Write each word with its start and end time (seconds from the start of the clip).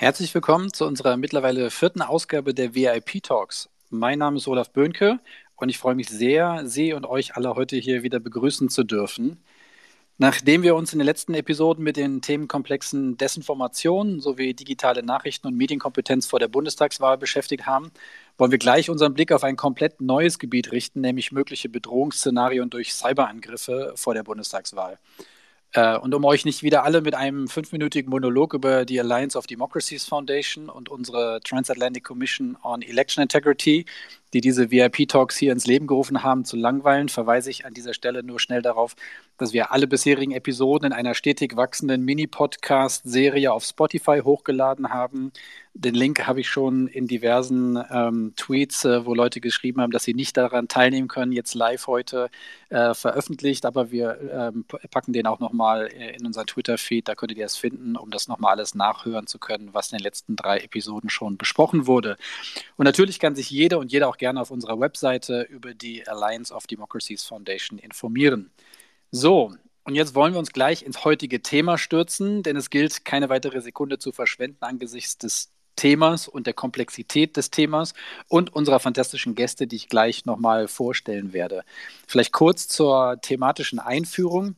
Herzlich 0.00 0.34
willkommen 0.34 0.72
zu 0.72 0.86
unserer 0.86 1.18
mittlerweile 1.18 1.70
vierten 1.70 2.00
Ausgabe 2.00 2.54
der 2.54 2.74
VIP 2.74 3.22
Talks. 3.22 3.68
Mein 3.90 4.18
Name 4.18 4.38
ist 4.38 4.48
Olaf 4.48 4.70
Böhnke 4.70 5.20
und 5.56 5.68
ich 5.68 5.76
freue 5.76 5.94
mich 5.94 6.08
sehr, 6.08 6.62
Sie 6.64 6.94
und 6.94 7.04
euch 7.04 7.36
alle 7.36 7.54
heute 7.54 7.76
hier 7.76 8.02
wieder 8.02 8.18
begrüßen 8.18 8.70
zu 8.70 8.82
dürfen. 8.82 9.44
Nachdem 10.16 10.62
wir 10.62 10.74
uns 10.74 10.94
in 10.94 11.00
den 11.00 11.04
letzten 11.04 11.34
Episoden 11.34 11.84
mit 11.84 11.98
den 11.98 12.22
Themenkomplexen 12.22 13.18
Desinformation 13.18 14.20
sowie 14.20 14.54
digitale 14.54 15.02
Nachrichten 15.02 15.48
und 15.48 15.58
Medienkompetenz 15.58 16.24
vor 16.24 16.38
der 16.38 16.48
Bundestagswahl 16.48 17.18
beschäftigt 17.18 17.66
haben, 17.66 17.90
wollen 18.38 18.52
wir 18.52 18.58
gleich 18.58 18.88
unseren 18.88 19.12
Blick 19.12 19.32
auf 19.32 19.44
ein 19.44 19.56
komplett 19.56 20.00
neues 20.00 20.38
Gebiet 20.38 20.72
richten, 20.72 21.02
nämlich 21.02 21.30
mögliche 21.30 21.68
Bedrohungsszenarien 21.68 22.70
durch 22.70 22.94
Cyberangriffe 22.94 23.92
vor 23.96 24.14
der 24.14 24.22
Bundestagswahl. 24.22 24.98
Äh, 25.72 25.98
und 25.98 26.14
um 26.14 26.24
euch 26.24 26.44
nicht 26.44 26.62
wieder 26.62 26.84
alle 26.84 27.00
mit 27.00 27.14
einem 27.14 27.46
fünfminütigen 27.48 28.10
Monolog 28.10 28.54
über 28.54 28.84
die 28.84 28.98
Alliance 28.98 29.38
of 29.38 29.46
Democracies 29.46 30.04
Foundation 30.04 30.68
und 30.68 30.88
unsere 30.88 31.40
Transatlantic 31.44 32.04
Commission 32.04 32.56
on 32.62 32.82
Election 32.82 33.22
Integrity, 33.22 33.86
die 34.32 34.40
diese 34.40 34.70
VIP-Talks 34.70 35.36
hier 35.36 35.52
ins 35.52 35.66
Leben 35.66 35.86
gerufen 35.86 36.22
haben, 36.22 36.44
zu 36.44 36.56
langweilen, 36.56 37.08
verweise 37.08 37.50
ich 37.50 37.66
an 37.66 37.74
dieser 37.74 37.94
Stelle 37.94 38.22
nur 38.22 38.40
schnell 38.40 38.62
darauf, 38.62 38.94
dass 39.38 39.52
wir 39.52 39.72
alle 39.72 39.86
bisherigen 39.86 40.32
Episoden 40.32 40.86
in 40.86 40.92
einer 40.92 41.14
stetig 41.14 41.56
wachsenden 41.56 42.04
Mini-Podcast-Serie 42.04 43.52
auf 43.52 43.64
Spotify 43.64 44.20
hochgeladen 44.22 44.90
haben. 44.90 45.32
Den 45.72 45.94
Link 45.94 46.26
habe 46.26 46.40
ich 46.40 46.48
schon 46.48 46.88
in 46.88 47.06
diversen 47.06 47.78
ähm, 47.90 48.34
Tweets, 48.36 48.84
äh, 48.84 49.06
wo 49.06 49.14
Leute 49.14 49.40
geschrieben 49.40 49.80
haben, 49.80 49.92
dass 49.92 50.02
sie 50.02 50.14
nicht 50.14 50.36
daran 50.36 50.68
teilnehmen 50.68 51.06
können, 51.06 51.32
jetzt 51.32 51.54
live 51.54 51.86
heute 51.86 52.28
äh, 52.70 52.92
veröffentlicht. 52.92 53.64
Aber 53.64 53.90
wir 53.90 54.52
ähm, 54.52 54.64
packen 54.90 55.12
den 55.12 55.26
auch 55.26 55.38
nochmal 55.38 55.86
äh, 55.86 56.16
in 56.16 56.26
unseren 56.26 56.46
Twitter-Feed. 56.46 57.08
Da 57.08 57.14
könntet 57.14 57.38
ihr 57.38 57.46
es 57.46 57.56
finden, 57.56 57.96
um 57.96 58.10
das 58.10 58.26
nochmal 58.26 58.52
alles 58.52 58.74
nachhören 58.74 59.28
zu 59.28 59.38
können, 59.38 59.72
was 59.72 59.92
in 59.92 59.98
den 59.98 60.02
letzten 60.02 60.34
drei 60.34 60.58
Episoden 60.58 61.08
schon 61.08 61.38
besprochen 61.38 61.86
wurde. 61.86 62.16
Und 62.76 62.84
natürlich 62.84 63.20
kann 63.20 63.36
sich 63.36 63.48
jede 63.48 63.78
und 63.78 63.92
jeder 63.92 64.08
auch 64.08 64.16
gerne 64.20 64.40
auf 64.40 64.52
unserer 64.52 64.78
Webseite 64.78 65.42
über 65.42 65.74
die 65.74 66.06
Alliance 66.06 66.54
of 66.54 66.68
Democracies 66.68 67.24
Foundation 67.24 67.80
informieren. 67.80 68.52
So, 69.10 69.52
und 69.82 69.96
jetzt 69.96 70.14
wollen 70.14 70.34
wir 70.34 70.38
uns 70.38 70.52
gleich 70.52 70.84
ins 70.84 71.04
heutige 71.04 71.42
Thema 71.42 71.76
stürzen, 71.76 72.44
denn 72.44 72.56
es 72.56 72.70
gilt, 72.70 73.04
keine 73.04 73.28
weitere 73.28 73.60
Sekunde 73.60 73.98
zu 73.98 74.12
verschwenden 74.12 74.62
angesichts 74.62 75.18
des 75.18 75.50
Themas 75.74 76.28
und 76.28 76.46
der 76.46 76.54
Komplexität 76.54 77.36
des 77.36 77.50
Themas 77.50 77.94
und 78.28 78.52
unserer 78.52 78.80
fantastischen 78.80 79.34
Gäste, 79.34 79.66
die 79.66 79.76
ich 79.76 79.88
gleich 79.88 80.26
nochmal 80.26 80.68
vorstellen 80.68 81.32
werde. 81.32 81.64
Vielleicht 82.06 82.32
kurz 82.32 82.68
zur 82.68 83.18
thematischen 83.22 83.78
Einführung. 83.78 84.56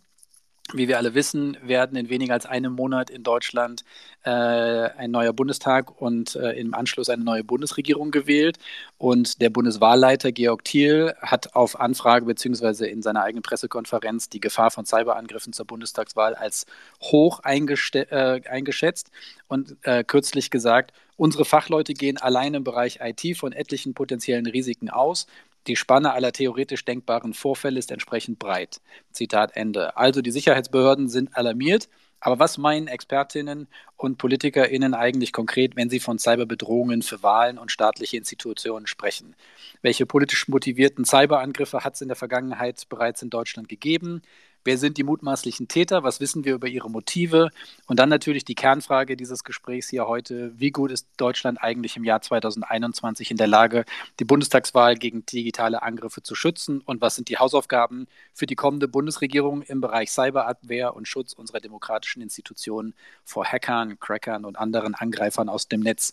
Wie 0.72 0.86
wir 0.88 0.96
alle 0.96 1.14
wissen, 1.14 1.58
werden 1.60 1.96
in 1.96 2.08
weniger 2.08 2.34
als 2.34 2.46
einem 2.46 2.72
Monat 2.74 3.10
in 3.10 3.24
Deutschland 3.24 3.84
äh, 4.22 4.30
ein 4.30 5.10
neuer 5.10 5.32
Bundestag 5.32 6.00
und 6.00 6.36
äh, 6.36 6.52
im 6.52 6.72
Anschluss 6.72 7.10
eine 7.10 7.24
neue 7.24 7.42
Bundesregierung 7.42 8.12
gewählt. 8.12 8.58
Und 8.96 9.42
der 9.42 9.50
Bundeswahlleiter 9.50 10.30
Georg 10.30 10.64
Thiel 10.64 11.14
hat 11.20 11.56
auf 11.56 11.78
Anfrage 11.80 12.26
beziehungsweise 12.26 12.86
in 12.86 13.02
seiner 13.02 13.24
eigenen 13.24 13.42
Pressekonferenz 13.42 14.28
die 14.28 14.40
Gefahr 14.40 14.70
von 14.70 14.86
Cyberangriffen 14.86 15.52
zur 15.52 15.66
Bundestagswahl 15.66 16.34
als 16.34 16.64
hoch 17.02 17.40
äh, 17.44 18.40
eingeschätzt 18.48 19.10
und 19.48 19.76
äh, 19.82 20.04
kürzlich 20.04 20.50
gesagt, 20.50 20.92
unsere 21.16 21.44
Fachleute 21.44 21.92
gehen 21.92 22.18
allein 22.18 22.54
im 22.54 22.64
Bereich 22.64 23.00
IT 23.02 23.36
von 23.36 23.52
etlichen 23.52 23.94
potenziellen 23.94 24.46
Risiken 24.46 24.88
aus. 24.88 25.26
Die 25.68 25.76
Spanne 25.76 26.12
aller 26.12 26.32
theoretisch 26.32 26.84
denkbaren 26.84 27.34
Vorfälle 27.34 27.78
ist 27.78 27.92
entsprechend 27.92 28.38
breit. 28.38 28.80
Zitat 29.12 29.56
Ende. 29.56 29.96
Also 29.96 30.20
die 30.20 30.32
Sicherheitsbehörden 30.32 31.08
sind 31.08 31.36
alarmiert. 31.36 31.88
Aber 32.24 32.38
was 32.38 32.56
meinen 32.56 32.86
Expertinnen 32.86 33.66
und 33.96 34.16
PolitikerInnen 34.16 34.94
eigentlich 34.94 35.32
konkret, 35.32 35.74
wenn 35.74 35.90
sie 35.90 35.98
von 35.98 36.20
Cyberbedrohungen 36.20 37.02
für 37.02 37.22
Wahlen 37.24 37.58
und 37.58 37.72
staatliche 37.72 38.16
Institutionen 38.16 38.86
sprechen? 38.86 39.34
Welche 39.82 40.06
politisch 40.06 40.46
motivierten 40.46 41.04
Cyberangriffe 41.04 41.82
hat 41.82 41.94
es 41.94 42.00
in 42.00 42.08
der 42.08 42.16
Vergangenheit 42.16 42.88
bereits 42.88 43.22
in 43.22 43.30
Deutschland 43.30 43.68
gegeben? 43.68 44.22
Wer 44.64 44.78
sind 44.78 44.96
die 44.96 45.02
mutmaßlichen 45.02 45.66
Täter? 45.66 46.04
Was 46.04 46.20
wissen 46.20 46.44
wir 46.44 46.54
über 46.54 46.68
ihre 46.68 46.88
Motive? 46.88 47.50
Und 47.86 47.98
dann 47.98 48.08
natürlich 48.08 48.44
die 48.44 48.54
Kernfrage 48.54 49.16
dieses 49.16 49.42
Gesprächs 49.42 49.88
hier 49.88 50.06
heute. 50.06 50.52
Wie 50.56 50.70
gut 50.70 50.92
ist 50.92 51.08
Deutschland 51.16 51.60
eigentlich 51.60 51.96
im 51.96 52.04
Jahr 52.04 52.22
2021 52.22 53.32
in 53.32 53.36
der 53.36 53.48
Lage, 53.48 53.84
die 54.20 54.24
Bundestagswahl 54.24 54.94
gegen 54.94 55.26
digitale 55.26 55.82
Angriffe 55.82 56.22
zu 56.22 56.36
schützen? 56.36 56.80
Und 56.80 57.00
was 57.00 57.16
sind 57.16 57.28
die 57.28 57.38
Hausaufgaben 57.38 58.06
für 58.32 58.46
die 58.46 58.54
kommende 58.54 58.86
Bundesregierung 58.86 59.62
im 59.62 59.80
Bereich 59.80 60.12
Cyberabwehr 60.12 60.94
und 60.94 61.08
Schutz 61.08 61.32
unserer 61.32 61.58
demokratischen 61.58 62.22
Institutionen 62.22 62.94
vor 63.24 63.44
Hackern, 63.44 63.98
Crackern 63.98 64.44
und 64.44 64.58
anderen 64.58 64.94
Angreifern 64.94 65.48
aus 65.48 65.66
dem 65.66 65.80
Netz? 65.80 66.12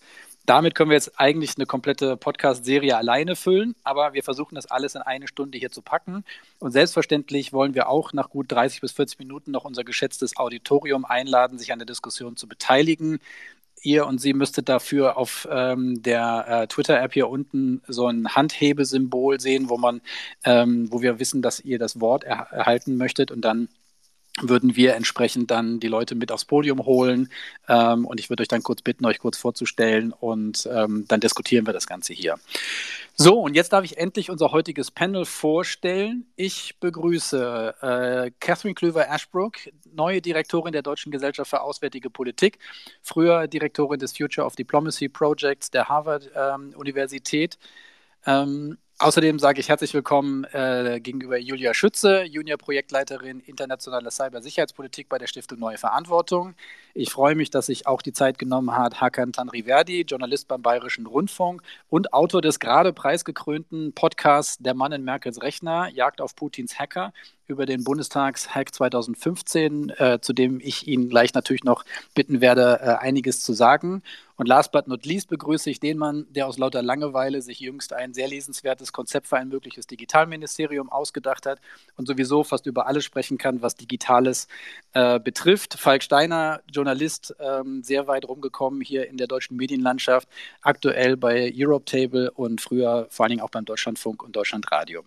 Damit 0.50 0.74
können 0.74 0.90
wir 0.90 0.96
jetzt 0.96 1.20
eigentlich 1.20 1.58
eine 1.58 1.68
komplette 1.68 2.18
Podcast-Serie 2.18 2.98
alleine 2.98 3.36
füllen, 3.36 3.76
aber 3.84 4.14
wir 4.14 4.24
versuchen 4.24 4.56
das 4.56 4.66
alles 4.66 4.96
in 4.96 5.04
eine 5.04 5.28
Stunde 5.28 5.60
hier 5.60 5.70
zu 5.70 5.84
packen. 5.84 6.26
Und 6.58 6.72
selbstverständlich 6.72 7.54
wollen 7.54 7.76
wir 7.76 7.88
auch 7.88 8.14
nach 8.14 8.32
gut 8.32 8.52
30 8.52 8.82
bis 8.82 8.94
40 8.94 9.20
Minuten 9.20 9.52
noch 9.52 9.64
unser 9.64 9.84
geschätztes 9.84 10.38
Auditorium 10.38 11.06
einladen, 11.06 11.60
sich 11.60 11.72
an 11.72 11.78
der 11.78 11.86
Diskussion 11.86 12.36
zu 12.36 12.48
beteiligen. 12.48 13.20
Ihr 13.84 14.08
und 14.08 14.20
sie 14.20 14.34
müsstet 14.34 14.70
dafür 14.70 15.18
auf 15.18 15.48
ähm, 15.52 16.02
der 16.02 16.46
äh, 16.48 16.68
Twitter-App 16.68 17.14
hier 17.14 17.30
unten 17.30 17.84
so 17.88 18.08
ein 18.08 18.36
Handhebesymbol 18.36 19.40
sehen, 19.40 19.70
wo 19.70 19.78
man, 19.78 20.02
ähm, 20.46 20.92
wo 20.92 21.04
wir 21.04 21.20
wissen, 21.20 21.44
dass 21.44 21.60
ihr 21.60 21.78
das 21.78 22.02
Wort 22.02 22.24
er 22.24 22.48
erhalten 22.52 22.98
möchtet 22.98 23.30
und 23.30 23.42
dann 23.42 23.70
würden 24.42 24.76
wir 24.76 24.96
entsprechend 24.96 25.52
dann 25.52 25.80
die 25.80 25.88
Leute 25.88 26.16
mit 26.16 26.32
aufs 26.32 26.46
Podium 26.46 26.86
holen. 26.86 27.30
Ähm, 27.68 28.06
und 28.06 28.20
ich 28.20 28.30
würde 28.30 28.42
euch 28.42 28.48
dann 28.48 28.64
kurz 28.64 28.82
bitten, 28.82 29.06
euch 29.06 29.20
kurz 29.20 29.38
vorzustellen 29.38 30.14
und 30.14 30.68
ähm, 30.72 31.06
dann 31.08 31.20
diskutieren 31.20 31.66
wir 31.66 31.74
das 31.74 31.88
Ganze 31.88 32.14
hier. 32.14 32.36
So, 33.16 33.40
und 33.42 33.54
jetzt 33.54 33.74
darf 33.74 33.84
ich 33.84 33.98
endlich 33.98 34.30
unser 34.30 34.52
heutiges 34.52 34.92
Panel 34.92 35.26
vorstellen. 35.26 36.26
Ich 36.36 36.80
begrüße 36.80 37.76
äh, 37.82 38.32
Catherine 38.40 38.76
Klüver-Ashbrook, 38.76 39.58
neue 39.94 40.22
Direktorin 40.22 40.72
der 40.72 40.84
Deutschen 40.84 41.12
Gesellschaft 41.12 41.50
für 41.50 41.62
Auswärtige 41.62 42.10
Politik, 42.10 42.60
früher 43.02 43.48
Direktorin 43.48 44.00
des 44.00 44.16
Future 44.16 44.46
of 44.48 44.56
Diplomacy 44.56 45.10
Projects 45.10 45.70
der 45.70 45.90
Harvard-Universität. 45.90 47.58
Ähm, 48.26 48.78
Außerdem 49.02 49.40
sage 49.40 49.62
ich 49.62 49.70
herzlich 49.70 49.94
willkommen 49.94 50.44
äh, 50.52 51.00
gegenüber 51.02 51.38
Julia 51.38 51.74
Schütze, 51.74 52.24
Junior-Projektleiterin 52.24 53.40
internationale 53.40 54.12
Cybersicherheitspolitik 54.12 55.08
bei 55.08 55.18
der 55.18 55.28
Stiftung 55.28 55.58
Neue 55.58 55.78
Verantwortung. 55.78 56.54
Ich 56.94 57.10
freue 57.10 57.34
mich, 57.34 57.50
dass 57.50 57.68
sich 57.68 57.88
auch 57.88 58.02
die 58.02 58.12
Zeit 58.12 58.38
genommen 58.38 58.76
hat, 58.76 59.00
Hakan 59.00 59.32
Tanriverdi, 59.32 60.02
Journalist 60.02 60.50
beim 60.50 60.62
Bayerischen 60.62 61.06
Rundfunk 61.06 61.62
und 61.88 62.12
Autor 62.12 62.42
des 62.42 62.60
gerade 62.60 62.92
preisgekrönten 62.92 63.94
Podcasts 63.94 64.58
Der 64.58 64.74
Mann 64.74 64.92
in 64.92 65.06
Merkels 65.06 65.42
Rechner, 65.42 65.88
Jagd 65.94 66.20
auf 66.20 66.36
Putins 66.36 66.78
Hacker, 66.78 67.14
über 67.50 67.66
den 67.66 67.84
Bundestagshack 67.84 68.74
2015, 68.74 69.90
äh, 69.90 70.20
zu 70.22 70.34
dem 70.34 70.60
ich 70.62 70.88
ihn 70.88 71.10
gleich 71.10 71.34
natürlich 71.34 71.64
noch 71.64 71.84
bitten 72.14 72.40
werde, 72.40 72.80
äh, 72.82 73.06
einiges 73.06 73.42
zu 73.42 73.54
sagen. 73.54 74.04
Und 74.40 74.48
last 74.48 74.72
but 74.72 74.88
not 74.88 75.06
least 75.06 75.28
begrüße 75.28 75.70
ich 75.70 75.82
den 75.82 75.98
Mann, 75.98 76.26
der 76.30 76.48
aus 76.48 76.58
lauter 76.58 76.82
Langeweile 76.82 77.42
sich 77.42 77.60
jüngst 77.60 77.92
ein 77.92 78.14
sehr 78.14 78.30
lesenswertes 78.30 78.94
Konzept 78.94 79.28
für 79.28 79.36
ein 79.36 79.50
mögliches 79.50 79.86
Digitalministerium 79.86 80.90
ausgedacht 80.90 81.46
hat 81.46 81.60
und 81.98 82.08
sowieso 82.08 82.46
fast 82.46 82.66
über 82.66 82.88
alles 82.88 83.04
sprechen 83.04 83.38
kann, 83.38 83.62
was 83.62 83.76
Digitales 83.76 84.48
äh, 84.94 85.20
betrifft. 85.20 85.74
Falk 85.74 86.04
Steiner, 86.04 86.62
Journalist, 86.72 87.36
ähm, 87.38 87.84
sehr 87.84 88.08
weit 88.08 88.24
rumgekommen 88.30 88.80
hier 88.80 89.10
in 89.10 89.18
der 89.18 89.28
deutschen 89.28 89.58
Medienlandschaft, 89.58 90.30
aktuell 90.62 91.18
bei 91.18 91.52
Europe 91.54 91.84
Table 91.84 92.32
und 92.32 92.62
früher 92.62 93.08
vor 93.10 93.26
allen 93.26 93.32
Dingen 93.32 93.42
auch 93.42 93.50
beim 93.50 93.66
Deutschlandfunk 93.66 94.24
und 94.24 94.38
Deutschlandradio. 94.38 95.04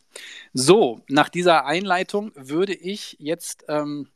So, 0.52 1.00
nach 1.08 1.30
dieser 1.30 1.64
Einleitung 1.64 2.31
würde 2.34 2.74
ich 2.74 3.16
jetzt 3.18 3.64
ähm, 3.68 4.08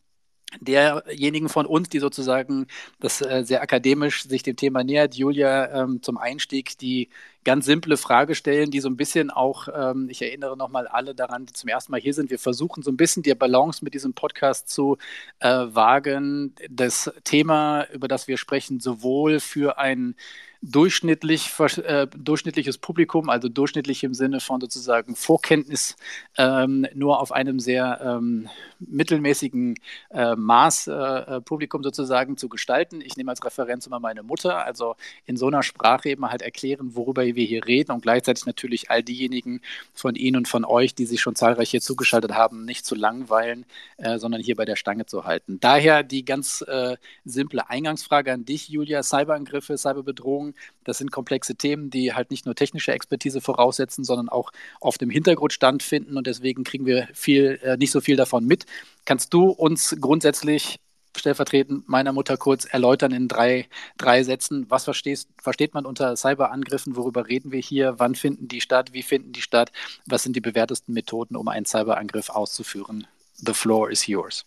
derjenigen 0.60 1.48
von 1.48 1.66
uns, 1.66 1.88
die 1.88 1.98
sozusagen 1.98 2.66
das 3.00 3.20
äh, 3.20 3.42
sehr 3.44 3.62
akademisch 3.62 4.24
sich 4.24 4.42
dem 4.42 4.56
Thema 4.56 4.84
nähert, 4.84 5.14
Julia 5.14 5.82
ähm, 5.82 6.02
zum 6.02 6.18
Einstieg 6.18 6.78
die 6.78 7.08
ganz 7.44 7.66
simple 7.66 7.96
Frage 7.96 8.34
stellen, 8.34 8.70
die 8.70 8.80
so 8.80 8.88
ein 8.88 8.96
bisschen 8.96 9.30
auch, 9.30 9.68
ähm, 9.74 10.08
ich 10.10 10.22
erinnere 10.22 10.56
nochmal 10.56 10.86
alle 10.86 11.14
daran, 11.14 11.46
die 11.46 11.52
zum 11.52 11.68
ersten 11.68 11.92
Mal 11.92 12.00
hier 12.00 12.14
sind, 12.14 12.30
wir 12.30 12.38
versuchen 12.38 12.82
so 12.82 12.90
ein 12.90 12.96
bisschen 12.96 13.22
die 13.22 13.34
Balance 13.34 13.84
mit 13.84 13.94
diesem 13.94 14.14
Podcast 14.14 14.68
zu 14.68 14.98
äh, 15.40 15.48
wagen, 15.48 16.54
das 16.70 17.12
Thema, 17.24 17.86
über 17.92 18.08
das 18.08 18.28
wir 18.28 18.36
sprechen, 18.36 18.80
sowohl 18.80 19.40
für 19.40 19.78
ein 19.78 20.14
durchschnittlich, 20.62 21.52
äh, 21.58 22.06
durchschnittliches 22.16 22.78
Publikum, 22.78 23.28
also 23.28 23.48
durchschnittlich 23.48 24.04
im 24.04 24.14
Sinne 24.14 24.40
von 24.40 24.60
sozusagen 24.60 25.14
Vorkenntnis, 25.14 25.96
ähm, 26.38 26.86
nur 26.94 27.20
auf 27.20 27.32
einem 27.32 27.60
sehr 27.60 28.00
ähm, 28.02 28.48
mittelmäßigen 28.78 29.78
äh, 30.10 30.34
Maß 30.36 30.88
äh, 30.88 30.92
äh, 30.92 31.40
Publikum 31.40 31.82
sozusagen 31.82 32.36
zu 32.36 32.48
gestalten. 32.48 33.00
Ich 33.00 33.16
nehme 33.16 33.30
als 33.30 33.44
Referenz 33.44 33.86
immer 33.86 34.00
meine 34.00 34.22
Mutter, 34.22 34.64
also 34.64 34.96
in 35.24 35.36
so 35.36 35.46
einer 35.46 35.62
Sprache 35.62 36.10
eben 36.10 36.28
halt 36.28 36.42
erklären, 36.42 36.94
worüber 36.94 37.24
wir 37.24 37.44
hier 37.44 37.66
reden 37.66 37.92
und 37.92 38.02
gleichzeitig 38.02 38.46
natürlich 38.46 38.90
all 38.90 39.02
diejenigen 39.02 39.60
von 39.94 40.14
Ihnen 40.14 40.36
und 40.36 40.48
von 40.48 40.64
euch, 40.64 40.94
die 40.94 41.06
sich 41.06 41.20
schon 41.20 41.34
zahlreich 41.34 41.70
hier 41.70 41.80
zugeschaltet 41.80 42.32
haben, 42.32 42.64
nicht 42.64 42.84
zu 42.84 42.94
langweilen, 42.94 43.64
äh, 43.96 44.18
sondern 44.18 44.40
hier 44.40 44.56
bei 44.56 44.64
der 44.64 44.76
Stange 44.76 45.06
zu 45.06 45.24
halten. 45.24 45.58
Daher 45.60 46.02
die 46.02 46.24
ganz 46.24 46.62
äh, 46.62 46.96
simple 47.24 47.68
Eingangsfrage 47.68 48.32
an 48.32 48.44
dich, 48.44 48.68
Julia. 48.68 49.02
Cyberangriffe, 49.02 49.76
Cyberbedrohungen, 49.78 50.45
das 50.84 50.98
sind 50.98 51.10
komplexe 51.10 51.54
Themen, 51.54 51.90
die 51.90 52.14
halt 52.14 52.30
nicht 52.30 52.46
nur 52.46 52.54
technische 52.54 52.92
Expertise 52.92 53.40
voraussetzen, 53.40 54.04
sondern 54.04 54.28
auch 54.28 54.52
auf 54.80 54.98
dem 54.98 55.10
Hintergrund 55.10 55.52
stattfinden 55.52 56.16
und 56.16 56.26
deswegen 56.26 56.64
kriegen 56.64 56.86
wir 56.86 57.08
viel, 57.14 57.58
äh, 57.62 57.76
nicht 57.76 57.90
so 57.90 58.00
viel 58.00 58.16
davon 58.16 58.46
mit. 58.46 58.66
Kannst 59.04 59.32
du 59.34 59.50
uns 59.50 59.96
grundsätzlich 60.00 60.78
stellvertretend 61.18 61.88
meiner 61.88 62.12
Mutter 62.12 62.36
kurz 62.36 62.64
erläutern 62.64 63.12
in 63.12 63.28
drei, 63.28 63.68
drei 63.96 64.22
Sätzen. 64.22 64.66
Was 64.68 64.84
verstehst, 64.84 65.28
versteht 65.40 65.74
man 65.74 65.86
unter 65.86 66.16
Cyberangriffen? 66.16 66.96
Worüber 66.96 67.26
reden 67.28 67.52
wir 67.52 67.60
hier? 67.60 67.98
Wann 67.98 68.14
finden 68.14 68.48
die 68.48 68.60
statt? 68.60 68.92
Wie 68.92 69.02
finden 69.02 69.32
die 69.32 69.42
statt? 69.42 69.72
Was 70.06 70.22
sind 70.22 70.36
die 70.36 70.40
bewährtesten 70.40 70.94
Methoden, 70.94 71.36
um 71.36 71.48
einen 71.48 71.66
Cyberangriff 71.66 72.30
auszuführen? 72.30 73.06
The 73.34 73.54
floor 73.54 73.90
is 73.90 74.06
yours. 74.06 74.44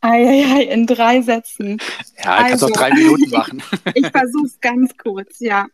Eieiei, 0.00 0.64
in 0.64 0.86
drei 0.86 1.20
Sätzen. 1.22 1.78
Ja, 2.24 2.36
also, 2.36 2.48
kannst 2.48 2.64
auch 2.64 2.70
drei 2.70 2.90
Minuten 2.92 3.30
machen. 3.36 3.62
ich 3.94 4.06
versuche 4.06 4.46
es 4.46 4.60
ganz 4.60 4.96
kurz, 4.96 5.40
ja. 5.40 5.66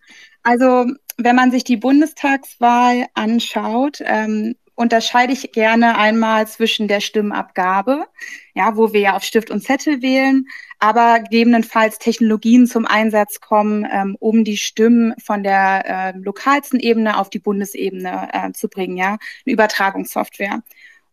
Also, 0.43 0.87
wenn 1.17 1.37
man 1.37 1.51
sich 1.51 1.65
die 1.65 1.77
Bundestagswahl 1.77 3.07
anschaut, 3.15 3.99
ähm, 4.05 4.55
unterscheide 4.77 5.33
ich 5.33 5.53
gerne 5.53 5.97
einmal 5.97 6.47
zwischen 6.47 6.87
der 6.87 7.01
Stimmabgabe, 7.01 8.07
ja, 8.55 8.77
wo 8.77 8.93
wir 8.93 9.01
ja 9.01 9.17
auf 9.17 9.25
Stift 9.25 9.51
und 9.51 9.63
Zettel 9.63 10.03
wählen, 10.03 10.47
aber 10.79 11.21
gegebenenfalls 11.21 11.99
Technologien 11.99 12.67
zum 12.67 12.85
Einsatz 12.85 13.41
kommen, 13.41 13.87
ähm, 13.91 14.17
um 14.21 14.45
die 14.45 14.59
Stimmen 14.59 15.15
von 15.19 15.43
der 15.43 15.85
äh, 15.87 16.19
lokalsten 16.19 16.79
Ebene 16.79 17.19
auf 17.19 17.31
die 17.31 17.39
Bundesebene 17.39 18.29
äh, 18.33 18.53
zu 18.53 18.69
bringen, 18.69 18.99
ja, 18.99 19.17
eine 19.47 19.53
Übertragungssoftware. 19.53 20.63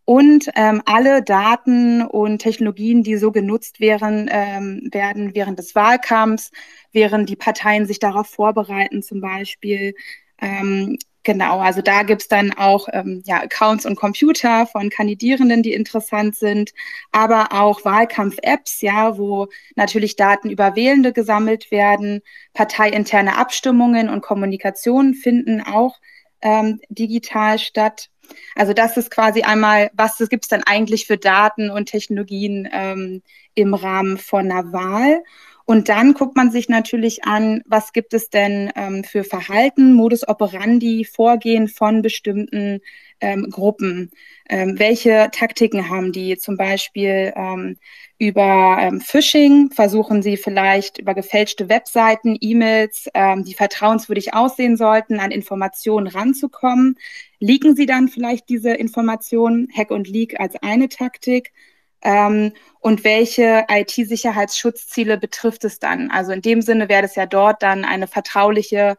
Und 0.05 0.50
ähm, 0.55 0.81
alle 0.85 1.23
Daten 1.23 2.01
und 2.01 2.39
Technologien, 2.39 3.03
die 3.03 3.15
so 3.17 3.31
genutzt 3.31 3.79
wären, 3.79 4.29
ähm, 4.31 4.89
werden 4.91 5.33
während 5.33 5.59
des 5.59 5.75
Wahlkampfs, 5.75 6.51
während 6.91 7.29
die 7.29 7.38
Parteien 7.38 7.85
sich 7.85 8.00
darauf 8.00 8.27
vorbereiten, 8.27 9.01
zum 9.01 9.21
Beispiel, 9.21 9.95
ähm, 10.41 10.97
Genau, 11.25 11.59
also 11.59 11.81
da 11.81 12.03
gibt's 12.03 12.27
dann 12.27 12.51
auch 12.51 12.89
ähm, 12.91 13.23
ja, 13.25 13.41
Accounts 13.44 13.85
und 13.85 13.95
Computer 13.95 14.67
von 14.67 14.89
Kandidierenden, 14.89 15.63
die 15.63 15.71
interessant 15.73 16.35
sind, 16.35 16.73
aber 17.13 17.53
auch 17.53 17.85
Wahlkampf-Apps, 17.85 18.81
ja, 18.81 19.17
wo 19.17 19.47
natürlich 19.75 20.17
Daten 20.17 20.50
über 20.50 20.75
Wählende 20.75 21.13
gesammelt 21.13 21.71
werden, 21.71 22.21
parteiinterne 22.53 23.38
Abstimmungen 23.38 24.09
und 24.09 24.19
Kommunikation 24.21 25.13
finden 25.13 25.61
auch 25.61 25.97
ähm, 26.41 26.81
digital 26.89 27.57
statt. 27.57 28.09
Also 28.56 28.74
das 28.74 28.97
ist 28.97 29.12
quasi 29.12 29.41
einmal, 29.41 29.91
was 29.94 30.18
gibt's 30.30 30.47
dann 30.47 30.63
eigentlich 30.63 31.06
für 31.07 31.18
Daten 31.18 31.69
und 31.69 31.88
Technologien 31.88 32.68
ähm, 32.71 33.21
im 33.56 33.74
Rahmen 33.74 34.18
von 34.18 34.51
einer 34.51 34.71
Wahl? 34.71 35.24
Und 35.65 35.88
dann 35.88 36.13
guckt 36.13 36.35
man 36.35 36.51
sich 36.51 36.68
natürlich 36.68 37.24
an, 37.24 37.62
was 37.65 37.94
gibt 37.94 38.13
es 38.13 38.30
denn 38.30 38.71
ähm, 38.75 39.03
für 39.03 39.24
Verhalten, 39.24 39.94
Modus 39.94 40.27
operandi, 40.27 41.06
Vorgehen 41.06 41.68
von 41.69 42.01
bestimmten 42.01 42.81
ähm, 43.23 43.49
Gruppen. 43.49 44.11
Ähm, 44.49 44.77
welche 44.77 45.29
Taktiken 45.31 45.89
haben 45.89 46.11
die? 46.11 46.37
Zum 46.37 46.57
Beispiel 46.57 47.31
ähm, 47.35 47.77
über 48.17 48.77
ähm, 48.79 48.99
Phishing 48.99 49.71
versuchen 49.71 50.21
sie 50.21 50.35
vielleicht 50.35 50.97
über 50.97 51.13
gefälschte 51.13 51.69
Webseiten, 51.69 52.37
E-Mails, 52.39 53.07
ähm, 53.13 53.45
die 53.45 53.53
vertrauenswürdig 53.53 54.33
aussehen 54.33 54.75
sollten, 54.75 55.19
an 55.19 55.31
Informationen 55.31 56.07
ranzukommen. 56.07 56.97
Leaken 57.39 57.75
sie 57.75 57.85
dann 57.85 58.09
vielleicht 58.09 58.49
diese 58.49 58.71
Informationen? 58.71 59.69
Hack 59.73 59.91
und 59.91 60.09
Leak 60.09 60.39
als 60.39 60.55
eine 60.61 60.89
Taktik. 60.89 61.53
Ähm, 62.01 62.51
und 62.81 63.05
welche 63.05 63.65
IT-Sicherheitsschutzziele 63.69 65.17
betrifft 65.17 65.63
es 65.63 65.79
dann? 65.79 66.11
Also 66.11 66.33
in 66.33 66.41
dem 66.41 66.61
Sinne 66.61 66.89
wäre 66.89 67.03
das 67.03 67.15
ja 67.15 67.25
dort 67.25 67.63
dann 67.63 67.85
eine 67.85 68.07
vertrauliche 68.07 68.97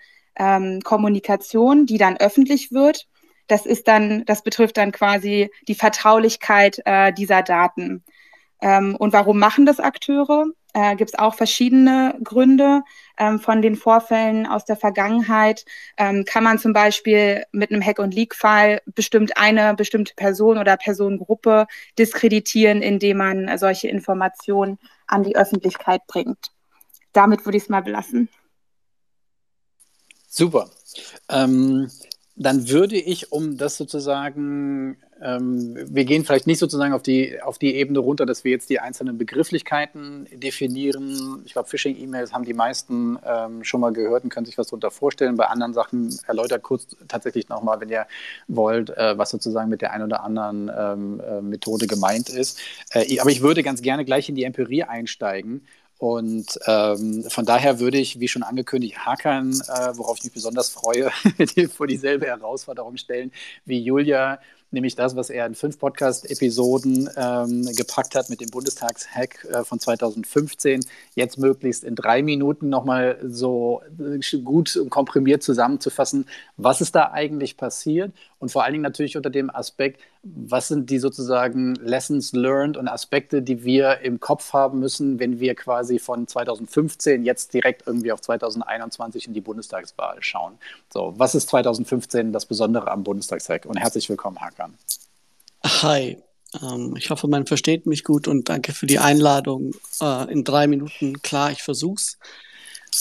Kommunikation, 0.82 1.86
die 1.86 1.96
dann 1.96 2.16
öffentlich 2.16 2.72
wird. 2.72 3.06
Das 3.46 3.66
ist 3.66 3.88
dann, 3.88 4.24
das 4.24 4.42
betrifft 4.42 4.76
dann 4.76 4.92
quasi 4.92 5.50
die 5.68 5.74
Vertraulichkeit 5.74 6.80
äh, 6.84 7.12
dieser 7.12 7.42
Daten. 7.42 8.02
Ähm, 8.60 8.96
und 8.96 9.12
warum 9.12 9.38
machen 9.38 9.66
das 9.66 9.80
Akteure? 9.80 10.46
Äh, 10.72 10.96
Gibt 10.96 11.10
es 11.10 11.18
auch 11.18 11.34
verschiedene 11.34 12.18
Gründe 12.24 12.82
ähm, 13.18 13.38
von 13.38 13.62
den 13.62 13.76
Vorfällen 13.76 14.46
aus 14.46 14.64
der 14.64 14.76
Vergangenheit. 14.76 15.64
Ähm, 15.96 16.24
kann 16.24 16.42
man 16.42 16.58
zum 16.58 16.72
Beispiel 16.72 17.44
mit 17.52 17.70
einem 17.70 17.84
Hack- 17.84 18.00
und 18.00 18.14
Leak-Fall 18.14 18.82
bestimmt 18.86 19.36
eine 19.36 19.74
bestimmte 19.74 20.14
Person 20.14 20.58
oder 20.58 20.76
Personengruppe 20.76 21.66
diskreditieren, 21.98 22.82
indem 22.82 23.18
man 23.18 23.58
solche 23.58 23.88
Informationen 23.88 24.78
an 25.06 25.22
die 25.22 25.36
Öffentlichkeit 25.36 26.00
bringt. 26.08 26.50
Damit 27.12 27.44
würde 27.44 27.58
ich 27.58 27.64
es 27.64 27.68
mal 27.68 27.82
belassen. 27.82 28.28
Super. 30.26 30.68
Ähm, 31.28 31.88
dann 32.36 32.68
würde 32.68 32.96
ich, 32.96 33.30
um 33.30 33.56
das 33.56 33.76
sozusagen, 33.76 34.96
ähm, 35.22 35.76
wir 35.88 36.04
gehen 36.04 36.24
vielleicht 36.24 36.48
nicht 36.48 36.58
sozusagen 36.58 36.92
auf 36.92 37.02
die, 37.02 37.40
auf 37.40 37.58
die 37.58 37.76
Ebene 37.76 38.00
runter, 38.00 38.26
dass 38.26 38.42
wir 38.42 38.50
jetzt 38.50 38.70
die 38.70 38.80
einzelnen 38.80 39.18
Begrifflichkeiten 39.18 40.26
definieren. 40.32 41.42
Ich 41.44 41.52
glaube, 41.52 41.68
Phishing-E-Mails 41.68 42.32
haben 42.32 42.44
die 42.44 42.52
meisten 42.52 43.18
ähm, 43.24 43.62
schon 43.62 43.80
mal 43.80 43.92
gehört 43.92 44.24
und 44.24 44.30
können 44.30 44.46
sich 44.46 44.58
was 44.58 44.66
darunter 44.66 44.90
vorstellen. 44.90 45.36
Bei 45.36 45.46
anderen 45.46 45.74
Sachen 45.74 46.18
erläutert 46.26 46.64
kurz 46.64 46.96
tatsächlich 47.06 47.48
nochmal, 47.48 47.80
wenn 47.80 47.88
ihr 47.88 48.06
wollt, 48.48 48.90
äh, 48.90 49.16
was 49.16 49.30
sozusagen 49.30 49.70
mit 49.70 49.80
der 49.80 49.92
einen 49.92 50.04
oder 50.04 50.24
anderen 50.24 50.70
ähm, 50.76 51.20
äh, 51.20 51.40
Methode 51.40 51.86
gemeint 51.86 52.30
ist. 52.30 52.58
Äh, 52.90 53.20
aber 53.20 53.30
ich 53.30 53.42
würde 53.42 53.62
ganz 53.62 53.80
gerne 53.80 54.04
gleich 54.04 54.28
in 54.28 54.34
die 54.34 54.44
Empirie 54.44 54.82
einsteigen 54.82 55.62
und 56.04 56.58
ähm, 56.66 57.24
von 57.30 57.46
daher 57.46 57.80
würde 57.80 57.96
ich, 57.96 58.20
wie 58.20 58.28
schon 58.28 58.42
angekündigt, 58.42 59.06
Hakan, 59.06 59.52
äh, 59.52 59.96
worauf 59.96 60.18
ich 60.18 60.24
mich 60.24 60.34
besonders 60.34 60.68
freue, 60.68 61.10
vor 61.74 61.86
dieselbe 61.86 62.26
Herausforderung 62.26 62.98
stellen 62.98 63.32
wie 63.64 63.80
Julia, 63.80 64.38
nämlich 64.70 64.96
das, 64.96 65.16
was 65.16 65.30
er 65.30 65.46
in 65.46 65.54
fünf 65.54 65.78
Podcast-Episoden 65.78 67.08
ähm, 67.16 67.66
gepackt 67.74 68.16
hat 68.16 68.28
mit 68.28 68.42
dem 68.42 68.50
Bundestagshack 68.50 69.46
äh, 69.46 69.64
von 69.64 69.80
2015, 69.80 70.84
jetzt 71.14 71.38
möglichst 71.38 71.84
in 71.84 71.94
drei 71.94 72.22
Minuten 72.22 72.68
nochmal 72.68 73.18
so 73.26 73.80
äh, 73.98 74.38
gut 74.40 74.76
und 74.76 74.90
komprimiert 74.90 75.42
zusammenzufassen, 75.42 76.26
was 76.58 76.82
ist 76.82 76.94
da 76.94 77.12
eigentlich 77.12 77.56
passiert 77.56 78.12
und 78.44 78.50
vor 78.50 78.62
allen 78.62 78.74
Dingen 78.74 78.82
natürlich 78.82 79.16
unter 79.16 79.30
dem 79.30 79.48
Aspekt, 79.48 80.02
was 80.22 80.68
sind 80.68 80.90
die 80.90 80.98
sozusagen 80.98 81.76
Lessons 81.76 82.34
learned 82.34 82.76
und 82.76 82.88
Aspekte, 82.88 83.40
die 83.40 83.64
wir 83.64 84.00
im 84.00 84.20
Kopf 84.20 84.52
haben 84.52 84.80
müssen, 84.80 85.18
wenn 85.18 85.40
wir 85.40 85.54
quasi 85.54 85.98
von 85.98 86.28
2015 86.28 87.24
jetzt 87.24 87.54
direkt 87.54 87.86
irgendwie 87.86 88.12
auf 88.12 88.20
2021 88.20 89.28
in 89.28 89.32
die 89.32 89.40
Bundestagswahl 89.40 90.18
schauen. 90.20 90.58
So, 90.92 91.14
was 91.16 91.34
ist 91.34 91.48
2015 91.48 92.34
das 92.34 92.44
Besondere 92.44 92.90
am 92.90 93.02
Bundestagshack? 93.02 93.64
Und 93.64 93.78
herzlich 93.78 94.10
willkommen, 94.10 94.38
Hakan. 94.38 94.74
Hi, 95.64 96.18
ähm, 96.62 96.96
ich 96.98 97.08
hoffe, 97.08 97.28
man 97.28 97.46
versteht 97.46 97.86
mich 97.86 98.04
gut 98.04 98.28
und 98.28 98.50
danke 98.50 98.74
für 98.74 98.84
die 98.84 98.98
Einladung. 98.98 99.72
Äh, 100.02 100.30
in 100.30 100.44
drei 100.44 100.66
Minuten, 100.66 101.22
klar, 101.22 101.50
ich 101.50 101.62
versuch's. 101.62 102.18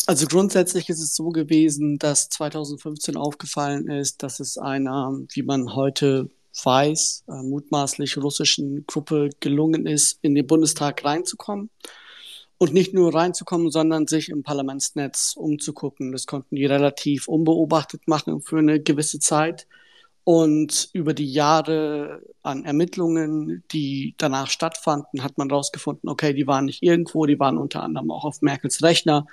Also 0.08 0.28
grundsätzlich 0.28 0.90
ist 0.90 1.02
es 1.02 1.16
so 1.16 1.30
gewesen, 1.30 1.98
dass 1.98 2.30
2015 2.30 3.18
aufgefallen 3.18 3.90
ist, 3.90 4.24
dass 4.24 4.40
es 4.40 4.58
einer, 4.58 5.20
wie 5.34 5.44
man 5.44 5.76
heute 5.76 6.30
weiß, 6.64 7.26
äh, 7.28 7.42
mutmaßlich 7.44 8.18
russischen 8.18 8.86
Gruppe 8.86 9.30
gelungen 9.40 9.86
ist, 9.86 10.20
in 10.22 10.36
den 10.36 10.48
Bundestag 10.48 11.04
reinzukommen. 11.04 11.70
Und 12.58 12.74
nicht 12.74 12.94
nur 12.94 13.14
reinzukommen, 13.14 13.72
sondern 13.72 14.08
sich 14.08 14.30
im 14.30 14.44
Parlamentsnetz 14.44 15.34
umzugucken. 15.36 16.12
Das 16.12 16.28
konnten 16.28 16.56
die 16.56 16.66
relativ 16.66 17.28
unbeobachtet 17.28 18.08
machen 18.08 18.42
für 18.42 18.60
eine 18.60 18.80
gewisse 18.80 19.20
Zeit. 19.20 19.68
Und 20.24 20.90
über 20.94 21.14
die 21.14 21.30
Jahre 21.30 22.22
an 22.42 22.64
Ermittlungen, 22.64 23.64
die 23.72 24.16
danach 24.18 24.50
stattfanden, 24.50 25.24
hat 25.24 25.38
man 25.38 25.50
herausgefunden, 25.50 26.08
okay, 26.10 26.34
die 26.34 26.48
waren 26.48 26.66
nicht 26.66 26.84
irgendwo, 26.84 27.26
die 27.26 27.40
waren 27.40 27.58
unter 27.58 27.84
anderem 27.84 28.12
auch 28.12 28.24
auf 28.24 28.42
Merkels 28.42 28.82
Rechner 28.84 29.28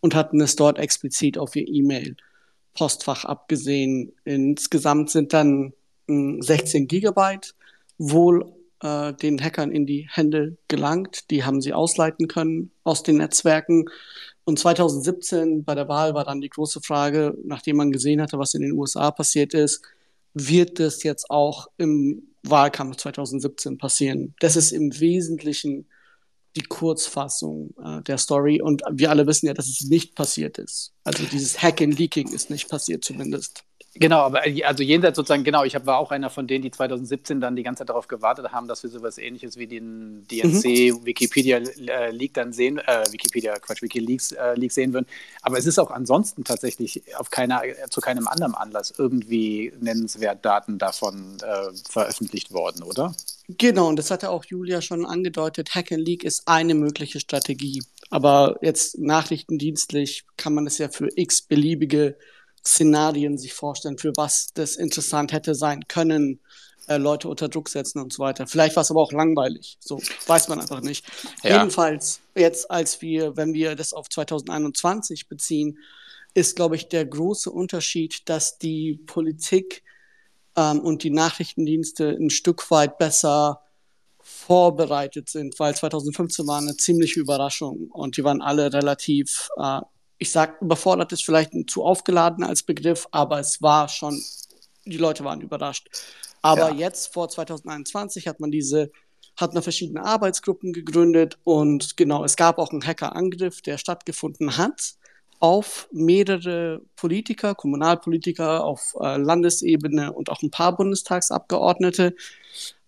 und 0.00 0.14
hatten 0.14 0.40
es 0.40 0.56
dort 0.56 0.78
explizit 0.78 1.38
auf 1.38 1.54
ihr 1.56 1.66
E-Mail-Postfach 1.66 3.24
abgesehen. 3.24 4.12
Insgesamt 4.24 5.10
sind 5.10 5.32
dann 5.32 5.72
16 6.06 6.88
Gigabyte 6.88 7.54
wohl 7.98 8.52
äh, 8.82 9.12
den 9.12 9.40
Hackern 9.42 9.70
in 9.70 9.86
die 9.86 10.08
Hände 10.10 10.56
gelangt. 10.68 11.30
Die 11.30 11.44
haben 11.44 11.60
sie 11.60 11.72
ausleiten 11.72 12.28
können 12.28 12.72
aus 12.82 13.02
den 13.02 13.18
Netzwerken. 13.18 13.84
Und 14.44 14.58
2017 14.58 15.64
bei 15.64 15.74
der 15.74 15.88
Wahl 15.88 16.14
war 16.14 16.24
dann 16.24 16.40
die 16.40 16.48
große 16.48 16.80
Frage, 16.80 17.36
nachdem 17.44 17.76
man 17.76 17.92
gesehen 17.92 18.20
hatte, 18.20 18.38
was 18.38 18.54
in 18.54 18.62
den 18.62 18.72
USA 18.72 19.10
passiert 19.10 19.54
ist, 19.54 19.82
wird 20.34 20.80
das 20.80 21.02
jetzt 21.02 21.30
auch 21.30 21.68
im 21.76 22.22
Wahlkampf 22.42 22.96
2017 22.96 23.78
passieren? 23.78 24.34
Das 24.40 24.56
ist 24.56 24.72
im 24.72 24.98
Wesentlichen 24.98 25.86
die 26.56 26.62
Kurzfassung 26.62 27.74
äh, 27.82 28.02
der 28.02 28.18
Story. 28.18 28.60
Und 28.60 28.82
wir 28.90 29.10
alle 29.10 29.26
wissen 29.26 29.46
ja, 29.46 29.54
dass 29.54 29.68
es 29.68 29.82
nicht 29.82 30.14
passiert 30.14 30.58
ist. 30.58 30.92
Also 31.04 31.24
dieses 31.24 31.62
Hack 31.62 31.80
and 31.80 31.98
Leaking 31.98 32.28
ist 32.28 32.50
nicht 32.50 32.68
passiert 32.68 33.04
zumindest. 33.04 33.64
Genau, 33.94 34.20
aber 34.20 34.42
also 34.64 34.84
jenseits 34.84 35.16
sozusagen, 35.16 35.42
genau, 35.42 35.64
ich 35.64 35.74
hab, 35.74 35.84
war 35.84 35.98
auch 35.98 36.12
einer 36.12 36.30
von 36.30 36.46
denen, 36.46 36.62
die 36.62 36.70
2017 36.70 37.40
dann 37.40 37.56
die 37.56 37.64
ganze 37.64 37.80
Zeit 37.80 37.88
darauf 37.88 38.06
gewartet 38.06 38.52
haben, 38.52 38.68
dass 38.68 38.84
wir 38.84 38.90
sowas 38.90 39.18
ähnliches 39.18 39.56
wie 39.56 39.66
den 39.66 40.28
DNC 40.30 40.94
mhm. 40.94 41.06
Wikipedia 41.06 41.58
äh, 41.58 42.12
Leak 42.12 42.34
dann 42.34 42.52
sehen, 42.52 42.78
äh, 42.78 43.04
Wikipedia, 43.10 43.58
Quatsch, 43.58 43.82
Wikileaks 43.82 44.30
äh, 44.30 44.54
Leak 44.54 44.70
sehen 44.70 44.92
würden. 44.92 45.06
Aber 45.42 45.58
es 45.58 45.66
ist 45.66 45.80
auch 45.80 45.90
ansonsten 45.90 46.44
tatsächlich 46.44 47.02
auf 47.16 47.30
keiner, 47.30 47.62
zu 47.90 48.00
keinem 48.00 48.28
anderen 48.28 48.54
Anlass 48.54 48.94
irgendwie 48.96 49.72
nennenswert 49.80 50.44
Daten 50.44 50.78
davon 50.78 51.38
äh, 51.42 51.72
veröffentlicht 51.88 52.52
worden, 52.52 52.84
oder? 52.84 53.12
Genau, 53.58 53.88
und 53.88 53.98
das 53.98 54.10
hatte 54.10 54.30
auch 54.30 54.44
Julia 54.44 54.82
schon 54.82 55.06
angedeutet. 55.06 55.74
Hack 55.74 55.92
and 55.92 56.06
Leak 56.06 56.24
ist 56.24 56.46
eine 56.46 56.74
mögliche 56.74 57.20
Strategie. 57.20 57.82
Aber 58.10 58.58
jetzt 58.60 58.98
nachrichtendienstlich 58.98 60.24
kann 60.36 60.54
man 60.54 60.66
es 60.66 60.78
ja 60.78 60.88
für 60.88 61.08
x 61.16 61.42
beliebige 61.42 62.16
Szenarien 62.66 63.38
sich 63.38 63.54
vorstellen, 63.54 63.98
für 63.98 64.12
was 64.16 64.50
das 64.54 64.76
interessant 64.76 65.32
hätte 65.32 65.54
sein 65.54 65.88
können, 65.88 66.40
äh, 66.86 66.98
Leute 66.98 67.28
unter 67.28 67.48
Druck 67.48 67.68
setzen 67.68 68.00
und 68.00 68.12
so 68.12 68.22
weiter. 68.22 68.46
Vielleicht 68.46 68.76
war 68.76 68.82
es 68.82 68.90
aber 68.90 69.00
auch 69.00 69.12
langweilig. 69.12 69.78
So 69.80 70.02
weiß 70.26 70.48
man 70.48 70.60
einfach 70.60 70.80
nicht. 70.80 71.06
Ja. 71.42 71.58
Jedenfalls, 71.58 72.20
jetzt 72.34 72.70
als 72.70 73.00
wir, 73.00 73.36
wenn 73.36 73.54
wir 73.54 73.76
das 73.76 73.92
auf 73.92 74.08
2021 74.08 75.28
beziehen, 75.28 75.78
ist, 76.34 76.56
glaube 76.56 76.76
ich, 76.76 76.88
der 76.88 77.06
große 77.06 77.50
Unterschied, 77.50 78.28
dass 78.28 78.58
die 78.58 79.00
Politik 79.06 79.82
ähm, 80.56 80.80
und 80.80 81.02
die 81.02 81.10
Nachrichtendienste 81.10 82.08
ein 82.08 82.30
Stück 82.30 82.70
weit 82.70 82.98
besser 82.98 83.62
vorbereitet 84.22 85.28
sind, 85.28 85.58
weil 85.58 85.74
2015 85.74 86.46
war 86.46 86.58
eine 86.58 86.76
ziemliche 86.76 87.20
Überraschung 87.20 87.88
und 87.90 88.16
die 88.16 88.24
waren 88.24 88.42
alle 88.42 88.72
relativ 88.72 89.48
äh, 89.56 89.80
ich 90.20 90.30
sag, 90.30 90.60
überfordert 90.60 91.12
ist 91.12 91.24
vielleicht 91.24 91.52
zu 91.68 91.82
aufgeladen 91.82 92.44
als 92.44 92.62
Begriff, 92.62 93.08
aber 93.10 93.40
es 93.40 93.62
war 93.62 93.88
schon, 93.88 94.22
die 94.84 94.98
Leute 94.98 95.24
waren 95.24 95.40
überrascht. 95.40 95.88
Aber 96.42 96.70
ja. 96.70 96.88
jetzt 96.88 97.14
vor 97.14 97.30
2021 97.30 98.28
hat 98.28 98.38
man 98.38 98.50
diese, 98.50 98.92
hat 99.36 99.54
man 99.54 99.62
verschiedene 99.62 100.04
Arbeitsgruppen 100.04 100.74
gegründet 100.74 101.38
und 101.42 101.96
genau, 101.96 102.22
es 102.22 102.36
gab 102.36 102.58
auch 102.58 102.70
einen 102.70 102.86
Hackerangriff, 102.86 103.62
der 103.62 103.78
stattgefunden 103.78 104.58
hat 104.58 104.94
auf 105.40 105.88
mehrere 105.90 106.82
Politiker, 106.96 107.54
Kommunalpolitiker 107.54 108.64
auf 108.64 108.94
äh, 109.00 109.16
Landesebene 109.16 110.12
und 110.12 110.30
auch 110.30 110.42
ein 110.42 110.50
paar 110.50 110.76
Bundestagsabgeordnete. 110.76 112.14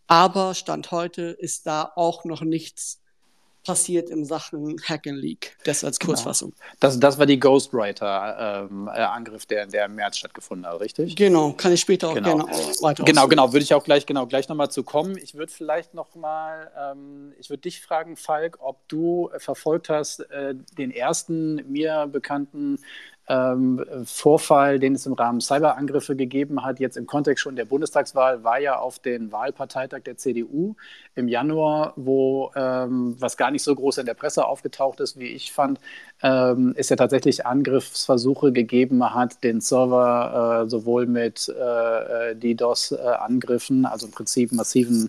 Aber 0.07 0.55
Stand 0.55 0.91
heute 0.91 1.23
ist 1.23 1.67
da 1.67 1.91
auch 1.97 2.25
noch 2.25 2.43
nichts 2.43 3.02
passiert 3.65 4.11
in 4.11 4.25
Sachen 4.25 4.77
Hack 4.89 5.07
and 5.07 5.19
Leak. 5.19 5.57
Das 5.65 5.85
als 5.85 5.99
genau. 5.99 6.13
Kurzfassung. 6.13 6.51
Genau. 6.51 6.63
Das, 6.81 6.99
das 6.99 7.19
war 7.19 7.27
die 7.27 7.39
Ghostwriter-Angriff, 7.39 9.43
ähm, 9.43 9.49
der, 9.49 9.67
der 9.67 9.85
im 9.87 9.95
März 9.95 10.19
stattgefunden 10.19 10.67
hat, 10.67 10.81
richtig? 10.81 11.17
Genau, 11.17 11.53
kann 11.53 11.73
ich 11.73 11.81
später 11.81 12.09
auch 12.09 12.15
genau. 12.15 12.45
gerne 12.45 12.59
weiter 12.81 13.05
Genau, 13.05 13.29
genau, 13.29 13.53
würde 13.53 13.63
ich 13.63 13.75
auch 13.75 13.85
gleich, 13.85 14.07
genau, 14.07 14.27
gleich 14.27 14.49
nochmal 14.49 14.71
zu 14.71 14.83
kommen. 14.83 15.17
Ich 15.17 15.35
würde 15.35 15.53
vielleicht 15.53 15.95
nochmal, 15.95 16.71
ähm, 16.79 17.33
ich 17.39 17.51
würde 17.51 17.63
dich 17.63 17.81
fragen, 17.81 18.17
Falk, 18.17 18.59
ob 18.61 18.87
du 18.89 19.31
verfolgt 19.39 19.89
hast, 19.89 20.21
äh, 20.31 20.55
den 20.77 20.91
ersten 20.91 21.71
mir 21.71 22.09
bekannten 22.11 22.79
ähm, 23.33 23.85
Vorfall, 24.05 24.79
den 24.79 24.95
es 24.95 25.07
im 25.07 25.15
Rahmen 25.15 25.41
Cyberangriffe 25.41 26.17
gegeben 26.17 26.65
hat, 26.65 26.81
jetzt 26.81 26.97
im 26.97 27.07
Kontext 27.07 27.43
schon 27.43 27.57
der 27.57 27.65
Bundestagswahl, 27.65 28.45
war 28.45 28.61
ja 28.61 28.79
auf 28.79 28.99
den 28.99 29.33
Wahlparteitag 29.33 30.03
der 30.03 30.19
CDU 30.19 30.75
im 31.15 31.29
Januar, 31.29 31.95
wo 31.97 32.53
ähm, 32.55 33.17
was 33.19 33.37
gar 33.37 33.51
nicht 33.51 33.63
so 33.63 33.75
groß 33.75 33.99
in 33.99 34.07
der 34.07 34.15
Presse 34.15 34.45
aufgetaucht 34.45 35.01
ist, 35.01 35.19
wie 35.19 35.29
ich 35.29 35.53
fand, 35.53 35.81
ähm, 36.23 36.75
es 36.77 36.91
ja 36.91 36.97
tatsächlich 36.97 37.47
Angriffsversuche 37.47 38.53
gegeben 38.53 39.15
hat, 39.15 39.43
den 39.43 39.61
Server 39.61 40.65
äh, 40.65 40.69
sowohl 40.69 41.07
mit 41.07 41.49
äh, 41.49 42.31
äh 42.33 42.37
DDoS-Angriffen, 42.37 43.87
also 43.87 44.07
im 44.07 44.13
Prinzip 44.13 44.53
massiven 44.53 45.09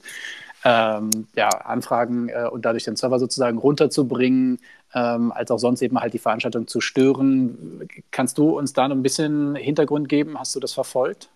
ähm, 0.64 1.10
ja, 1.36 1.50
Anfragen 1.50 2.30
äh, 2.30 2.48
und 2.50 2.64
dadurch 2.64 2.86
den 2.86 2.96
Server 2.96 3.20
sozusagen 3.20 3.58
runterzubringen, 3.58 4.60
ähm, 4.96 5.32
als 5.32 5.52
auch 5.52 5.58
sonst 5.58 5.82
eben 5.82 6.00
halt 6.00 6.14
die 6.14 6.20
Veranstaltung 6.20 6.68
zu 6.68 6.82
stören. 6.82 7.88
Kannst 8.12 8.38
du 8.38 8.58
uns 8.58 8.74
da 8.74 8.88
noch 8.88 8.96
ein 8.96 9.04
bisschen 9.04 9.56
Hintergrund 9.56 10.10
geben? 10.10 10.40
Hast 10.40 10.56
du 10.56 10.60
das 10.60 10.74
verfolgt? 10.74 11.30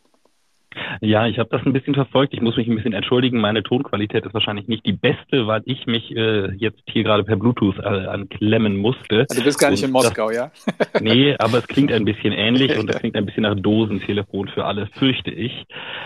Ja, 1.01 1.27
ich 1.27 1.39
habe 1.39 1.49
das 1.49 1.65
ein 1.65 1.73
bisschen 1.73 1.93
verfolgt. 1.93 2.33
Ich 2.33 2.41
muss 2.41 2.57
mich 2.57 2.67
ein 2.67 2.75
bisschen 2.75 2.93
entschuldigen. 2.93 3.39
Meine 3.39 3.63
Tonqualität 3.63 4.25
ist 4.25 4.33
wahrscheinlich 4.33 4.67
nicht 4.67 4.85
die 4.85 4.93
beste, 4.93 5.47
weil 5.47 5.61
ich 5.65 5.85
mich 5.87 6.15
äh, 6.15 6.51
jetzt 6.55 6.81
hier 6.89 7.03
gerade 7.03 7.23
per 7.23 7.35
Bluetooth 7.35 7.77
äh, 7.79 7.83
anklemmen 7.83 8.77
musste. 8.77 9.25
Also 9.29 9.41
du 9.41 9.43
bist 9.43 9.59
gar 9.59 9.71
nicht 9.71 9.83
in 9.83 9.91
Moskau, 9.91 10.27
das, 10.27 10.35
ja? 10.35 10.51
nee, 11.01 11.35
aber 11.39 11.59
es 11.59 11.67
klingt 11.67 11.91
ein 11.91 12.05
bisschen 12.05 12.33
ähnlich 12.33 12.77
und 12.79 12.89
es 12.89 12.99
klingt 12.99 13.15
ein 13.15 13.25
bisschen 13.25 13.43
nach 13.43 13.55
Dosentelefon 13.55 14.47
für 14.49 14.65
alle, 14.65 14.87
fürchte 14.93 15.31
ich. 15.31 15.65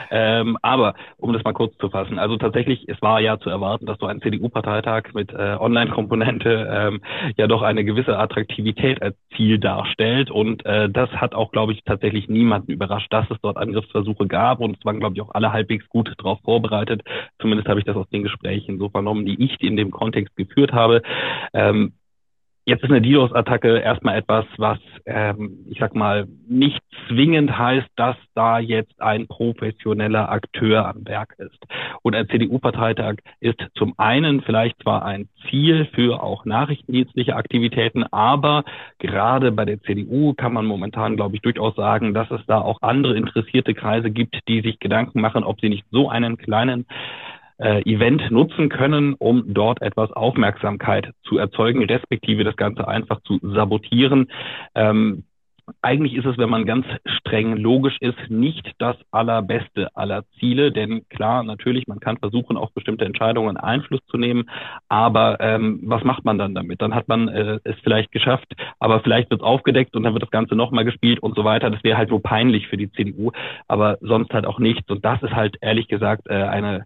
Ähm, 0.10 0.58
aber 0.62 0.96
um 1.18 1.34
das 1.34 1.44
mal 1.44 1.54
kurz 1.54 1.78
zu 1.78 1.90
fassen, 1.90 2.20
also 2.20 2.38
tatsächlich, 2.38 2.86
es 2.88 3.02
war 3.02 3.20
ja 3.20 3.40
zu 3.40 3.50
erwarten, 3.50 3.86
dass 3.86 3.98
so 4.00 4.06
ein 4.06 4.22
CDU-Parteitag 4.22 5.14
mit 5.14 5.32
äh, 5.32 5.56
Online-Komponente 5.60 6.70
ähm, 6.72 7.02
ja 7.38 7.48
doch 7.48 7.62
eine 7.62 7.84
gewisse 7.84 8.18
Attraktivität 8.18 9.02
als 9.02 9.16
Ziel 9.36 9.60
darstellt 9.60 10.32
und 10.32 10.66
äh, 10.66 10.90
das 10.90 11.10
hat 11.12 11.34
auch, 11.34 11.52
glaube 11.52 11.74
ich, 11.74 11.84
tatsächlich 11.84 12.28
niemanden 12.28 12.72
überrascht, 12.72 13.12
dass 13.12 13.30
es 13.30 13.38
dort 13.42 13.58
Angriffsversuche 13.58 14.28
gab 14.28 14.60
und 14.60 14.71
es 14.80 14.86
waren, 14.86 15.00
glaube 15.00 15.16
ich, 15.16 15.22
auch 15.22 15.34
alle 15.34 15.54
halbwegs 15.54 15.88
gut 15.90 16.14
darauf 16.18 16.40
vorbereitet. 16.42 17.02
Zumindest 17.40 17.68
habe 17.68 17.80
ich 17.80 17.86
das 17.86 17.96
aus 17.96 18.10
den 18.10 18.24
Gesprächen 18.24 18.80
so 18.80 18.90
vernommen, 18.90 19.26
die 19.26 19.44
ich 19.44 19.62
in 19.62 19.78
dem 19.78 19.92
Kontext 19.92 20.36
geführt 20.36 20.74
habe. 20.74 21.02
Ähm, 21.54 21.94
Jetzt 22.64 22.84
ist 22.84 22.92
eine 22.92 23.02
DDoS-Attacke 23.02 23.80
erstmal 23.80 24.18
etwas, 24.20 24.46
was, 24.58 24.78
ähm, 25.08 25.66
ich 25.68 25.80
sag 25.80 25.96
mal, 25.96 26.28
nicht 26.48 26.80
zwingend 27.08 27.58
heißt, 27.58 27.88
dass 27.96 28.16
da 28.36 28.60
jetzt 28.60 29.02
ein 29.02 29.28
professioneller 29.28 30.30
Akteur 30.30 30.88
am 30.88 31.04
Werk 31.08 31.34
ist. 31.40 31.58
Und 32.04 32.16
ein 32.16 32.30
CDU-Parteitag 32.30 33.16
ist 33.40 33.60
zum 33.74 33.96
einen 33.98 34.42
vielleicht 34.42 34.80
zwar 34.84 35.04
ein 35.04 35.28
Ziel 35.50 35.88
für 35.96 36.22
auch 36.22 36.46
nachrichtendienstliche 36.46 37.36
Aktivitäten, 37.36 38.04
aber 38.12 38.64
gerade 39.00 39.52
bei 39.52 39.66
der 39.66 39.82
CDU 39.82 40.34
kann 40.36 40.54
man 40.54 40.68
momentan, 40.68 41.16
glaube 41.16 41.38
ich, 41.38 41.42
durchaus 41.42 41.76
sagen, 41.76 42.14
dass 42.14 42.30
es 42.30 42.42
da 42.46 42.62
auch 42.62 42.84
andere 42.84 43.18
interessierte 43.18 43.74
Kreise 43.74 44.12
gibt, 44.12 44.38
die 44.48 44.62
sich 44.62 44.80
Gedanken 44.80 45.20
machen, 45.20 45.44
ob 45.44 45.60
sie 45.62 45.70
nicht 45.70 45.86
so 45.90 46.10
einen 46.10 46.38
kleinen 46.38 46.86
äh, 47.62 47.82
Event 47.84 48.32
nutzen 48.32 48.70
können, 48.70 49.14
um 49.14 49.54
dort 49.54 49.82
etwas 49.82 50.12
Aufmerksamkeit 50.12 51.12
zu 51.24 51.38
erzeugen, 51.38 51.84
respektive 51.84 52.44
das 52.44 52.56
Ganze 52.56 52.88
einfach 52.88 53.22
zu 53.22 53.40
sabotieren. 53.42 54.28
Ähm, 54.76 55.24
eigentlich 55.82 56.16
ist 56.16 56.26
es, 56.26 56.38
wenn 56.38 56.50
man 56.50 56.66
ganz 56.66 56.86
streng 57.06 57.56
logisch 57.56 57.98
ist, 58.02 58.18
nicht 58.30 58.72
das 58.80 58.96
allerbeste 59.12 59.96
aller 59.96 60.24
Ziele, 60.40 60.72
denn 60.72 61.08
klar, 61.10 61.44
natürlich, 61.44 61.88
man 61.88 62.00
kann 62.00 62.18
versuchen, 62.18 62.58
auf 62.58 62.74
bestimmte 62.74 63.06
Entscheidungen 63.06 63.58
Einfluss 63.58 64.02
zu 64.08 64.18
nehmen, 64.18 64.50
aber 64.90 65.38
ähm, 65.40 65.80
was 65.84 66.04
macht 66.04 66.26
man 66.26 66.38
dann 66.38 66.56
damit? 66.56 66.82
Dann 66.82 66.96
hat 66.96 67.08
man 67.08 67.28
äh, 67.28 67.60
es 67.64 67.76
vielleicht 67.84 68.12
geschafft, 68.12 68.54
aber 68.80 69.00
vielleicht 69.02 69.30
wird 69.30 69.42
es 69.42 69.46
aufgedeckt 69.46 69.96
und 69.96 70.04
dann 70.04 70.14
wird 70.14 70.24
das 70.24 70.32
Ganze 70.32 70.56
nochmal 70.56 70.86
gespielt 70.86 71.20
und 71.20 71.36
so 71.36 71.44
weiter. 71.44 71.70
Das 71.70 71.84
wäre 71.84 71.98
halt 71.98 72.10
nur 72.10 72.22
peinlich 72.22 72.68
für 72.68 72.78
die 72.78 72.92
CDU, 72.92 73.32
aber 73.68 73.98
sonst 74.02 74.34
halt 74.34 74.46
auch 74.46 74.60
nichts. 74.60 74.90
Und 74.90 75.06
das 75.06 75.22
ist 75.24 75.34
halt 75.34 75.58
ehrlich 75.62 75.88
gesagt 75.88 76.28
äh, 76.28 76.34
eine 76.34 76.86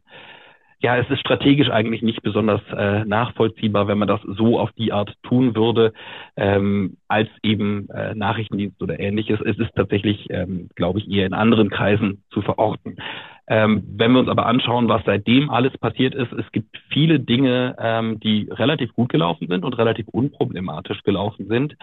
ja, 0.79 0.97
es 0.97 1.09
ist 1.09 1.19
strategisch 1.19 1.69
eigentlich 1.69 2.01
nicht 2.01 2.21
besonders 2.21 2.61
äh, 2.75 3.05
nachvollziehbar, 3.05 3.87
wenn 3.87 3.97
man 3.97 4.07
das 4.07 4.21
so 4.23 4.59
auf 4.59 4.71
die 4.73 4.91
Art 4.91 5.13
tun 5.23 5.55
würde, 5.55 5.93
ähm, 6.35 6.97
als 7.07 7.29
eben 7.43 7.89
äh, 7.89 8.13
Nachrichtendienst 8.15 8.81
oder 8.81 8.99
ähnliches. 8.99 9.39
Es 9.41 9.57
ist 9.57 9.73
tatsächlich, 9.75 10.27
ähm, 10.29 10.69
glaube 10.75 10.99
ich, 10.99 11.09
eher 11.09 11.25
in 11.25 11.33
anderen 11.33 11.69
Kreisen 11.69 12.23
zu 12.31 12.41
verorten. 12.41 12.97
Ähm, 13.47 13.83
wenn 13.95 14.11
wir 14.11 14.19
uns 14.19 14.29
aber 14.29 14.47
anschauen, 14.47 14.87
was 14.89 15.03
seitdem 15.05 15.51
alles 15.51 15.77
passiert 15.77 16.15
ist, 16.15 16.31
es 16.33 16.51
gibt 16.51 16.77
viele 16.89 17.19
Dinge, 17.19 17.75
ähm, 17.79 18.19
die 18.19 18.49
relativ 18.51 18.91
gut 18.93 19.09
gelaufen 19.09 19.47
sind 19.47 19.63
und 19.63 19.77
relativ 19.77 20.07
unproblematisch 20.07 21.03
gelaufen 21.03 21.47
sind. 21.47 21.75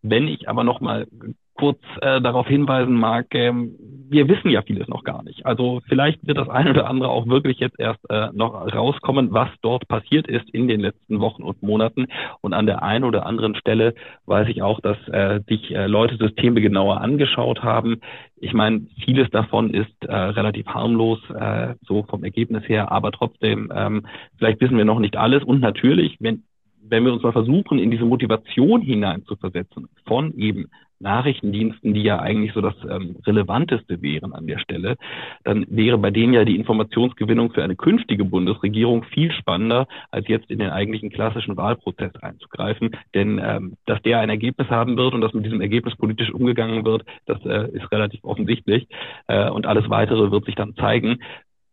Wenn 0.00 0.26
ich 0.26 0.48
aber 0.48 0.64
noch 0.64 0.80
mal 0.80 1.06
kurz 1.54 1.80
äh, 2.00 2.20
darauf 2.22 2.46
hinweisen 2.46 2.94
mag, 2.94 3.26
ähm, 3.34 3.74
wir 4.12 4.28
wissen 4.28 4.50
ja 4.50 4.62
vieles 4.62 4.86
noch 4.88 5.04
gar 5.04 5.22
nicht. 5.22 5.44
Also 5.46 5.80
vielleicht 5.88 6.24
wird 6.26 6.38
das 6.38 6.48
eine 6.48 6.70
oder 6.70 6.88
andere 6.88 7.08
auch 7.08 7.26
wirklich 7.26 7.58
jetzt 7.58 7.80
erst 7.80 7.98
äh, 8.10 8.28
noch 8.32 8.52
rauskommen, 8.52 9.32
was 9.32 9.48
dort 9.62 9.88
passiert 9.88 10.28
ist 10.28 10.48
in 10.50 10.68
den 10.68 10.80
letzten 10.80 11.18
Wochen 11.20 11.42
und 11.42 11.62
Monaten. 11.62 12.06
Und 12.42 12.52
an 12.52 12.66
der 12.66 12.82
einen 12.82 13.04
oder 13.04 13.26
anderen 13.26 13.54
Stelle 13.56 13.94
weiß 14.26 14.48
ich 14.48 14.62
auch, 14.62 14.80
dass 14.80 14.96
äh, 15.08 15.40
sich 15.48 15.74
äh, 15.74 15.86
Leute 15.86 16.16
Systeme 16.16 16.60
genauer 16.60 17.00
angeschaut 17.00 17.62
haben. 17.62 18.00
Ich 18.36 18.52
meine, 18.52 18.86
vieles 19.04 19.30
davon 19.30 19.72
ist 19.72 20.04
äh, 20.04 20.14
relativ 20.14 20.66
harmlos, 20.66 21.18
äh, 21.30 21.74
so 21.82 22.02
vom 22.04 22.22
Ergebnis 22.22 22.68
her, 22.68 22.92
aber 22.92 23.12
trotzdem, 23.12 23.72
ähm, 23.74 24.06
vielleicht 24.36 24.60
wissen 24.60 24.76
wir 24.76 24.84
noch 24.84 24.98
nicht 24.98 25.16
alles. 25.16 25.42
Und 25.42 25.60
natürlich, 25.60 26.16
wenn 26.20 26.44
wenn 26.84 27.04
wir 27.04 27.12
uns 27.12 27.22
mal 27.22 27.32
versuchen, 27.32 27.78
in 27.78 27.90
diese 27.90 28.04
Motivation 28.04 28.82
hinein 28.82 29.24
zu 29.24 29.36
versetzen 29.36 29.88
von 30.04 30.36
eben 30.36 30.68
Nachrichtendiensten, 31.02 31.94
die 31.94 32.02
ja 32.02 32.20
eigentlich 32.20 32.52
so 32.54 32.60
das 32.60 32.74
ähm, 32.88 33.16
Relevanteste 33.26 34.00
wären 34.00 34.32
an 34.32 34.46
der 34.46 34.58
Stelle, 34.58 34.96
dann 35.44 35.66
wäre 35.68 35.98
bei 35.98 36.10
denen 36.10 36.32
ja 36.32 36.44
die 36.44 36.56
Informationsgewinnung 36.56 37.52
für 37.52 37.62
eine 37.62 37.76
künftige 37.76 38.24
Bundesregierung 38.24 39.04
viel 39.04 39.32
spannender, 39.32 39.86
als 40.10 40.28
jetzt 40.28 40.50
in 40.50 40.58
den 40.58 40.70
eigentlichen 40.70 41.10
klassischen 41.10 41.56
Wahlprozess 41.56 42.14
einzugreifen. 42.16 42.96
Denn 43.14 43.40
ähm, 43.42 43.76
dass 43.86 44.00
der 44.02 44.20
ein 44.20 44.30
Ergebnis 44.30 44.68
haben 44.70 44.96
wird 44.96 45.14
und 45.14 45.20
dass 45.20 45.34
mit 45.34 45.44
diesem 45.44 45.60
Ergebnis 45.60 45.96
politisch 45.96 46.32
umgegangen 46.32 46.84
wird, 46.84 47.04
das 47.26 47.44
äh, 47.44 47.70
ist 47.72 47.90
relativ 47.92 48.24
offensichtlich. 48.24 48.86
Äh, 49.26 49.50
und 49.50 49.66
alles 49.66 49.90
weitere 49.90 50.30
wird 50.30 50.46
sich 50.46 50.54
dann 50.54 50.74
zeigen 50.76 51.18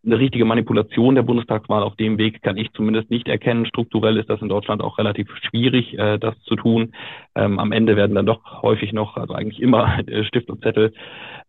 eine 0.05 0.17
richtige 0.17 0.45
Manipulation 0.45 1.15
der 1.15 1.23
Bundestagswahl 1.23 1.83
auf 1.83 1.95
dem 1.95 2.17
Weg 2.17 2.41
kann 2.41 2.57
ich 2.57 2.71
zumindest 2.73 3.09
nicht 3.09 3.27
erkennen. 3.27 3.65
Strukturell 3.65 4.17
ist 4.17 4.29
das 4.29 4.41
in 4.41 4.49
Deutschland 4.49 4.81
auch 4.81 4.97
relativ 4.97 5.29
schwierig, 5.49 5.97
äh, 5.97 6.17
das 6.17 6.35
zu 6.43 6.55
tun. 6.55 6.93
Ähm, 7.35 7.59
am 7.59 7.71
Ende 7.71 7.95
werden 7.95 8.15
dann 8.15 8.25
doch 8.25 8.61
häufig 8.61 8.93
noch, 8.93 9.17
also 9.17 9.33
eigentlich 9.33 9.61
immer 9.61 9.99
äh, 10.07 10.23
Stift 10.23 10.49
und 10.49 10.63
Zettel 10.63 10.93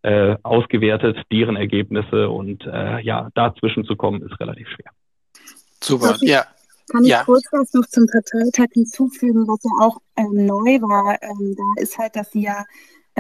äh, 0.03 0.37
ausgewertet, 0.43 1.17
deren 1.31 1.57
Ergebnisse 1.57 2.29
und 2.29 2.67
äh, 2.67 3.01
ja, 3.03 3.29
dazwischen 3.35 3.85
zu 3.85 3.97
kommen, 3.97 4.23
ist 4.23 4.39
relativ 4.41 4.69
schwer. 4.69 4.91
Super, 5.83 6.17
ich, 6.21 6.29
ja. 6.29 6.45
Kann 6.91 7.05
ich 7.05 7.11
ja. 7.11 7.23
kurz 7.25 7.45
was 7.53 7.73
noch 7.73 7.87
zum 7.87 8.07
Parteitag 8.07 8.73
hinzufügen, 8.73 9.47
was 9.47 9.63
ja 9.63 9.87
auch 9.87 9.99
ähm, 10.17 10.47
neu 10.47 10.81
war? 10.81 11.17
Ähm, 11.23 11.55
da 11.57 11.83
ist 11.83 11.97
halt, 11.99 12.17
dass 12.17 12.33
sie 12.33 12.43
ja 12.43 12.65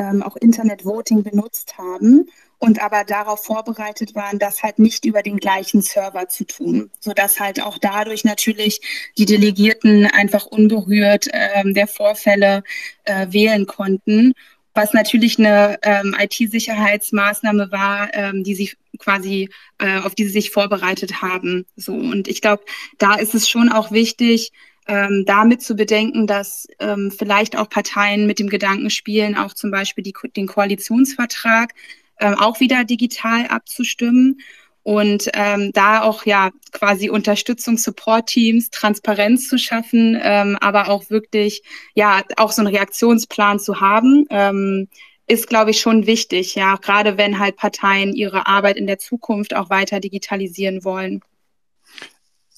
ähm, 0.00 0.23
auch 0.23 0.37
Internet-Voting 0.37 1.23
benutzt 1.23 1.76
haben 1.76 2.26
und 2.59 2.83
aber 2.83 3.04
darauf 3.04 3.45
vorbereitet 3.45 4.14
waren, 4.14 4.38
das 4.38 4.62
halt 4.62 4.78
nicht 4.78 5.04
über 5.04 5.23
den 5.23 5.37
gleichen 5.37 5.83
Server 5.83 6.28
zu 6.28 6.45
tun, 6.45 6.90
sodass 7.00 7.38
halt 7.38 7.62
auch 7.62 7.76
dadurch 7.78 8.25
natürlich 8.25 8.80
die 9.19 9.26
Delegierten 9.26 10.07
einfach 10.07 10.47
unberührt 10.47 11.28
ähm, 11.33 11.75
der 11.75 11.87
Vorfälle 11.87 12.62
äh, 13.04 13.26
wählen 13.30 13.66
konnten, 13.66 14.33
was 14.73 14.95
natürlich 14.95 15.38
eine 15.38 15.78
ähm, 15.83 16.16
IT-Sicherheitsmaßnahme 16.19 17.71
war, 17.71 18.09
ähm, 18.14 18.42
die 18.42 18.54
sie 18.54 18.73
quasi 18.99 19.50
äh, 19.78 19.99
auf 19.99 20.14
die 20.14 20.25
sie 20.25 20.33
sich 20.33 20.50
vorbereitet 20.50 21.21
haben. 21.21 21.66
So 21.76 21.92
und 21.92 22.26
ich 22.26 22.40
glaube, 22.40 22.64
da 22.99 23.16
ist 23.16 23.35
es 23.35 23.49
schon 23.49 23.71
auch 23.71 23.90
wichtig, 23.90 24.52
ähm, 24.87 25.25
damit 25.27 25.63
zu 25.63 25.75
bedenken, 25.75 26.27
dass 26.27 26.67
ähm, 26.79 27.11
vielleicht 27.11 27.57
auch 27.57 27.69
Parteien 27.69 28.27
mit 28.27 28.39
dem 28.39 28.49
Gedanken 28.49 28.91
spielen, 28.91 29.37
auch 29.37 29.55
zum 29.55 29.71
Beispiel 29.71 30.03
die, 30.03 30.15
den 30.37 30.47
Koalitionsvertrag 30.47 31.75
ähm, 32.19 32.35
auch 32.35 32.61
wieder 32.61 32.85
digital 32.85 33.47
abzustimmen 33.47 34.41
und 34.83 35.29
ähm, 35.35 35.73
da 35.73 36.03
auch 36.03 36.25
ja 36.25 36.51
quasi 36.73 37.11
Unterstützung, 37.11 37.77
Support-Teams, 37.77 38.71
Transparenz 38.71 39.49
zu 39.49 39.59
schaffen, 39.59 40.19
ähm, 40.23 40.57
aber 40.61 40.89
auch 40.89 41.11
wirklich 41.11 41.63
ja 41.95 42.23
auch 42.37 42.53
so 42.53 42.63
einen 42.63 42.75
Reaktionsplan 42.75 43.59
zu 43.59 43.81
haben, 43.81 44.27
ähm, 44.31 44.89
ist 45.27 45.49
glaube 45.49 45.71
ich 45.71 45.81
schon 45.81 46.07
wichtig, 46.07 46.55
ja 46.55 46.77
gerade 46.77 47.19
wenn 47.19 47.39
halt 47.39 47.57
Parteien 47.57 48.15
ihre 48.15 48.47
Arbeit 48.47 48.77
in 48.77 48.87
der 48.87 48.99
Zukunft 48.99 49.55
auch 49.55 49.71
weiter 49.71 50.01
digitalisieren 50.01 50.85
wollen. 50.85 51.23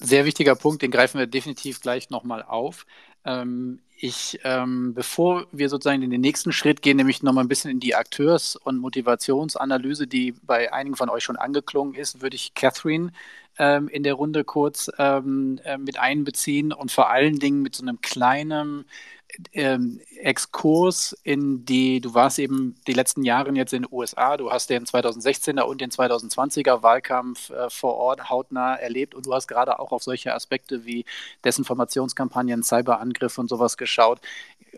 Sehr 0.02 0.24
wichtiger 0.24 0.56
Punkt, 0.56 0.82
den 0.82 0.90
greifen 0.90 1.20
wir 1.20 1.28
definitiv 1.28 1.80
gleich 1.80 2.10
nochmal 2.10 2.42
auf. 2.42 2.86
Ähm, 3.24 3.78
ich, 3.96 4.40
ähm, 4.42 4.94
bevor 4.94 5.46
wir 5.52 5.68
sozusagen 5.68 6.02
in 6.02 6.10
den 6.10 6.20
nächsten 6.20 6.50
Schritt 6.50 6.82
gehen, 6.82 6.96
nämlich 6.96 7.22
nochmal 7.22 7.44
ein 7.44 7.48
bisschen 7.48 7.70
in 7.70 7.78
die 7.78 7.94
Akteurs- 7.94 8.56
und 8.56 8.78
Motivationsanalyse, 8.78 10.08
die 10.08 10.32
bei 10.42 10.72
einigen 10.72 10.96
von 10.96 11.08
euch 11.08 11.22
schon 11.22 11.36
angeklungen 11.36 11.94
ist, 11.94 12.20
würde 12.20 12.34
ich 12.34 12.54
Catherine 12.54 13.12
ähm, 13.58 13.86
in 13.88 14.02
der 14.02 14.14
Runde 14.14 14.42
kurz 14.42 14.90
ähm, 14.98 15.60
äh, 15.62 15.78
mit 15.78 16.00
einbeziehen 16.00 16.72
und 16.72 16.90
vor 16.90 17.10
allen 17.10 17.38
Dingen 17.38 17.62
mit 17.62 17.76
so 17.76 17.84
einem 17.84 18.00
kleinen 18.00 18.86
ähm, 19.52 20.00
Exkurs 20.18 21.16
in 21.22 21.64
die, 21.64 22.00
du 22.00 22.14
warst 22.14 22.38
eben 22.38 22.76
die 22.86 22.92
letzten 22.92 23.22
Jahre 23.24 23.52
jetzt 23.52 23.72
in 23.72 23.82
den 23.82 23.92
USA, 23.92 24.36
du 24.36 24.50
hast 24.50 24.70
den 24.70 24.84
2016er 24.84 25.62
und 25.62 25.80
den 25.80 25.90
2020er 25.90 26.82
Wahlkampf 26.82 27.50
äh, 27.50 27.70
vor 27.70 27.96
Ort 27.96 28.30
hautnah 28.30 28.74
erlebt 28.74 29.14
und 29.14 29.26
du 29.26 29.34
hast 29.34 29.48
gerade 29.48 29.78
auch 29.78 29.92
auf 29.92 30.02
solche 30.02 30.34
Aspekte 30.34 30.84
wie 30.84 31.04
Desinformationskampagnen, 31.44 32.62
Cyberangriffe 32.62 33.40
und 33.40 33.48
sowas 33.48 33.76
geschaut. 33.76 34.20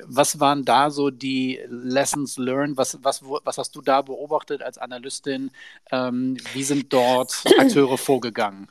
Was 0.04 0.40
waren 0.40 0.64
da 0.64 0.90
so 0.90 1.10
die 1.10 1.60
Lessons 1.68 2.36
learned? 2.36 2.76
Was, 2.76 2.98
was, 3.02 3.22
was 3.22 3.58
hast 3.58 3.76
du 3.76 3.80
da 3.80 4.02
beobachtet 4.02 4.62
als 4.62 4.78
Analystin? 4.78 5.50
Ähm, 5.92 6.36
wie 6.52 6.64
sind 6.64 6.92
dort 6.92 7.44
Akteure 7.58 7.96
vorgegangen? 7.96 8.68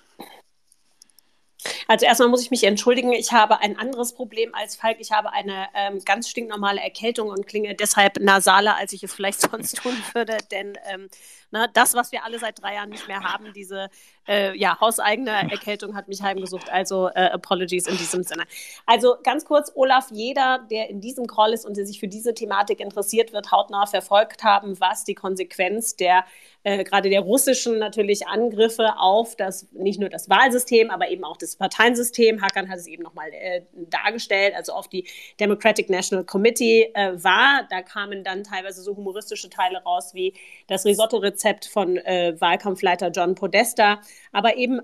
Also 1.87 2.05
erstmal 2.05 2.29
muss 2.29 2.41
ich 2.41 2.51
mich 2.51 2.63
entschuldigen, 2.63 3.11
ich 3.13 3.31
habe 3.31 3.59
ein 3.59 3.77
anderes 3.77 4.13
Problem 4.13 4.53
als 4.53 4.75
Falk. 4.75 4.97
Ich 4.99 5.11
habe 5.11 5.31
eine 5.31 5.67
ähm, 5.75 5.99
ganz 6.05 6.29
stinknormale 6.29 6.81
Erkältung 6.81 7.29
und 7.29 7.47
klinge 7.47 7.75
deshalb 7.75 8.19
nasaler, 8.19 8.75
als 8.75 8.93
ich 8.93 9.03
es 9.03 9.13
vielleicht 9.13 9.41
sonst 9.51 9.77
tun 9.77 9.95
würde. 10.13 10.37
Denn 10.51 10.77
ähm, 10.91 11.09
na, 11.51 11.67
das, 11.67 11.93
was 11.93 12.11
wir 12.11 12.23
alle 12.23 12.39
seit 12.39 12.61
drei 12.61 12.75
Jahren 12.75 12.89
nicht 12.89 13.07
mehr 13.07 13.21
haben, 13.21 13.53
diese 13.53 13.89
äh, 14.27 14.57
ja, 14.57 14.79
hauseigene 14.79 15.51
Erkältung 15.51 15.95
hat 15.95 16.07
mich 16.07 16.21
heimgesucht. 16.21 16.69
Also 16.69 17.09
äh, 17.09 17.29
Apologies 17.29 17.87
in 17.87 17.97
diesem 17.97 18.23
Sinne. 18.23 18.43
Also 18.85 19.17
ganz 19.23 19.45
kurz, 19.45 19.71
Olaf, 19.75 20.07
jeder, 20.11 20.65
der 20.71 20.89
in 20.89 20.99
diesem 20.99 21.27
Call 21.27 21.53
ist 21.53 21.65
und 21.65 21.77
der 21.77 21.85
sich 21.85 21.99
für 21.99 22.07
diese 22.07 22.33
Thematik 22.33 22.79
interessiert, 22.79 23.33
wird 23.33 23.51
hautnah 23.51 23.85
verfolgt 23.85 24.43
haben, 24.43 24.79
was 24.79 25.03
die 25.03 25.15
Konsequenz 25.15 25.95
der 25.95 26.25
äh, 26.63 26.83
gerade 26.83 27.09
der 27.09 27.21
russischen 27.21 27.77
natürlich 27.77 28.27
Angriffe 28.27 28.97
auf 28.97 29.35
das 29.35 29.67
nicht 29.73 29.99
nur 29.99 30.09
das 30.09 30.29
Wahlsystem, 30.29 30.89
aber 30.89 31.09
eben 31.09 31.23
auch 31.23 31.37
das 31.37 31.55
Parteiensystem. 31.55 32.41
Hakan 32.41 32.69
hat 32.69 32.77
es 32.77 32.87
eben 32.87 33.03
nochmal 33.03 33.29
äh, 33.33 33.61
dargestellt, 33.89 34.53
also 34.55 34.73
auf 34.73 34.87
die 34.87 35.07
Democratic 35.39 35.89
National 35.89 36.23
Committee 36.23 36.91
äh, 36.93 37.21
war. 37.23 37.67
Da 37.69 37.81
kamen 37.81 38.23
dann 38.23 38.43
teilweise 38.43 38.81
so 38.81 38.95
humoristische 38.95 39.49
Teile 39.49 39.83
raus 39.83 40.13
wie 40.13 40.33
das 40.67 40.85
Risotto-Rezept 40.85 41.65
von 41.65 41.97
äh, 41.97 42.39
Wahlkampfleiter 42.39 43.09
John 43.09 43.35
Podesta, 43.35 44.01
aber 44.31 44.57
eben 44.57 44.81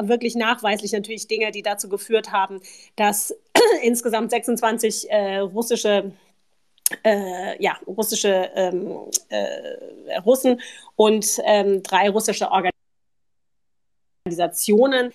wirklich 0.00 0.34
nachweislich 0.34 0.92
natürlich 0.92 1.28
Dinge, 1.28 1.50
die 1.50 1.62
dazu 1.62 1.88
geführt 1.88 2.32
haben, 2.32 2.60
dass 2.96 3.34
insgesamt 3.82 4.30
26 4.30 5.10
äh, 5.10 5.38
russische 5.38 6.12
äh, 7.04 7.62
ja, 7.62 7.78
russische 7.86 8.50
ähm, 8.54 9.10
äh, 9.28 10.16
Russen 10.18 10.60
und 10.96 11.38
ähm, 11.44 11.82
drei 11.82 12.10
russische 12.10 12.50
Organisationen 12.50 12.72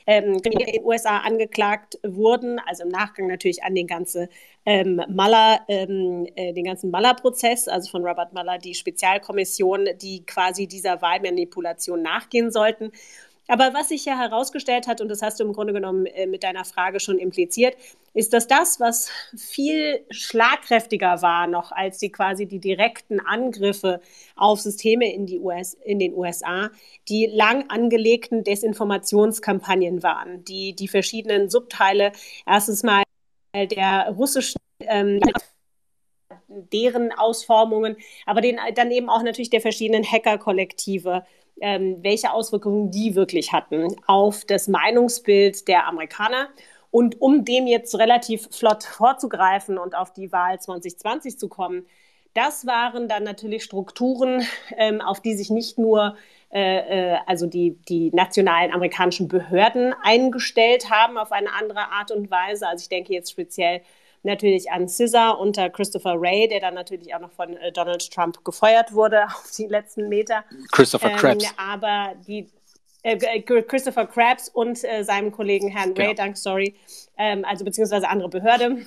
ähm, 0.05 0.39
in 0.43 0.51
den 0.51 0.83
USA 0.83 1.19
angeklagt 1.19 1.97
wurden, 2.03 2.59
also 2.65 2.83
im 2.83 2.89
Nachgang 2.89 3.27
natürlich 3.27 3.63
an 3.63 3.73
den 3.73 3.87
ganzen 3.87 4.27
ähm, 4.65 5.01
Mueller, 5.07 5.61
ähm, 5.67 6.27
äh, 6.35 6.53
den 6.53 6.65
ganzen 6.65 6.91
Mueller-Prozess, 6.91 7.67
also 7.67 7.89
von 7.89 8.05
Robert 8.05 8.33
Mueller, 8.33 8.57
die 8.57 8.73
Spezialkommission, 8.73 9.89
die 10.01 10.25
quasi 10.25 10.67
dieser 10.67 11.01
Wahlmanipulation 11.01 12.01
nachgehen 12.01 12.51
sollten. 12.51 12.91
Aber 13.47 13.73
was 13.73 13.89
sich 13.89 14.05
ja 14.05 14.17
herausgestellt 14.17 14.88
hat, 14.88 14.99
und 15.01 15.10
das 15.10 15.21
hast 15.21 15.39
du 15.39 15.45
im 15.45 15.53
Grunde 15.53 15.73
genommen 15.73 16.05
äh, 16.05 16.27
mit 16.27 16.43
deiner 16.43 16.65
Frage 16.65 16.99
schon 16.99 17.17
impliziert, 17.17 17.75
ist, 18.13 18.33
dass 18.33 18.47
das, 18.47 18.79
was 18.79 19.10
viel 19.36 20.05
schlagkräftiger 20.10 21.21
war 21.21 21.47
noch 21.47 21.71
als 21.71 21.97
die 21.97 22.12
quasi 22.12 22.45
die 22.45 22.60
direkten 22.60 23.19
Angriffe 23.19 24.01
auf 24.36 24.60
Systeme 24.60 25.13
in, 25.13 25.25
die 25.25 25.39
US, 25.39 25.75
in 25.86 25.99
den 25.99 26.13
USA, 26.13 26.69
die 27.07 27.27
lang 27.27 27.69
angelegten 27.69 28.43
Desinformationskampagnen 28.43 30.03
waren, 30.03 30.43
die 30.43 30.75
die 30.75 30.88
verschiedenen 30.88 31.49
Subteile 31.49 32.12
erstens 32.45 32.83
mal 32.83 33.03
der 33.55 34.13
russischen 34.15 34.60
ähm, 34.81 35.19
deren 36.47 37.12
Ausformungen, 37.12 37.97
aber 38.25 38.41
den, 38.41 38.60
dann 38.75 38.91
eben 38.91 39.10
auch 39.10 39.23
natürlich 39.23 39.49
der 39.49 39.62
verschiedenen 39.62 40.03
Hacker-Kollektive 40.03 41.25
ähm, 41.62 41.98
welche 42.02 42.32
Auswirkungen 42.32 42.91
die 42.91 43.15
wirklich 43.15 43.54
hatten 43.54 43.88
auf 44.06 44.46
das 44.46 44.67
Meinungsbild 44.67 45.67
der 45.67 45.88
Amerikaner. 45.88 46.50
Und 46.91 47.22
um 47.22 47.46
dem 47.46 47.67
jetzt 47.67 47.96
relativ 47.98 48.48
flott 48.52 48.84
vorzugreifen 48.84 49.78
und 49.78 49.96
auf 49.96 50.13
die 50.13 50.32
Wahl 50.32 50.60
2020 50.60 51.38
zu 51.38 51.50
kommen, 51.50 51.86
das 52.34 52.67
waren 52.67 53.08
dann 53.08 53.24
natürlich 53.24 53.63
Strukturen, 53.63 54.46
ähm, 54.78 55.02
auf 55.02 55.22
die 55.22 55.36
sich 55.36 55.50
nicht 55.50 55.78
nur 55.78 56.15
äh, 56.50 57.13
äh, 57.13 57.17
also 57.26 57.46
die, 57.46 57.78
die 57.89 58.10
nationalen 58.13 58.72
amerikanischen 58.72 59.28
Behörden 59.28 59.93
eingestellt 60.02 60.89
haben 60.89 61.17
auf 61.17 61.32
eine 61.32 61.52
andere 61.54 61.91
Art 61.91 62.12
und 62.12 62.32
Weise. 62.32 62.67
Also 62.67 62.84
ich 62.84 62.89
denke 62.89 63.13
jetzt 63.13 63.32
speziell 63.32 63.82
natürlich 64.27 64.71
an 64.71 64.87
CISA 64.87 65.31
unter 65.31 65.69
Christopher 65.69 66.15
Ray, 66.17 66.47
der 66.47 66.59
dann 66.59 66.75
natürlich 66.75 67.15
auch 67.15 67.19
noch 67.19 67.31
von 67.31 67.57
äh, 67.57 67.71
Donald 67.71 68.11
Trump 68.11 68.43
gefeuert 68.43 68.93
wurde 68.93 69.25
auf 69.25 69.51
die 69.57 69.65
letzten 69.65 70.07
Meter. 70.07 70.43
Christopher 70.71 71.11
ähm, 71.11 71.17
Krebs. 71.17 71.45
Aber 71.57 72.13
die 72.27 72.47
äh, 73.01 73.15
äh 73.15 73.41
Christopher 73.41 74.05
Krabs 74.05 74.49
und 74.49 74.83
äh, 74.83 75.03
seinem 75.03 75.31
Kollegen 75.31 75.69
Herrn 75.69 75.93
Ray, 75.93 76.07
genau. 76.07 76.13
danke, 76.13 76.37
sorry, 76.37 76.75
ähm, 77.17 77.43
also 77.45 77.65
beziehungsweise 77.65 78.07
andere 78.07 78.29
Behörde. 78.29 78.85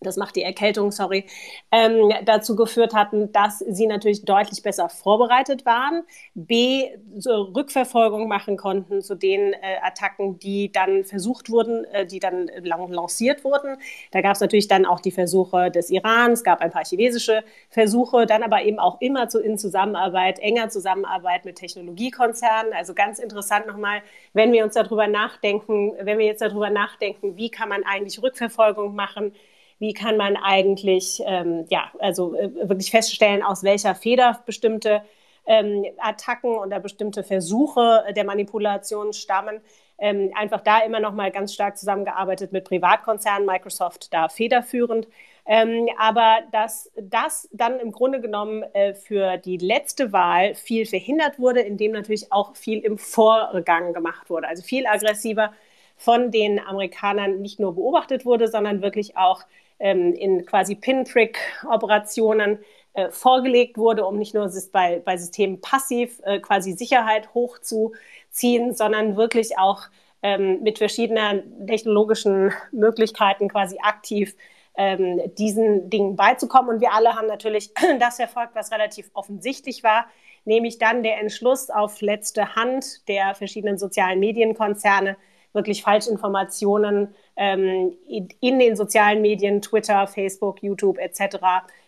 Das 0.00 0.16
macht 0.16 0.36
die 0.36 0.42
Erkältung, 0.42 0.92
sorry, 0.92 1.26
ähm, 1.70 2.10
dazu 2.24 2.56
geführt 2.56 2.94
hatten, 2.94 3.32
dass 3.32 3.58
sie 3.58 3.86
natürlich 3.86 4.24
deutlich 4.24 4.62
besser 4.62 4.88
vorbereitet 4.88 5.66
waren, 5.66 6.04
b, 6.34 6.88
so 7.18 7.42
Rückverfolgung 7.54 8.26
machen 8.26 8.56
konnten 8.56 9.02
zu 9.02 9.14
den 9.14 9.52
äh, 9.52 9.76
Attacken, 9.82 10.38
die 10.38 10.72
dann 10.72 11.04
versucht 11.04 11.50
wurden, 11.50 11.84
äh, 11.86 12.06
die 12.06 12.18
dann 12.18 12.50
lanciert 12.62 13.44
wurden. 13.44 13.76
Da 14.10 14.22
gab 14.22 14.34
es 14.34 14.40
natürlich 14.40 14.68
dann 14.68 14.86
auch 14.86 15.00
die 15.00 15.10
Versuche 15.10 15.70
des 15.70 15.90
Iran, 15.90 16.32
es 16.32 16.44
gab 16.44 16.60
ein 16.60 16.70
paar 16.70 16.84
chinesische 16.84 17.44
Versuche, 17.68 18.24
dann 18.24 18.42
aber 18.42 18.62
eben 18.62 18.78
auch 18.78 19.00
immer 19.00 19.28
zu, 19.28 19.38
in 19.38 19.58
Zusammenarbeit, 19.58 20.38
enger 20.38 20.70
Zusammenarbeit 20.70 21.44
mit 21.44 21.56
Technologiekonzernen. 21.56 22.72
Also 22.72 22.94
ganz 22.94 23.18
interessant 23.18 23.66
nochmal, 23.66 24.02
wenn 24.32 24.52
wir 24.52 24.64
uns 24.64 24.74
darüber 24.74 25.08
nachdenken, 25.08 25.92
wenn 26.00 26.18
wir 26.18 26.26
jetzt 26.26 26.40
darüber 26.40 26.70
nachdenken, 26.70 27.36
wie 27.36 27.50
kann 27.50 27.68
man 27.68 27.84
eigentlich 27.84 28.22
Rückverfolgung 28.22 28.94
machen, 28.94 29.34
wie 29.80 29.94
kann 29.94 30.16
man 30.16 30.36
eigentlich, 30.36 31.20
ähm, 31.26 31.64
ja, 31.70 31.90
also 31.98 32.36
äh, 32.36 32.68
wirklich 32.68 32.90
feststellen, 32.90 33.42
aus 33.42 33.64
welcher 33.64 33.94
Feder 33.96 34.40
bestimmte 34.46 35.02
ähm, 35.46 35.84
Attacken 35.98 36.56
oder 36.58 36.78
bestimmte 36.80 37.24
Versuche 37.24 38.04
der 38.14 38.24
Manipulation 38.24 39.12
stammen. 39.12 39.60
Ähm, 39.98 40.32
einfach 40.34 40.60
da 40.60 40.80
immer 40.80 41.00
noch 41.00 41.12
mal 41.12 41.30
ganz 41.30 41.52
stark 41.54 41.76
zusammengearbeitet 41.76 42.52
mit 42.52 42.64
Privatkonzernen, 42.64 43.46
Microsoft 43.46 44.12
da 44.12 44.28
federführend. 44.28 45.08
Ähm, 45.46 45.88
aber 45.98 46.40
dass 46.52 46.90
das 47.00 47.48
dann 47.52 47.80
im 47.80 47.90
Grunde 47.90 48.20
genommen 48.20 48.62
äh, 48.74 48.94
für 48.94 49.38
die 49.38 49.56
letzte 49.56 50.12
Wahl 50.12 50.54
viel 50.54 50.86
verhindert 50.86 51.38
wurde, 51.38 51.60
indem 51.60 51.92
natürlich 51.92 52.30
auch 52.30 52.54
viel 52.54 52.80
im 52.80 52.98
Vorgang 52.98 53.94
gemacht 53.94 54.28
wurde, 54.28 54.46
also 54.46 54.62
viel 54.62 54.86
aggressiver 54.86 55.52
von 55.96 56.30
den 56.30 56.60
Amerikanern 56.60 57.40
nicht 57.40 57.60
nur 57.60 57.74
beobachtet 57.74 58.24
wurde, 58.24 58.48
sondern 58.48 58.82
wirklich 58.82 59.16
auch 59.16 59.42
ähm, 59.80 60.14
in 60.14 60.46
quasi 60.46 60.76
Pinprick-Operationen 60.76 62.58
äh, 62.92 63.10
vorgelegt 63.10 63.78
wurde, 63.78 64.04
um 64.04 64.18
nicht 64.18 64.34
nur 64.34 64.50
bei, 64.72 65.00
bei 65.04 65.16
Systemen 65.16 65.60
passiv 65.60 66.20
äh, 66.24 66.38
quasi 66.40 66.72
Sicherheit 66.72 67.34
hochzuziehen, 67.34 68.74
sondern 68.74 69.16
wirklich 69.16 69.58
auch 69.58 69.82
ähm, 70.22 70.62
mit 70.62 70.78
verschiedenen 70.78 71.66
technologischen 71.66 72.52
Möglichkeiten 72.72 73.48
quasi 73.48 73.78
aktiv 73.80 74.36
ähm, 74.76 75.20
diesen 75.36 75.90
Dingen 75.90 76.16
beizukommen. 76.16 76.74
Und 76.74 76.80
wir 76.80 76.92
alle 76.92 77.14
haben 77.14 77.26
natürlich 77.26 77.72
das 77.98 78.16
verfolgt, 78.16 78.54
was 78.54 78.72
relativ 78.72 79.10
offensichtlich 79.14 79.82
war, 79.82 80.06
nämlich 80.44 80.78
dann 80.78 81.02
der 81.02 81.20
Entschluss 81.20 81.70
auf 81.70 82.00
letzte 82.00 82.54
Hand 82.54 83.08
der 83.08 83.34
verschiedenen 83.34 83.78
sozialen 83.78 84.20
Medienkonzerne, 84.20 85.16
wirklich 85.52 85.82
Falschinformationen 85.82 87.14
ähm, 87.36 87.96
in 88.40 88.58
den 88.58 88.76
sozialen 88.76 89.22
Medien, 89.22 89.62
Twitter, 89.62 90.06
Facebook, 90.06 90.62
YouTube 90.62 90.98
etc. 90.98 91.36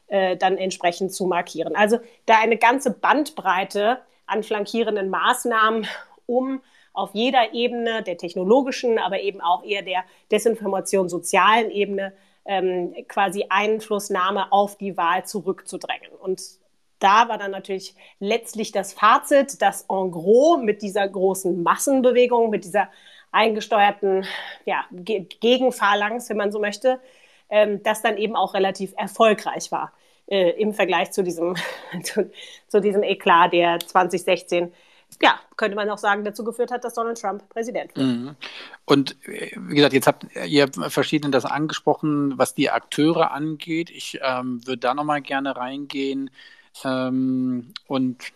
Äh, 0.09 0.37
dann 0.37 0.59
entsprechend 0.59 1.13
zu 1.13 1.27
markieren. 1.27 1.75
Also 1.75 1.99
da 2.27 2.39
eine 2.39 2.59
ganze 2.59 2.91
Bandbreite 2.91 3.99
an 4.27 4.43
flankierenden 4.43 5.09
Maßnahmen, 5.09 5.87
um 6.27 6.61
auf 6.93 7.11
jeder 7.15 7.55
Ebene 7.55 8.03
der 8.03 8.19
technologischen, 8.19 8.99
aber 8.99 9.21
eben 9.21 9.41
auch 9.41 9.65
eher 9.65 9.83
der 9.83 10.05
Desinformation 10.31 11.09
sozialen 11.09 11.71
Ebene 11.71 12.13
ähm, 12.45 12.95
quasi 13.09 13.47
Einflussnahme 13.49 14.53
auf 14.53 14.77
die 14.77 14.97
Wahl 14.97 15.25
zurückzudrängen. 15.25 16.11
Und 16.21 16.43
da 16.99 17.29
war 17.29 17.39
dann 17.39 17.51
natürlich 17.51 17.95
letztlich 18.21 18.71
das 18.73 18.93
Fazit, 18.93 19.63
dass 19.63 19.87
en 19.89 20.11
gros 20.11 20.61
mit 20.61 20.83
dieser 20.83 21.09
großen 21.09 21.63
Massenbewegung, 21.63 22.51
mit 22.51 22.65
dieser 22.65 22.89
eingesteuerten 23.33 24.25
ja, 24.65 24.85
Ge 24.93 25.27
Gegenphalanx, 25.41 26.29
wenn 26.31 26.37
man 26.37 26.53
so 26.53 26.61
möchte, 26.61 27.01
ähm, 27.51 27.83
das 27.83 28.03
dann 28.03 28.17
eben 28.17 28.37
auch 28.37 28.55
relativ 28.55 28.95
erfolgreich 28.97 29.73
war 29.73 29.93
äh, 30.27 30.51
im 30.61 30.73
Vergleich 30.73 31.11
zu 31.13 31.23
diesem, 31.23 31.57
zu, 32.05 32.31
zu, 32.69 32.81
diesem 32.81 33.03
Eklat, 33.03 33.53
der 33.53 33.81
2016 33.81 34.73
ja, 35.21 35.39
könnte 35.57 35.77
man 35.77 35.91
auch 35.91 35.99
sagen, 35.99 36.25
dazu 36.25 36.43
geführt 36.43 36.71
hat, 36.71 36.85
dass 36.85 36.95
Donald 36.95 37.21
Trump 37.21 37.47
Präsident 37.51 37.95
wird. 37.95 38.07
Mhm. 38.07 38.37
Und 38.87 39.17
äh, 39.29 39.51
wie 39.57 39.75
gesagt, 39.75 39.93
jetzt 39.93 40.07
habt 40.07 40.27
ihr 40.47 40.69
verschiedene 40.89 41.31
das 41.31 41.45
angesprochen, 41.45 42.39
was 42.39 42.55
die 42.55 42.71
Akteure 42.71 43.31
angeht. 43.31 43.91
Ich 43.91 44.19
ähm, 44.23 44.67
würde 44.67 44.79
da 44.79 44.95
nochmal 44.95 45.21
gerne 45.21 45.55
reingehen 45.55 46.31
ähm, 46.85 47.75
und 47.87 48.33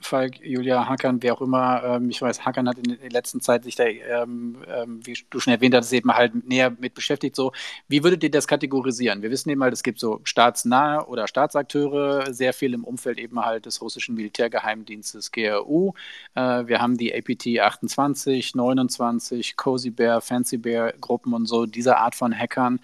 Falk, 0.00 0.40
Julia 0.40 0.88
Hackern, 0.88 1.22
wer 1.22 1.34
auch 1.34 1.40
immer, 1.40 1.82
ähm, 1.84 2.10
ich 2.10 2.20
weiß, 2.20 2.44
Hackern 2.44 2.68
hat 2.68 2.78
in 2.78 2.98
der 2.98 3.10
letzten 3.10 3.40
Zeit 3.40 3.64
sich 3.64 3.74
da, 3.74 3.84
ähm, 3.84 4.56
ähm, 4.66 5.00
wie 5.04 5.16
du 5.30 5.40
schon 5.40 5.52
erwähnt 5.52 5.74
hast, 5.74 5.92
eben 5.92 6.12
halt 6.12 6.46
näher 6.48 6.70
mit 6.78 6.94
beschäftigt. 6.94 7.36
So, 7.36 7.52
wie 7.88 8.02
würdet 8.04 8.22
ihr 8.22 8.30
das 8.30 8.46
kategorisieren? 8.46 9.22
Wir 9.22 9.30
wissen 9.30 9.50
eben 9.50 9.62
halt, 9.62 9.72
es 9.72 9.82
gibt 9.82 10.00
so 10.00 10.20
staatsnahe 10.24 11.06
oder 11.06 11.28
Staatsakteure, 11.28 12.32
sehr 12.32 12.52
viel 12.52 12.74
im 12.74 12.84
Umfeld 12.84 13.18
eben 13.18 13.44
halt 13.44 13.66
des 13.66 13.80
russischen 13.82 14.14
Militärgeheimdienstes 14.14 15.32
GRU. 15.32 15.92
Äh, 16.34 16.66
wir 16.66 16.80
haben 16.80 16.96
die 16.96 17.14
APT 17.14 17.60
28, 17.60 18.54
29, 18.54 19.56
Cozy 19.56 19.90
Bear, 19.90 20.20
Fancy 20.20 20.58
Bear 20.58 20.92
Gruppen 21.00 21.32
und 21.34 21.46
so, 21.46 21.66
diese 21.66 21.96
Art 21.98 22.14
von 22.14 22.36
Hackern. 22.36 22.80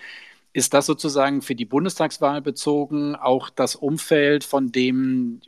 Ist 0.53 0.73
das 0.73 0.87
sozusagen 0.87 1.43
für 1.43 1.57
die 1.57 1.65
Bundestagswahl 1.65 2.41
bezogen 2.41 3.17
auch 3.17 3.51
das 3.51 3.75
Umfeld, 3.75 4.45
von 4.45 4.71
dem 4.71 5.41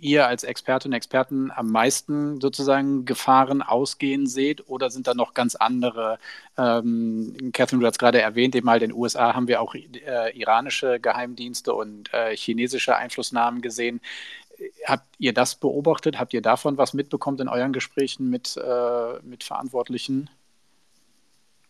ihr 0.00 0.26
als 0.26 0.44
Expertinnen 0.44 0.92
und 0.92 0.96
Experten 0.96 1.50
am 1.50 1.70
meisten 1.70 2.40
sozusagen 2.40 3.04
Gefahren 3.04 3.62
ausgehen 3.62 4.26
seht 4.26 4.68
oder 4.68 4.90
sind 4.90 5.06
da 5.06 5.14
noch 5.14 5.34
ganz 5.34 5.54
andere? 5.54 6.18
Ähm, 6.56 7.50
Catherine, 7.52 7.80
du 7.80 7.86
hast 7.86 7.98
gerade 7.98 8.20
erwähnt, 8.20 8.54
eben 8.54 8.68
halt 8.70 8.82
in 8.82 8.90
den 8.90 8.98
USA 8.98 9.34
haben 9.34 9.48
wir 9.48 9.60
auch 9.60 9.74
äh, 9.74 10.36
iranische 10.38 11.00
Geheimdienste 11.00 11.74
und 11.74 12.12
äh, 12.12 12.36
chinesische 12.36 12.96
Einflussnahmen 12.96 13.60
gesehen. 13.60 14.00
Habt 14.84 15.06
ihr 15.18 15.32
das 15.32 15.54
beobachtet? 15.54 16.18
Habt 16.18 16.34
ihr 16.34 16.42
davon 16.42 16.78
was 16.78 16.94
mitbekommen 16.94 17.38
in 17.38 17.48
euren 17.48 17.72
Gesprächen 17.72 18.28
mit, 18.28 18.56
äh, 18.56 19.20
mit 19.22 19.44
Verantwortlichen? 19.44 20.30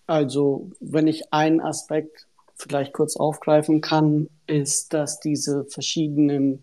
Also, 0.06 0.70
wenn 0.80 1.06
ich 1.06 1.32
einen 1.32 1.60
Aspekt 1.60 2.26
vielleicht 2.56 2.92
kurz 2.92 3.16
aufgreifen 3.16 3.80
kann, 3.80 4.28
ist, 4.46 4.94
dass 4.94 5.20
diese 5.20 5.64
verschiedenen 5.64 6.62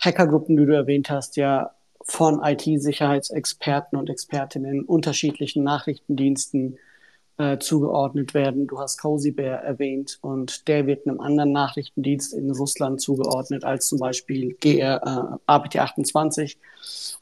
Hackergruppen, 0.00 0.56
die 0.56 0.66
du 0.66 0.74
erwähnt 0.74 1.10
hast, 1.10 1.36
ja 1.36 1.72
von 2.04 2.40
IT-Sicherheitsexperten 2.42 3.98
und 3.98 4.08
Expertinnen 4.08 4.84
unterschiedlichen 4.84 5.62
Nachrichtendiensten 5.62 6.78
äh, 7.36 7.58
zugeordnet 7.58 8.34
werden. 8.34 8.66
Du 8.66 8.78
hast 8.78 8.98
Cozy 8.98 9.30
Bear 9.30 9.62
erwähnt 9.62 10.18
und 10.22 10.66
der 10.68 10.86
wird 10.86 11.06
einem 11.06 11.20
anderen 11.20 11.52
Nachrichtendienst 11.52 12.34
in 12.34 12.50
Russland 12.50 13.00
zugeordnet 13.00 13.64
als 13.64 13.88
zum 13.88 13.98
Beispiel 13.98 14.56
GR, 14.60 15.00
äh, 15.02 15.50
APT28. 15.50 16.56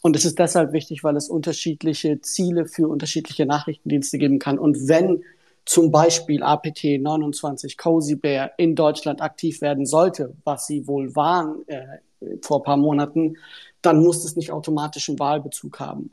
Und 0.01 0.17
es 0.17 0.25
ist 0.25 0.39
deshalb 0.39 0.73
wichtig, 0.73 1.05
weil 1.05 1.17
es 1.17 1.29
unterschiedliche 1.29 2.21
Ziele 2.21 2.67
für 2.67 2.89
unterschiedliche 2.89 3.45
Nachrichtendienste 3.45 4.19
geben 4.19 4.39
kann. 4.39 4.59
Und 4.59 4.89
wenn 4.89 5.23
zum 5.67 5.91
Beispiel 5.91 6.43
APT 6.43 7.01
29 7.01 7.77
Cozy 7.77 8.15
Bear 8.15 8.53
in 8.57 8.77
Deutschland 8.77 9.21
aktiv 9.21 9.61
werden 9.61 9.85
sollte, 9.85 10.33
was 10.45 10.67
sie 10.67 10.87
wohl 10.87 11.15
waren 11.17 11.67
äh, 11.67 11.99
vor 12.43 12.61
ein 12.61 12.63
paar 12.65 12.77
Monaten, 12.77 13.37
dann 13.83 14.03
muss 14.03 14.25
es 14.25 14.37
nicht 14.37 14.53
automatisch 14.53 15.09
einen 15.09 15.19
Wahlbezug 15.19 15.79
haben. 15.81 16.11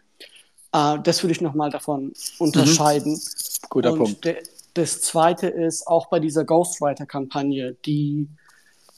Äh, 0.74 1.00
das 1.04 1.24
würde 1.24 1.32
ich 1.32 1.42
nochmal 1.42 1.70
davon 1.70 2.13
unterscheiden. 2.39 3.13
Mhm. 3.13 3.70
Guter 3.70 3.94
Und 3.94 3.98
Punkt. 4.00 4.26
De 4.26 4.38
das 4.76 5.02
Zweite 5.02 5.48
ist 5.48 5.86
auch 5.86 6.08
bei 6.08 6.20
dieser 6.20 6.46
Ghostwriter-Kampagne, 6.46 7.76
die, 7.86 8.28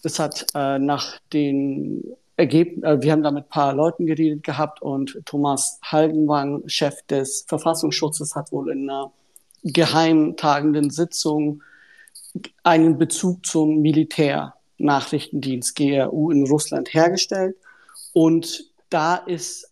das 0.03 0.19
hat 0.19 0.45
äh, 0.55 0.79
nach 0.79 1.19
den 1.33 2.15
Ergebnissen, 2.37 2.83
äh, 2.85 3.01
wir 3.01 3.11
haben 3.11 3.23
da 3.23 3.31
mit 3.31 3.47
ein 3.47 3.49
paar 3.49 3.73
Leuten 3.73 4.05
geredet 4.05 4.43
gehabt 4.43 4.81
und 4.81 5.19
Thomas 5.25 5.79
Haldenwang, 5.83 6.63
Chef 6.67 7.01
des 7.09 7.43
Verfassungsschutzes, 7.49 8.35
hat 8.35 8.53
wohl 8.53 8.71
in 8.71 8.89
einer 8.89 9.11
geheimtagenden 9.63 10.91
Sitzung 10.91 11.61
einen 12.63 12.97
Bezug 12.97 13.45
zum 13.45 13.81
Militär 13.81 14.53
Nachrichtendienst 14.77 15.75
GRU 15.75 16.31
in 16.31 16.45
Russland 16.47 16.93
hergestellt. 16.93 17.55
Und 18.13 18.71
da 18.89 19.15
ist 19.15 19.71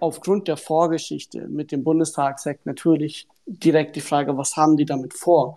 aufgrund 0.00 0.48
der 0.48 0.56
Vorgeschichte 0.56 1.48
mit 1.48 1.72
dem 1.72 1.84
Bundestagsakt 1.84 2.64
natürlich 2.66 3.28
direkt 3.46 3.96
die 3.96 4.00
Frage, 4.00 4.36
was 4.36 4.56
haben 4.56 4.76
die 4.76 4.86
damit 4.86 5.14
vor? 5.14 5.56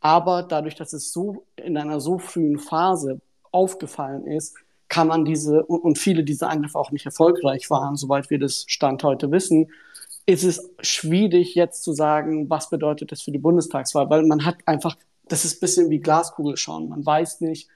Aber 0.00 0.42
dadurch, 0.42 0.74
dass 0.74 0.92
es 0.92 1.12
so 1.12 1.44
in 1.56 1.76
einer 1.76 2.00
so 2.00 2.18
frühen 2.18 2.58
Phase 2.58 3.20
aufgefallen 3.50 4.26
ist, 4.26 4.54
kann 4.88 5.08
man 5.08 5.24
diese 5.24 5.64
und 5.64 5.98
viele 5.98 6.22
dieser 6.22 6.48
Angriffe 6.48 6.78
auch 6.78 6.92
nicht 6.92 7.06
erfolgreich 7.06 7.68
waren, 7.70 7.96
soweit 7.96 8.30
wir 8.30 8.38
das 8.38 8.64
Stand 8.68 9.02
heute 9.02 9.32
wissen, 9.32 9.68
ist 10.26 10.44
es 10.44 10.70
schwierig 10.80 11.54
jetzt 11.54 11.82
zu 11.82 11.92
sagen, 11.92 12.50
was 12.50 12.70
bedeutet 12.70 13.12
das 13.12 13.22
für 13.22 13.30
die 13.30 13.38
Bundestagswahl, 13.38 14.10
weil 14.10 14.24
man 14.24 14.44
hat 14.44 14.56
einfach, 14.66 14.96
das 15.28 15.44
ist 15.44 15.56
ein 15.56 15.60
bisschen 15.60 15.90
wie 15.90 16.00
Glaskugel 16.00 16.56
schauen. 16.56 16.88
Man 16.88 17.04
weiß 17.04 17.40
nicht, 17.40 17.68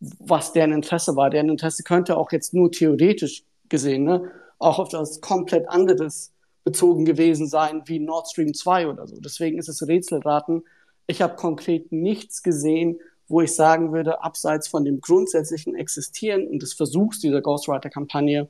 was 0.00 0.52
deren 0.52 0.72
Interesse 0.72 1.16
war. 1.16 1.30
Deren 1.30 1.48
Interesse 1.48 1.82
könnte 1.82 2.16
auch 2.16 2.32
jetzt 2.32 2.54
nur 2.54 2.70
theoretisch 2.70 3.44
gesehen, 3.68 4.04
ne, 4.04 4.30
auch 4.58 4.78
auf 4.78 4.88
das 4.88 5.20
komplett 5.20 5.68
anderes 5.68 6.32
bezogen 6.64 7.04
gewesen 7.04 7.46
sein, 7.46 7.82
wie 7.86 7.98
Nord 7.98 8.28
Stream 8.28 8.54
2 8.54 8.88
oder 8.88 9.06
so. 9.06 9.16
Deswegen 9.20 9.58
ist 9.58 9.68
es 9.68 9.86
Rätselraten. 9.86 10.64
Ich 11.06 11.22
habe 11.22 11.36
konkret 11.36 11.92
nichts 11.92 12.42
gesehen, 12.42 13.00
wo 13.28 13.40
ich 13.40 13.54
sagen 13.54 13.92
würde, 13.92 14.22
abseits 14.22 14.68
von 14.68 14.84
dem 14.84 15.00
grundsätzlichen 15.00 15.74
Existieren 15.74 16.46
und 16.46 16.62
des 16.62 16.72
Versuchs 16.74 17.20
dieser 17.20 17.42
Ghostwriter-Kampagne, 17.42 18.48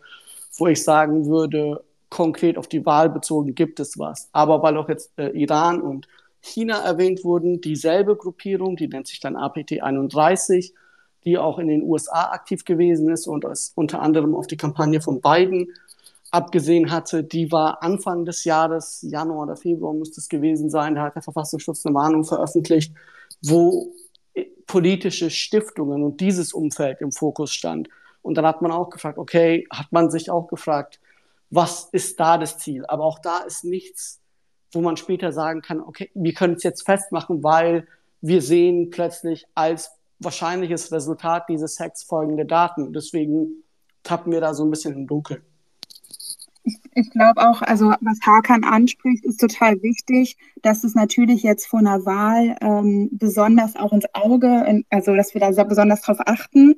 wo 0.56 0.66
ich 0.66 0.82
sagen 0.82 1.26
würde, 1.26 1.84
konkret 2.10 2.56
auf 2.56 2.68
die 2.68 2.86
Wahl 2.86 3.10
bezogen 3.10 3.54
gibt 3.54 3.80
es 3.80 3.98
was. 3.98 4.28
Aber 4.32 4.62
weil 4.62 4.76
auch 4.76 4.88
jetzt 4.88 5.12
äh, 5.18 5.28
Iran 5.30 5.80
und 5.80 6.08
China 6.40 6.80
erwähnt 6.80 7.24
wurden, 7.24 7.60
dieselbe 7.60 8.16
Gruppierung, 8.16 8.76
die 8.76 8.88
nennt 8.88 9.08
sich 9.08 9.20
dann 9.20 9.36
APT 9.36 9.82
31, 9.82 10.74
die 11.28 11.36
auch 11.36 11.58
in 11.58 11.68
den 11.68 11.82
USA 11.82 12.30
aktiv 12.30 12.64
gewesen 12.64 13.10
ist 13.10 13.26
und 13.26 13.44
es 13.44 13.72
unter 13.74 14.00
anderem 14.00 14.34
auf 14.34 14.46
die 14.46 14.56
Kampagne 14.56 15.02
von 15.02 15.20
Biden 15.20 15.74
abgesehen 16.30 16.90
hatte, 16.90 17.22
die 17.22 17.52
war 17.52 17.82
Anfang 17.82 18.24
des 18.24 18.44
Jahres, 18.44 19.02
Januar 19.02 19.44
oder 19.44 19.56
Februar 19.56 19.92
müsste 19.92 20.20
es 20.20 20.28
gewesen 20.28 20.70
sein, 20.70 20.94
da 20.94 21.02
hat 21.02 21.16
der 21.16 21.22
Verfassungsschutz 21.22 21.84
eine 21.84 21.94
Warnung 21.94 22.24
veröffentlicht, 22.24 22.94
wo 23.42 23.92
politische 24.66 25.28
Stiftungen 25.28 26.02
und 26.02 26.20
dieses 26.20 26.54
Umfeld 26.54 27.02
im 27.02 27.12
Fokus 27.12 27.52
stand. 27.52 27.88
Und 28.22 28.36
dann 28.36 28.46
hat 28.46 28.62
man 28.62 28.72
auch 28.72 28.88
gefragt, 28.88 29.18
okay, 29.18 29.66
hat 29.70 29.90
man 29.90 30.10
sich 30.10 30.30
auch 30.30 30.48
gefragt, 30.48 30.98
was 31.50 31.88
ist 31.92 32.18
da 32.20 32.38
das 32.38 32.58
Ziel? 32.58 32.86
Aber 32.86 33.04
auch 33.04 33.18
da 33.18 33.40
ist 33.40 33.64
nichts, 33.64 34.20
wo 34.72 34.80
man 34.80 34.96
später 34.96 35.32
sagen 35.32 35.60
kann, 35.60 35.80
okay, 35.80 36.10
wir 36.14 36.32
können 36.32 36.54
es 36.54 36.62
jetzt 36.62 36.84
festmachen, 36.84 37.42
weil 37.42 37.86
wir 38.20 38.40
sehen 38.40 38.90
plötzlich 38.90 39.46
als 39.54 39.97
wahrscheinliches 40.18 40.92
Resultat 40.92 41.48
dieses 41.48 41.78
Hacks 41.78 42.02
folgende 42.02 42.44
Daten. 42.44 42.92
Deswegen 42.92 43.64
tappen 44.02 44.32
wir 44.32 44.40
da 44.40 44.54
so 44.54 44.64
ein 44.64 44.70
bisschen 44.70 44.94
im 44.94 45.06
Dunkeln. 45.06 45.42
Ich, 46.64 46.76
ich 46.92 47.10
glaube 47.10 47.40
auch, 47.40 47.62
also 47.62 47.94
was 48.00 48.18
Hakan 48.26 48.64
anspricht, 48.64 49.24
ist 49.24 49.40
total 49.40 49.80
wichtig, 49.82 50.36
dass 50.62 50.84
es 50.84 50.94
natürlich 50.94 51.42
jetzt 51.42 51.66
vor 51.66 51.78
einer 51.78 52.04
Wahl 52.04 52.56
ähm, 52.60 53.08
besonders 53.12 53.76
auch 53.76 53.92
ins 53.92 54.06
Auge, 54.12 54.64
in, 54.66 54.84
also 54.90 55.14
dass 55.14 55.32
wir 55.32 55.40
da 55.40 55.50
besonders 55.64 56.02
drauf 56.02 56.18
achten. 56.26 56.74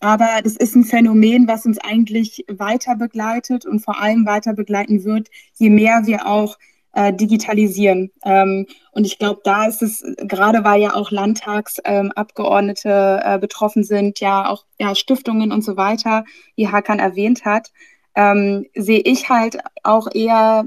Aber 0.00 0.40
das 0.42 0.56
ist 0.56 0.74
ein 0.76 0.84
Phänomen, 0.84 1.48
was 1.48 1.66
uns 1.66 1.78
eigentlich 1.78 2.44
weiter 2.48 2.96
begleitet 2.96 3.66
und 3.66 3.80
vor 3.80 4.00
allem 4.00 4.24
weiter 4.24 4.54
begleiten 4.54 5.04
wird, 5.04 5.28
je 5.54 5.70
mehr 5.70 6.06
wir 6.06 6.26
auch 6.26 6.58
äh, 6.94 7.12
digitalisieren. 7.12 8.10
Ähm, 8.24 8.66
und 8.92 9.06
ich 9.06 9.18
glaube, 9.18 9.40
da 9.44 9.66
ist 9.66 9.82
es, 9.82 10.04
gerade 10.18 10.64
weil 10.64 10.80
ja 10.80 10.94
auch 10.94 11.10
Landtagsabgeordnete 11.10 13.22
ähm, 13.24 13.34
äh, 13.34 13.38
betroffen 13.38 13.84
sind, 13.84 14.20
ja 14.20 14.48
auch 14.48 14.64
ja, 14.78 14.94
Stiftungen 14.94 15.52
und 15.52 15.62
so 15.62 15.76
weiter, 15.76 16.24
wie 16.56 16.68
Hakan 16.68 16.98
erwähnt 16.98 17.44
hat, 17.44 17.72
ähm, 18.14 18.66
sehe 18.74 19.00
ich 19.00 19.28
halt 19.28 19.58
auch 19.82 20.08
eher, 20.14 20.66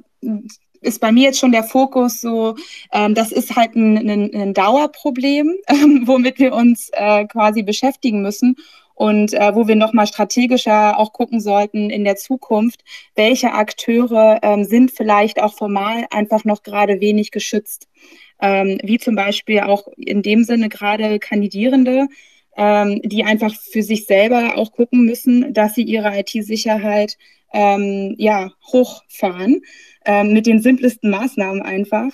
ist 0.82 1.02
bei 1.02 1.12
mir 1.12 1.24
jetzt 1.24 1.40
schon 1.40 1.52
der 1.52 1.64
Fokus 1.64 2.20
so, 2.20 2.56
ähm, 2.92 3.16
das 3.16 3.32
ist 3.32 3.56
halt 3.56 3.76
ein, 3.76 3.98
ein, 3.98 4.36
ein 4.36 4.54
Dauerproblem, 4.54 5.56
womit 6.06 6.40
wir 6.40 6.54
uns 6.54 6.90
äh, 6.94 7.26
quasi 7.26 7.64
beschäftigen 7.64 8.22
müssen 8.22 8.56
und 8.98 9.36
äh, 9.36 9.54
wo 9.54 9.68
wir 9.68 9.76
nochmal 9.76 10.08
strategischer 10.08 10.98
auch 10.98 11.14
gucken 11.14 11.40
sollten 11.40 11.92
in 11.92 12.04
der 12.04 12.16
Zukunft, 12.16 12.84
welche 13.16 13.54
Akteure 13.54 14.40
ähm, 14.42 14.64
sind 14.64 14.90
vielleicht 14.90 15.40
auch 15.40 15.54
formal 15.54 16.08
einfach 16.10 16.46
noch 16.46 16.64
gerade 16.64 17.00
wenig 17.00 17.30
geschützt. 17.30 17.88
Ähm, 18.42 18.80
wie 18.82 18.98
zum 18.98 19.16
Beispiel 19.16 19.60
auch 19.60 19.88
in 19.98 20.24
dem 20.24 20.44
Sinne 20.44 20.68
gerade 20.68 21.20
Kandidierende, 21.20 22.08
ähm, 22.58 23.00
die 23.04 23.24
einfach 23.24 23.54
für 23.54 23.84
sich 23.84 24.08
selber 24.08 24.58
auch 24.58 24.72
gucken 24.72 25.06
müssen, 25.06 25.54
dass 25.54 25.76
sie 25.76 25.84
ihre 25.84 26.18
IT-Sicherheit 26.18 27.18
ähm, 27.54 28.16
ja, 28.18 28.50
hochfahren, 28.72 29.62
ähm, 30.06 30.34
mit 30.34 30.48
den 30.48 30.60
simplesten 30.60 31.12
Maßnahmen 31.12 31.62
einfach. 31.62 32.10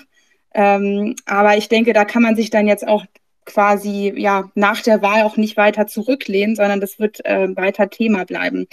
Ähm, 0.54 1.16
aber 1.26 1.56
ich 1.58 1.70
denke, 1.70 1.94
da 1.94 2.04
kann 2.04 2.24
man 2.24 2.36
sich 2.36 2.50
dann 2.50 2.68
jetzt 2.68 2.86
auch 2.86 3.06
quasi 3.46 4.14
ja 4.16 4.52
nach 4.56 4.82
der 4.82 5.02
Wahl 5.02 5.24
auch 5.24 5.38
nicht 5.38 5.58
weiter 5.58 5.88
zurücklehnen, 5.88 6.56
sondern 6.56 6.82
das 6.82 7.00
wird 7.00 7.26
äh, 7.26 7.56
weiter 7.56 7.90
Thema 7.90 8.26
bleiben. 8.26 8.68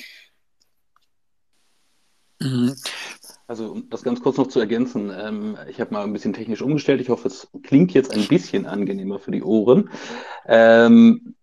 Mhm. 2.40 2.74
Also 3.46 3.72
um 3.72 3.90
das 3.90 4.04
ganz 4.04 4.20
kurz 4.20 4.36
noch 4.36 4.46
zu 4.46 4.60
ergänzen, 4.60 5.10
ähm, 5.12 5.58
ich 5.68 5.80
habe 5.80 5.92
mal 5.92 6.04
ein 6.04 6.12
bisschen 6.12 6.32
technisch 6.32 6.62
umgestellt. 6.62 7.00
Ich 7.00 7.08
hoffe, 7.08 7.26
es 7.26 7.48
klingt 7.64 7.92
jetzt 7.92 8.12
ein 8.12 8.28
bisschen 8.28 8.64
angenehmer 8.64 9.18
für 9.18 9.32
die 9.32 9.42
Ohren. 9.42 9.90
Ähm, 10.46 11.34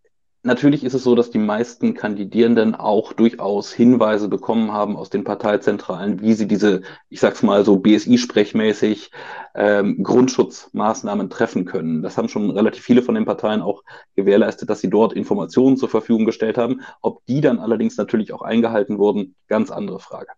Natürlich 0.47 0.85
ist 0.85 0.93
es 0.93 1.03
so, 1.03 1.13
dass 1.13 1.29
die 1.29 1.39
meisten 1.39 1.93
Kandidierenden 1.93 2.73
auch 2.73 3.11
durchaus 3.11 3.73
Hinweise 3.73 4.29
bekommen 4.29 4.71
haben 4.71 4.95
aus 4.95 5.09
den 5.09 5.25
Parteizentralen, 5.25 6.21
wie 6.21 6.33
sie 6.35 6.47
diese, 6.47 6.83
ich 7.09 7.19
sag's 7.19 7.43
mal 7.43 7.65
so 7.65 7.75
BSI-sprechmäßig, 7.75 9.11
ähm, 9.55 10.01
Grundschutzmaßnahmen 10.01 11.29
treffen 11.29 11.65
können. 11.65 12.01
Das 12.01 12.17
haben 12.17 12.29
schon 12.29 12.49
relativ 12.49 12.81
viele 12.81 13.01
von 13.01 13.15
den 13.15 13.25
Parteien 13.25 13.61
auch 13.61 13.83
gewährleistet, 14.15 14.69
dass 14.69 14.79
sie 14.79 14.89
dort 14.89 15.11
Informationen 15.11 15.75
zur 15.75 15.89
Verfügung 15.89 16.23
gestellt 16.23 16.57
haben. 16.57 16.79
Ob 17.01 17.25
die 17.25 17.41
dann 17.41 17.59
allerdings 17.59 17.97
natürlich 17.97 18.31
auch 18.31 18.41
eingehalten 18.41 18.99
wurden, 18.99 19.35
ganz 19.49 19.69
andere 19.69 19.99
Frage. 19.99 20.29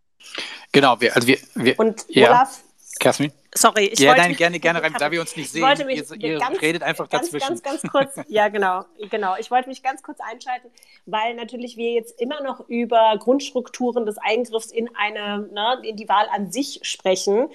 Genau, 0.71 0.99
wir, 0.99 1.15
also 1.15 1.27
wir, 1.27 1.37
wir 1.53 1.79
und 1.79 2.05
ja. 2.07 2.29
Olaf, 2.29 2.63
Kasmin? 2.99 3.31
Sorry, 3.55 3.85
ich 3.85 3.99
ja, 3.99 4.09
wollte 4.09 4.21
nein, 4.21 4.35
gerne, 4.35 4.59
gerne 4.59 4.83
rein, 4.83 4.93
da 4.99 5.11
wir 5.11 5.21
uns 5.21 5.35
nicht 5.35 5.51
sehen. 5.51 5.65
Mich, 5.87 5.97
ihr, 5.97 6.21
ihr 6.21 6.39
ganz, 6.39 6.61
redet 6.61 6.83
einfach 6.83 7.09
ganz, 7.09 7.25
dazwischen. 7.25 7.59
Ganz, 7.59 7.63
ganz 7.63 7.81
kurz, 7.81 8.15
ja, 8.27 8.47
genau, 8.49 8.85
genau. 9.09 9.35
Ich 9.39 9.49
wollte 9.49 9.69
mich 9.69 9.81
ganz 9.81 10.03
kurz 10.03 10.19
einschalten, 10.19 10.69
weil 11.07 11.33
natürlich 11.33 11.75
wir 11.75 11.93
jetzt 11.93 12.21
immer 12.21 12.43
noch 12.43 12.69
über 12.69 13.15
Grundstrukturen 13.17 14.05
des 14.05 14.17
Eingriffs 14.19 14.71
in 14.71 14.89
eine, 14.95 15.49
ne, 15.51 15.81
in 15.83 15.95
die 15.95 16.07
Wahl 16.07 16.27
an 16.31 16.51
sich 16.51 16.79
sprechen. 16.83 17.49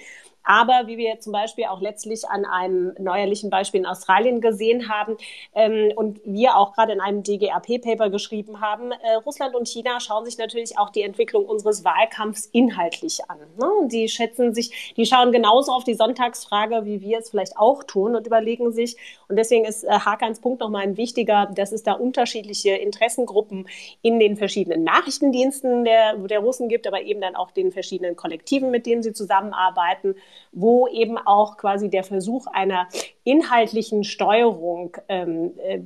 Aber 0.45 0.83
wie 0.85 0.97
wir 0.97 1.19
zum 1.19 1.33
Beispiel 1.33 1.65
auch 1.65 1.81
letztlich 1.81 2.27
an 2.29 2.45
einem 2.45 2.93
neuerlichen 2.99 3.49
Beispiel 3.49 3.81
in 3.81 3.85
Australien 3.85 4.41
gesehen 4.41 4.89
haben 4.89 5.17
ähm, 5.55 5.91
und 5.95 6.21
wir 6.23 6.55
auch 6.55 6.73
gerade 6.73 6.93
in 6.93 7.01
einem 7.01 7.23
DGAP-Paper 7.23 8.09
geschrieben 8.09 8.61
haben, 8.61 8.91
äh, 8.91 9.15
Russland 9.25 9.55
und 9.55 9.67
China 9.67 9.99
schauen 9.99 10.25
sich 10.25 10.37
natürlich 10.37 10.77
auch 10.77 10.91
die 10.91 11.01
Entwicklung 11.01 11.45
unseres 11.45 11.83
Wahlkampfs 11.83 12.45
inhaltlich 12.51 13.19
an. 13.27 13.39
Ne? 13.57 13.87
Die 13.87 14.07
schätzen 14.07 14.53
sich, 14.53 14.93
die 14.95 15.05
schauen 15.05 15.31
genauso 15.31 15.71
auf 15.71 15.83
die 15.83 15.95
Sonntagsfrage, 15.95 16.85
wie 16.85 17.01
wir 17.01 17.19
es 17.19 17.31
vielleicht 17.31 17.57
auch 17.57 17.83
tun 17.83 18.15
und 18.15 18.27
überlegen 18.27 18.71
sich. 18.71 18.97
Und 19.27 19.37
deswegen 19.37 19.65
ist 19.65 19.83
äh, 19.83 19.89
Hakans 19.89 20.39
Punkt 20.39 20.61
nochmal 20.61 20.83
ein 20.83 20.97
wichtiger, 20.97 21.47
dass 21.47 21.71
es 21.71 21.81
da 21.81 21.93
unterschiedliche 21.93 22.71
Interessengruppen 22.75 23.67
in 24.03 24.19
den 24.19 24.37
verschiedenen 24.37 24.83
Nachrichtendiensten 24.83 25.85
der, 25.85 26.15
der 26.17 26.39
Russen 26.39 26.69
gibt, 26.69 26.85
aber 26.85 27.01
eben 27.01 27.21
dann 27.21 27.35
auch 27.35 27.49
den 27.49 27.71
verschiedenen 27.71 28.15
Kollektiven, 28.15 28.69
mit 28.69 28.85
denen 28.85 29.01
sie 29.01 29.13
zusammenarbeiten 29.13 30.15
wo 30.51 30.87
eben 30.87 31.17
auch 31.17 31.57
quasi 31.57 31.89
der 31.89 32.03
Versuch 32.03 32.47
einer 32.47 32.87
inhaltlichen 33.23 34.03
Steuerung 34.03 34.97
ähm, 35.09 35.53
äh, 35.59 35.81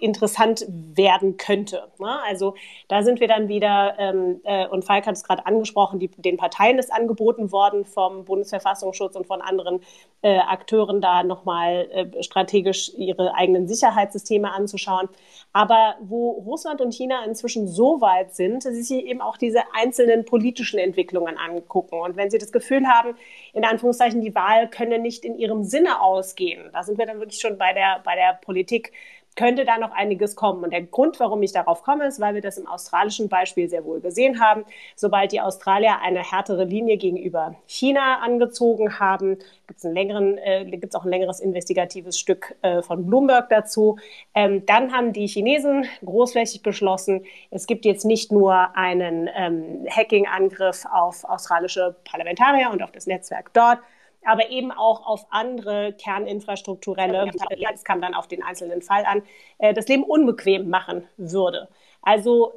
interessant 0.00 0.66
werden 0.68 1.36
könnte. 1.36 1.88
Ne? 1.98 2.18
Also 2.26 2.54
da 2.88 3.02
sind 3.02 3.20
wir 3.20 3.28
dann 3.28 3.48
wieder, 3.48 3.94
ähm, 3.98 4.40
äh, 4.44 4.66
und 4.66 4.84
Falk 4.84 5.06
hat 5.06 5.16
es 5.16 5.24
gerade 5.24 5.46
angesprochen, 5.46 5.98
die, 5.98 6.08
den 6.08 6.36
Parteien 6.36 6.78
ist 6.78 6.92
angeboten 6.92 7.52
worden 7.52 7.84
vom 7.84 8.24
Bundesverfassungsschutz 8.24 9.16
und 9.16 9.26
von 9.26 9.40
anderen 9.40 9.80
äh, 10.22 10.38
Akteuren, 10.38 11.00
da 11.00 11.22
nochmal 11.22 11.88
äh, 11.92 12.22
strategisch 12.22 12.92
ihre 12.96 13.34
eigenen 13.34 13.68
Sicherheitssysteme 13.68 14.52
anzuschauen. 14.52 15.08
Aber 15.52 15.96
wo 16.00 16.30
Russland 16.30 16.80
und 16.80 16.92
China 16.92 17.24
inzwischen 17.24 17.68
so 17.68 18.00
weit 18.00 18.34
sind, 18.34 18.64
dass 18.64 18.74
sie 18.74 18.82
sich 18.82 19.04
eben 19.04 19.20
auch 19.20 19.36
diese 19.36 19.60
einzelnen 19.74 20.24
politischen 20.24 20.78
Entwicklungen 20.78 21.36
angucken. 21.38 22.00
Und 22.00 22.16
wenn 22.16 22.30
sie 22.30 22.38
das 22.38 22.52
Gefühl 22.52 22.86
haben, 22.86 23.16
in 23.52 23.64
Anführungszeichen, 23.64 24.20
die 24.20 24.34
Wahl 24.34 24.68
könne 24.68 24.98
nicht 24.98 25.24
in 25.24 25.38
ihrem 25.38 25.64
Sinne 25.64 26.00
ausgehen, 26.00 26.70
da 26.72 26.82
sind 26.82 26.98
wir 26.98 27.06
dann 27.06 27.20
wirklich 27.20 27.40
schon 27.40 27.58
bei 27.58 27.72
der, 27.72 28.00
bei 28.04 28.14
der 28.14 28.38
Politik 28.40 28.92
könnte 29.36 29.64
da 29.64 29.78
noch 29.78 29.92
einiges 29.92 30.36
kommen. 30.36 30.64
Und 30.64 30.72
der 30.72 30.82
Grund, 30.82 31.20
warum 31.20 31.42
ich 31.42 31.52
darauf 31.52 31.82
komme, 31.82 32.06
ist, 32.06 32.20
weil 32.20 32.34
wir 32.34 32.42
das 32.42 32.58
im 32.58 32.66
australischen 32.66 33.28
Beispiel 33.28 33.68
sehr 33.68 33.84
wohl 33.84 34.00
gesehen 34.00 34.40
haben. 34.40 34.64
Sobald 34.96 35.32
die 35.32 35.40
Australier 35.40 36.00
eine 36.02 36.28
härtere 36.28 36.64
Linie 36.64 36.96
gegenüber 36.96 37.54
China 37.66 38.18
angezogen 38.20 38.98
haben, 38.98 39.38
gibt 39.66 39.80
es 39.80 39.84
äh, 39.84 40.96
auch 40.96 41.04
ein 41.04 41.10
längeres 41.10 41.40
investigatives 41.40 42.18
Stück 42.18 42.56
äh, 42.62 42.82
von 42.82 43.06
Bloomberg 43.06 43.48
dazu. 43.48 43.98
Ähm, 44.34 44.64
dann 44.66 44.92
haben 44.92 45.12
die 45.12 45.26
Chinesen 45.26 45.86
großflächig 46.04 46.62
beschlossen, 46.62 47.24
es 47.50 47.66
gibt 47.66 47.84
jetzt 47.84 48.04
nicht 48.04 48.32
nur 48.32 48.76
einen 48.76 49.28
ähm, 49.34 49.86
Hacking-Angriff 49.88 50.86
auf 50.90 51.24
australische 51.24 51.96
Parlamentarier 52.04 52.70
und 52.70 52.82
auf 52.82 52.90
das 52.90 53.06
Netzwerk 53.06 53.52
dort, 53.52 53.78
aber 54.24 54.50
eben 54.50 54.72
auch 54.72 55.06
auf 55.06 55.26
andere 55.30 55.92
kerninfrastrukturelle, 55.92 57.30
es 57.74 57.84
kam 57.84 58.00
dann 58.00 58.14
auf 58.14 58.26
den 58.26 58.42
einzelnen 58.42 58.82
Fall 58.82 59.04
an, 59.04 59.22
äh, 59.58 59.72
das 59.72 59.88
Leben 59.88 60.02
unbequem 60.02 60.68
machen 60.68 61.04
würde. 61.16 61.68
Also 62.02 62.52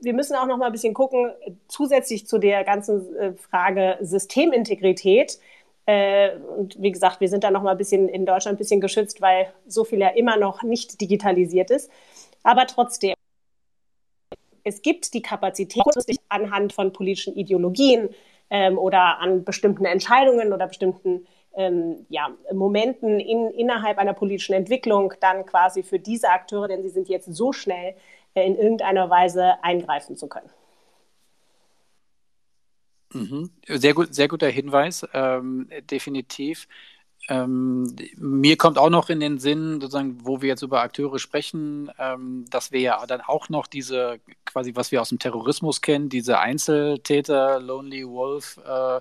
wir 0.00 0.14
müssen 0.14 0.36
auch 0.36 0.46
noch 0.46 0.56
mal 0.56 0.66
ein 0.66 0.72
bisschen 0.72 0.94
gucken, 0.94 1.32
zusätzlich 1.68 2.26
zu 2.26 2.38
der 2.38 2.64
ganzen 2.64 3.16
äh, 3.16 3.32
Frage 3.34 3.98
Systemintegrität. 4.00 5.38
Äh, 5.86 6.36
und 6.36 6.80
wie 6.80 6.92
gesagt, 6.92 7.20
wir 7.20 7.28
sind 7.28 7.44
da 7.44 7.50
noch 7.50 7.62
mal 7.62 7.72
ein 7.72 7.78
bisschen 7.78 8.08
in 8.08 8.26
Deutschland 8.26 8.56
ein 8.56 8.58
bisschen 8.58 8.80
geschützt, 8.80 9.20
weil 9.20 9.52
so 9.66 9.84
viel 9.84 10.00
ja 10.00 10.08
immer 10.08 10.36
noch 10.36 10.62
nicht 10.62 11.00
digitalisiert 11.00 11.70
ist. 11.70 11.90
Aber 12.42 12.66
trotzdem, 12.66 13.14
es 14.64 14.82
gibt 14.82 15.14
die 15.14 15.22
Kapazität, 15.22 15.84
anhand 16.28 16.72
von 16.72 16.92
politischen 16.92 17.36
Ideologien 17.36 18.10
ähm, 18.50 18.78
oder 18.78 19.18
an 19.18 19.44
bestimmten 19.44 19.84
Entscheidungen 19.84 20.52
oder 20.52 20.66
bestimmten 20.66 21.26
ähm, 21.56 22.06
ja, 22.08 22.30
Momenten 22.52 23.18
in, 23.18 23.50
innerhalb 23.50 23.98
einer 23.98 24.12
politischen 24.12 24.54
Entwicklung 24.54 25.14
dann 25.20 25.46
quasi 25.46 25.82
für 25.82 25.98
diese 25.98 26.28
Akteure, 26.28 26.68
denn 26.68 26.82
sie 26.82 26.90
sind 26.90 27.08
jetzt 27.08 27.34
so 27.34 27.52
schnell, 27.52 27.94
äh, 28.34 28.46
in 28.46 28.56
irgendeiner 28.56 29.08
Weise 29.10 29.54
eingreifen 29.62 30.16
zu 30.16 30.28
können. 30.28 30.50
Mhm. 33.12 33.50
Sehr 33.66 33.94
gut, 33.94 34.14
sehr 34.14 34.28
guter 34.28 34.48
Hinweis, 34.48 35.06
ähm, 35.14 35.68
definitiv. 35.90 36.68
Ähm, 37.28 37.94
mir 38.16 38.56
kommt 38.56 38.78
auch 38.78 38.90
noch 38.90 39.10
in 39.10 39.20
den 39.20 39.38
Sinn, 39.38 39.80
sozusagen, 39.80 40.18
wo 40.24 40.42
wir 40.42 40.48
jetzt 40.48 40.62
über 40.62 40.80
Akteure 40.80 41.18
sprechen, 41.18 41.90
ähm, 41.98 42.44
dass 42.50 42.72
wir 42.72 42.80
ja 42.80 43.06
dann 43.06 43.20
auch 43.20 43.48
noch 43.48 43.66
diese, 43.66 44.20
quasi, 44.44 44.76
was 44.76 44.92
wir 44.92 45.00
aus 45.00 45.08
dem 45.08 45.18
Terrorismus 45.18 45.80
kennen, 45.80 46.08
diese 46.08 46.38
Einzeltäter, 46.38 47.60
Lonely 47.60 48.06
Wolf, 48.06 48.60
äh, 48.64 49.00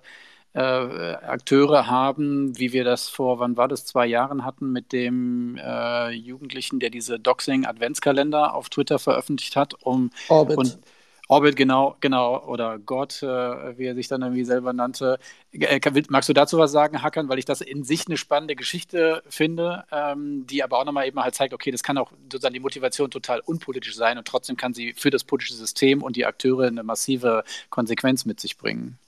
äh, 0.56 0.60
Akteure 0.60 1.88
haben, 1.88 2.58
wie 2.58 2.72
wir 2.72 2.86
das 2.86 3.10
vor, 3.10 3.40
wann 3.40 3.58
war 3.58 3.68
das, 3.68 3.86
zwei 3.86 4.08
Jahren 4.08 4.46
hatten, 4.46 4.72
mit 4.72 4.94
dem 4.94 5.58
äh, 5.58 6.12
Jugendlichen, 6.12 6.80
der 6.80 6.90
diese 6.90 7.20
Doxing-Adventskalender 7.20 8.54
auf 8.54 8.70
Twitter 8.70 8.98
veröffentlicht 8.98 9.56
hat, 9.56 9.74
um 9.84 10.12
Orbit. 10.30 10.58
und 10.58 10.80
Orbit, 11.28 11.56
genau, 11.56 11.96
genau, 12.02 12.44
oder 12.46 12.78
Gott, 12.78 13.24
äh, 13.24 13.78
wie 13.78 13.86
er 13.86 13.96
sich 13.96 14.08
dann 14.08 14.22
irgendwie 14.22 14.46
selber 14.46 14.74
nannte. 14.74 15.18
Äh, 15.52 15.80
magst 16.10 16.30
du 16.30 16.34
dazu 16.34 16.60
was 16.60 16.72
sagen, 16.72 17.02
Hackern? 17.02 17.30
Weil 17.30 17.40
ich 17.40 17.46
das 17.46 17.62
in 17.62 17.84
sich 17.84 18.06
eine 18.06 18.18
spannende 18.18 18.56
Geschichte 18.56 19.24
finde, 19.28 19.86
ähm, 19.92 20.46
die 20.46 20.64
aber 20.64 20.78
auch 20.78 20.86
nochmal 20.86 21.08
eben 21.08 21.20
halt 21.20 21.34
zeigt, 21.34 21.56
okay, 21.56 21.72
das 21.72 21.82
kann 21.82 21.98
auch 21.98 22.12
sozusagen 22.32 22.54
die 22.54 22.60
Motivation 22.60 23.10
total 23.10 23.40
unpolitisch 23.40 23.96
sein 23.96 24.20
und 24.20 24.28
trotzdem 24.28 24.56
kann 24.56 24.76
sie 24.76 24.94
für 24.94 25.10
das 25.10 25.24
politische 25.24 25.56
System 25.56 26.04
und 26.04 26.16
die 26.16 26.28
Akteure 26.28 26.68
eine 26.68 26.84
massive 26.84 27.44
Konsequenz 27.72 28.26
mit 28.26 28.40
sich 28.40 28.58
bringen. 28.58 29.00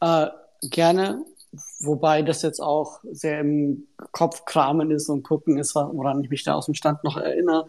Äh, 0.00 0.28
gerne, 0.62 1.24
wobei 1.80 2.22
das 2.22 2.42
jetzt 2.42 2.60
auch 2.60 3.00
sehr 3.10 3.40
im 3.40 3.88
Kopf 4.12 4.44
kramen 4.44 4.92
ist 4.92 5.08
und 5.08 5.24
gucken 5.24 5.58
ist, 5.58 5.74
woran 5.74 6.22
ich 6.22 6.30
mich 6.30 6.44
da 6.44 6.54
aus 6.54 6.66
dem 6.66 6.74
Stand 6.74 7.02
noch 7.02 7.16
erinnere 7.16 7.66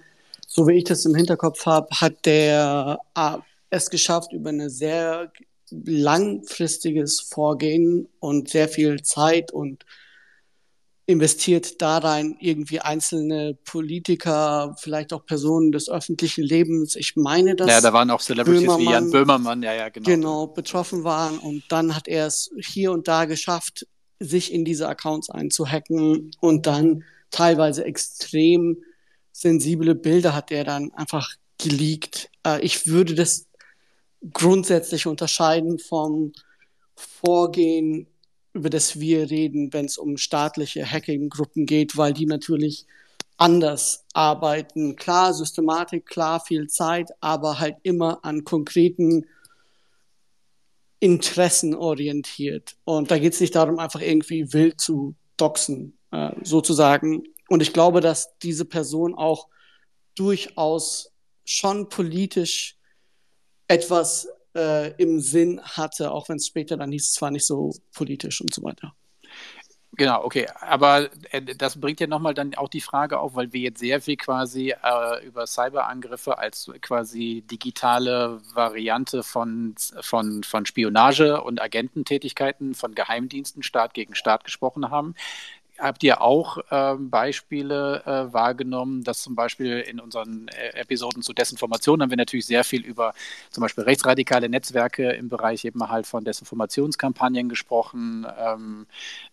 so 0.47 0.67
wie 0.67 0.77
ich 0.77 0.85
das 0.85 1.05
im 1.05 1.13
Hinterkopf 1.13 1.65
habe, 1.65 1.87
hat 1.91 2.25
der 2.25 2.99
äh, 3.15 3.37
es 3.69 3.89
geschafft, 3.89 4.33
über 4.33 4.49
ein 4.49 4.69
sehr 4.69 5.31
langfristiges 5.69 7.19
Vorgehen 7.19 8.07
und 8.19 8.49
sehr 8.49 8.69
viel 8.69 9.03
Zeit 9.03 9.51
und 9.51 9.85
investiert 11.05 11.81
da 11.81 11.99
rein 11.99 12.35
irgendwie 12.39 12.79
einzelne 12.79 13.57
Politiker, 13.65 14.75
vielleicht 14.79 15.13
auch 15.13 15.25
Personen 15.25 15.71
des 15.71 15.89
öffentlichen 15.89 16.43
Lebens. 16.43 16.95
Ich 16.95 17.15
meine, 17.15 17.55
dass 17.55 17.69
ja, 17.69 17.81
da 17.81 17.93
waren 17.93 18.09
auch 18.11 18.21
Celebrities 18.21 18.61
Böhmermann, 18.61 18.85
wie 18.85 18.91
Jan 18.91 19.11
Böhmermann, 19.11 19.63
ja, 19.63 19.73
ja, 19.73 19.89
genau. 19.89 20.05
Genau, 20.05 20.47
betroffen 20.47 21.03
waren 21.03 21.39
und 21.39 21.63
dann 21.69 21.95
hat 21.95 22.07
er 22.07 22.27
es 22.27 22.51
hier 22.59 22.91
und 22.91 23.07
da 23.07 23.25
geschafft, 23.25 23.87
sich 24.19 24.53
in 24.53 24.65
diese 24.65 24.87
Accounts 24.87 25.29
einzuhacken 25.29 26.31
und 26.39 26.65
dann 26.65 27.03
teilweise 27.31 27.85
extrem 27.85 28.77
sensible 29.37 29.93
Bilder 29.93 30.33
hat 30.33 30.51
er 30.51 30.63
dann 30.63 30.91
einfach 30.93 31.29
geleakt. 31.59 32.31
Äh, 32.43 32.61
ich 32.61 32.87
würde 32.87 33.13
das 33.13 33.45
grundsätzlich 34.33 35.05
unterscheiden 35.05 35.77
vom 35.77 36.33
Vorgehen, 36.95 38.07
über 38.53 38.71
das 38.71 38.99
wir 38.99 39.29
reden, 39.29 39.71
wenn 39.73 39.85
es 39.85 39.99
um 39.99 40.17
staatliche 40.17 40.91
Hacking-Gruppen 40.91 41.67
geht, 41.67 41.97
weil 41.97 42.13
die 42.13 42.25
natürlich 42.25 42.87
anders 43.37 44.05
arbeiten. 44.13 44.95
Klar, 44.95 45.31
Systematik, 45.35 46.07
klar, 46.07 46.39
viel 46.39 46.67
Zeit, 46.67 47.11
aber 47.21 47.59
halt 47.59 47.75
immer 47.83 48.25
an 48.25 48.43
konkreten 48.43 49.27
Interessen 50.99 51.75
orientiert. 51.75 52.75
Und 52.85 53.11
da 53.11 53.19
geht 53.19 53.33
es 53.33 53.39
nicht 53.39 53.53
darum, 53.53 53.77
einfach 53.77 54.01
irgendwie 54.01 54.51
wild 54.51 54.81
zu 54.81 55.13
doxen, 55.37 55.95
äh, 56.11 56.31
sozusagen. 56.41 57.23
Und 57.47 57.61
ich 57.61 57.73
glaube, 57.73 58.01
dass 58.01 58.37
diese 58.39 58.65
Person 58.65 59.15
auch 59.15 59.47
durchaus 60.15 61.11
schon 61.45 61.89
politisch 61.89 62.77
etwas 63.67 64.27
äh, 64.55 64.91
im 65.01 65.19
Sinn 65.19 65.61
hatte, 65.61 66.11
auch 66.11 66.29
wenn 66.29 66.37
es 66.37 66.47
später 66.47 66.77
dann 66.77 66.91
hieß, 66.91 67.11
es 67.11 67.21
war 67.21 67.31
nicht 67.31 67.45
so 67.45 67.73
politisch 67.93 68.41
und 68.41 68.53
so 68.53 68.63
weiter. 68.63 68.93
Genau, 69.97 70.23
okay. 70.23 70.47
Aber 70.61 71.09
äh, 71.31 71.41
das 71.41 71.79
bringt 71.79 71.99
ja 71.99 72.05
nochmal 72.05 72.35
dann 72.35 72.53
auch 72.55 72.69
die 72.69 72.81
Frage 72.81 73.19
auf, 73.19 73.33
weil 73.35 73.51
wir 73.51 73.61
jetzt 73.61 73.79
sehr 73.79 73.99
viel 73.99 74.15
quasi 74.15 74.71
äh, 74.71 75.25
über 75.25 75.47
Cyberangriffe 75.47 76.37
als 76.37 76.71
quasi 76.81 77.43
digitale 77.49 78.39
Variante 78.53 79.23
von, 79.23 79.73
von, 80.01 80.43
von 80.43 80.65
Spionage 80.67 81.41
und 81.41 81.59
Agententätigkeiten 81.61 82.75
von 82.75 82.93
Geheimdiensten 82.93 83.63
Staat 83.63 83.95
gegen 83.95 84.13
Staat 84.13 84.43
gesprochen 84.43 84.91
haben 84.91 85.15
habt 85.79 86.03
ihr 86.03 86.21
auch 86.21 86.57
ähm, 86.71 87.09
Beispiele 87.09 88.03
äh, 88.05 88.33
wahrgenommen, 88.33 89.03
dass 89.03 89.21
zum 89.21 89.35
Beispiel 89.35 89.79
in 89.79 89.99
unseren 89.99 90.47
äh, 90.49 90.79
Episoden 90.79 91.21
zu 91.21 91.33
Desinformation 91.33 92.01
haben 92.01 92.09
wir 92.09 92.17
natürlich 92.17 92.45
sehr 92.45 92.63
viel 92.63 92.81
über 92.85 93.13
zum 93.51 93.61
Beispiel 93.61 93.83
rechtsradikale 93.83 94.49
Netzwerke 94.49 95.11
im 95.11 95.29
Bereich 95.29 95.65
eben 95.65 95.87
halt 95.89 96.07
von 96.07 96.23
Desinformationskampagnen 96.23 97.49
gesprochen. 97.49 98.25
Ähm, 98.39 98.87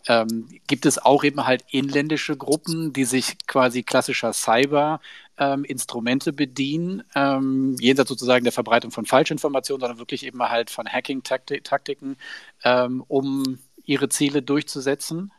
ähm, 0.07 0.47
gibt 0.67 0.85
es 0.85 0.97
auch 0.97 1.23
eben 1.23 1.45
halt 1.45 1.63
inländische 1.69 2.37
Gruppen, 2.37 2.93
die 2.93 3.05
sich 3.05 3.37
quasi 3.47 3.83
klassischer 3.83 4.33
Cyber 4.33 4.99
ähm, 5.37 5.63
Instrumente 5.65 6.33
bedienen, 6.33 7.03
ähm, 7.15 7.75
jenseits 7.79 8.09
sozusagen 8.09 8.43
der 8.43 8.53
Verbreitung 8.53 8.91
von 8.91 9.05
Falschinformationen, 9.05 9.81
sondern 9.81 9.99
wirklich 9.99 10.25
eben 10.25 10.41
halt 10.41 10.69
von 10.69 10.87
Hacking-Taktiken, 10.87 12.17
ähm, 12.63 13.03
um 13.07 13.59
ihre 13.85 14.09
Ziele 14.09 14.41
durchzusetzen? 14.41 15.31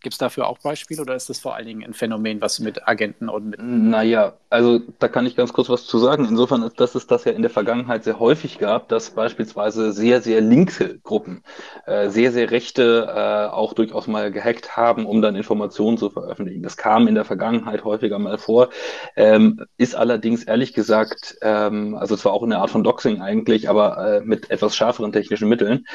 Gibt 0.00 0.14
es 0.14 0.18
dafür 0.18 0.46
auch 0.46 0.58
Beispiele 0.58 1.02
oder 1.02 1.14
ist 1.14 1.28
das 1.28 1.40
vor 1.40 1.54
allen 1.54 1.66
Dingen 1.66 1.84
ein 1.84 1.92
Phänomen, 1.92 2.40
was 2.40 2.60
mit 2.60 2.86
Agenten 2.86 3.28
und 3.28 3.50
mit. 3.50 3.60
Naja, 3.62 4.34
also 4.48 4.80
da 4.98 5.08
kann 5.08 5.26
ich 5.26 5.36
ganz 5.36 5.52
kurz 5.52 5.68
was 5.68 5.86
zu 5.86 5.98
sagen. 5.98 6.24
Insofern 6.24 6.62
ist 6.62 6.78
dass 6.80 6.94
es 6.94 7.06
das 7.06 7.24
ja 7.24 7.32
in 7.32 7.42
der 7.42 7.50
Vergangenheit 7.50 8.04
sehr 8.04 8.18
häufig 8.18 8.58
gab, 8.58 8.88
dass 8.88 9.10
beispielsweise 9.10 9.92
sehr, 9.92 10.22
sehr 10.22 10.40
linke 10.40 10.98
Gruppen 11.00 11.42
äh, 11.86 12.08
sehr, 12.10 12.32
sehr 12.32 12.50
rechte 12.50 13.06
äh, 13.08 13.52
auch 13.52 13.72
durchaus 13.72 14.06
mal 14.06 14.30
gehackt 14.30 14.76
haben, 14.76 15.06
um 15.06 15.20
dann 15.22 15.36
Informationen 15.36 15.98
zu 15.98 16.10
veröffentlichen. 16.10 16.62
Das 16.62 16.76
kam 16.76 17.08
in 17.08 17.14
der 17.14 17.24
Vergangenheit 17.24 17.84
häufiger 17.84 18.18
mal 18.18 18.38
vor, 18.38 18.68
ähm, 19.16 19.64
ist 19.76 19.94
allerdings 19.94 20.44
ehrlich 20.44 20.74
gesagt, 20.74 21.36
ähm, 21.42 21.96
also 21.96 22.16
zwar 22.16 22.32
auch 22.32 22.42
eine 22.42 22.58
Art 22.58 22.70
von 22.70 22.84
Doxing 22.84 23.20
eigentlich, 23.20 23.68
aber 23.68 24.18
äh, 24.18 24.20
mit 24.20 24.50
etwas 24.50 24.76
schärferen 24.76 25.12
technischen 25.12 25.48
Mitteln. 25.48 25.86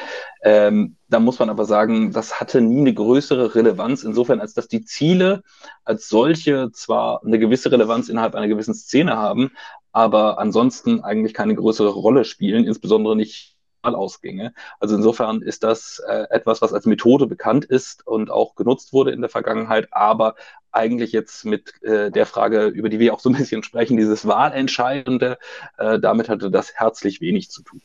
Ähm, 0.42 0.96
da 1.08 1.20
muss 1.20 1.38
man 1.38 1.50
aber 1.50 1.64
sagen, 1.64 2.12
das 2.12 2.40
hatte 2.40 2.60
nie 2.60 2.80
eine 2.80 2.94
größere 2.94 3.54
Relevanz, 3.54 4.04
insofern 4.04 4.40
als 4.40 4.54
dass 4.54 4.68
die 4.68 4.84
Ziele 4.84 5.42
als 5.84 6.08
solche 6.08 6.70
zwar 6.72 7.22
eine 7.24 7.38
gewisse 7.38 7.70
Relevanz 7.70 8.08
innerhalb 8.08 8.34
einer 8.34 8.48
gewissen 8.48 8.74
Szene 8.74 9.16
haben, 9.16 9.52
aber 9.92 10.38
ansonsten 10.38 11.00
eigentlich 11.00 11.34
keine 11.34 11.54
größere 11.54 11.90
Rolle 11.90 12.24
spielen, 12.24 12.66
insbesondere 12.66 13.16
nicht 13.16 13.54
Ausgänge. 13.82 14.54
Also 14.80 14.96
insofern 14.96 15.42
ist 15.42 15.62
das 15.62 16.00
äh, 16.08 16.24
etwas, 16.30 16.62
was 16.62 16.72
als 16.72 16.86
Methode 16.86 17.26
bekannt 17.26 17.66
ist 17.66 18.06
und 18.06 18.30
auch 18.30 18.54
genutzt 18.54 18.94
wurde 18.94 19.10
in 19.10 19.20
der 19.20 19.28
Vergangenheit, 19.28 19.88
aber 19.90 20.36
eigentlich 20.72 21.12
jetzt 21.12 21.44
mit 21.44 21.82
äh, 21.82 22.10
der 22.10 22.24
Frage, 22.24 22.66
über 22.66 22.88
die 22.88 22.98
wir 22.98 23.12
auch 23.12 23.20
so 23.20 23.28
ein 23.28 23.36
bisschen 23.36 23.62
sprechen, 23.62 23.96
dieses 23.98 24.26
Wahlentscheidende, 24.26 25.38
äh, 25.76 25.98
damit 26.00 26.30
hatte 26.30 26.50
das 26.50 26.72
herzlich 26.74 27.20
wenig 27.20 27.50
zu 27.50 27.62
tun. 27.62 27.82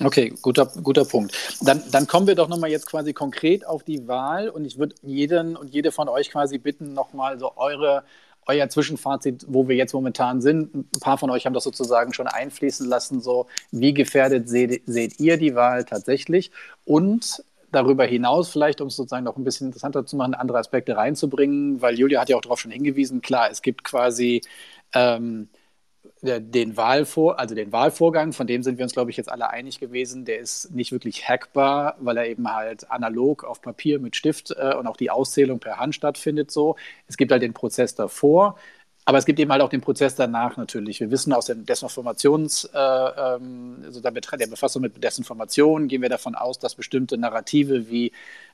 Okay, 0.00 0.32
guter, 0.42 0.66
guter 0.82 1.04
Punkt. 1.04 1.36
Dann, 1.60 1.82
dann 1.90 2.06
kommen 2.06 2.26
wir 2.26 2.34
doch 2.34 2.48
nochmal 2.48 2.70
jetzt 2.70 2.86
quasi 2.86 3.12
konkret 3.12 3.66
auf 3.66 3.82
die 3.82 4.06
Wahl 4.08 4.48
und 4.48 4.64
ich 4.64 4.78
würde 4.78 4.94
jeden 5.02 5.56
und 5.56 5.70
jede 5.70 5.92
von 5.92 6.08
euch 6.08 6.30
quasi 6.30 6.58
bitten, 6.58 6.94
nochmal 6.94 7.38
so 7.38 7.56
eure, 7.56 8.04
euer 8.46 8.68
Zwischenfazit, 8.68 9.46
wo 9.48 9.68
wir 9.68 9.76
jetzt 9.76 9.92
momentan 9.92 10.40
sind. 10.40 10.74
Ein 10.74 10.88
paar 11.00 11.18
von 11.18 11.30
euch 11.30 11.46
haben 11.46 11.54
das 11.54 11.64
sozusagen 11.64 12.12
schon 12.12 12.26
einfließen 12.26 12.88
lassen, 12.88 13.20
so 13.20 13.46
wie 13.70 13.92
gefährdet 13.92 14.48
seht, 14.48 14.82
seht 14.86 15.20
ihr 15.20 15.36
die 15.36 15.54
Wahl 15.54 15.84
tatsächlich 15.84 16.50
und 16.84 17.44
darüber 17.70 18.04
hinaus 18.04 18.50
vielleicht, 18.50 18.80
um 18.80 18.88
es 18.88 18.96
sozusagen 18.96 19.24
noch 19.24 19.36
ein 19.36 19.44
bisschen 19.44 19.68
interessanter 19.68 20.04
zu 20.04 20.16
machen, 20.16 20.34
andere 20.34 20.58
Aspekte 20.58 20.96
reinzubringen, 20.96 21.80
weil 21.80 21.98
Julia 21.98 22.20
hat 22.20 22.28
ja 22.28 22.36
auch 22.36 22.42
darauf 22.42 22.60
schon 22.60 22.70
hingewiesen, 22.70 23.22
klar, 23.22 23.50
es 23.50 23.62
gibt 23.62 23.82
quasi 23.82 24.42
ähm, 24.94 25.48
den 26.22 26.76
Wahlvor 26.76 27.38
also 27.40 27.54
den 27.54 27.72
Wahlvorgang, 27.72 28.32
von 28.32 28.46
dem 28.46 28.62
sind 28.62 28.78
wir 28.78 28.84
uns, 28.84 28.92
glaube 28.92 29.10
ich, 29.10 29.16
jetzt 29.16 29.30
alle 29.30 29.50
einig 29.50 29.80
gewesen, 29.80 30.24
der 30.24 30.38
ist 30.38 30.70
nicht 30.72 30.92
wirklich 30.92 31.28
hackbar, 31.28 31.96
weil 32.00 32.16
er 32.16 32.26
eben 32.28 32.52
halt 32.52 32.90
analog 32.90 33.42
auf 33.44 33.60
Papier 33.60 33.98
mit 33.98 34.14
Stift 34.14 34.52
äh, 34.56 34.74
und 34.74 34.86
auch 34.86 34.96
die 34.96 35.10
Auszählung 35.10 35.58
per 35.58 35.78
Hand 35.78 35.94
stattfindet 35.96 36.50
so. 36.52 36.76
Es 37.08 37.16
gibt 37.16 37.32
halt 37.32 37.42
den 37.42 37.54
Prozess 37.54 37.94
davor, 37.96 38.56
aber 39.04 39.18
es 39.18 39.26
gibt 39.26 39.40
eben 39.40 39.50
halt 39.50 39.62
auch 39.62 39.68
den 39.68 39.80
Prozess 39.80 40.14
danach 40.14 40.56
natürlich. 40.56 41.00
Wir 41.00 41.10
wissen 41.10 41.32
aus 41.32 41.46
den 41.46 41.64
Desinformations, 41.66 42.66
äh, 42.72 42.78
ähm, 42.78 43.82
also 43.84 44.00
der, 44.00 44.12
der 44.12 44.46
Befassung 44.46 44.82
mit 44.82 45.02
Desinformation, 45.02 45.88
gehen 45.88 46.02
wir 46.02 46.08
davon 46.08 46.36
aus, 46.36 46.60
dass 46.60 46.76
bestimmte 46.76 47.18
Narrative 47.18 47.90
wie 47.90 48.12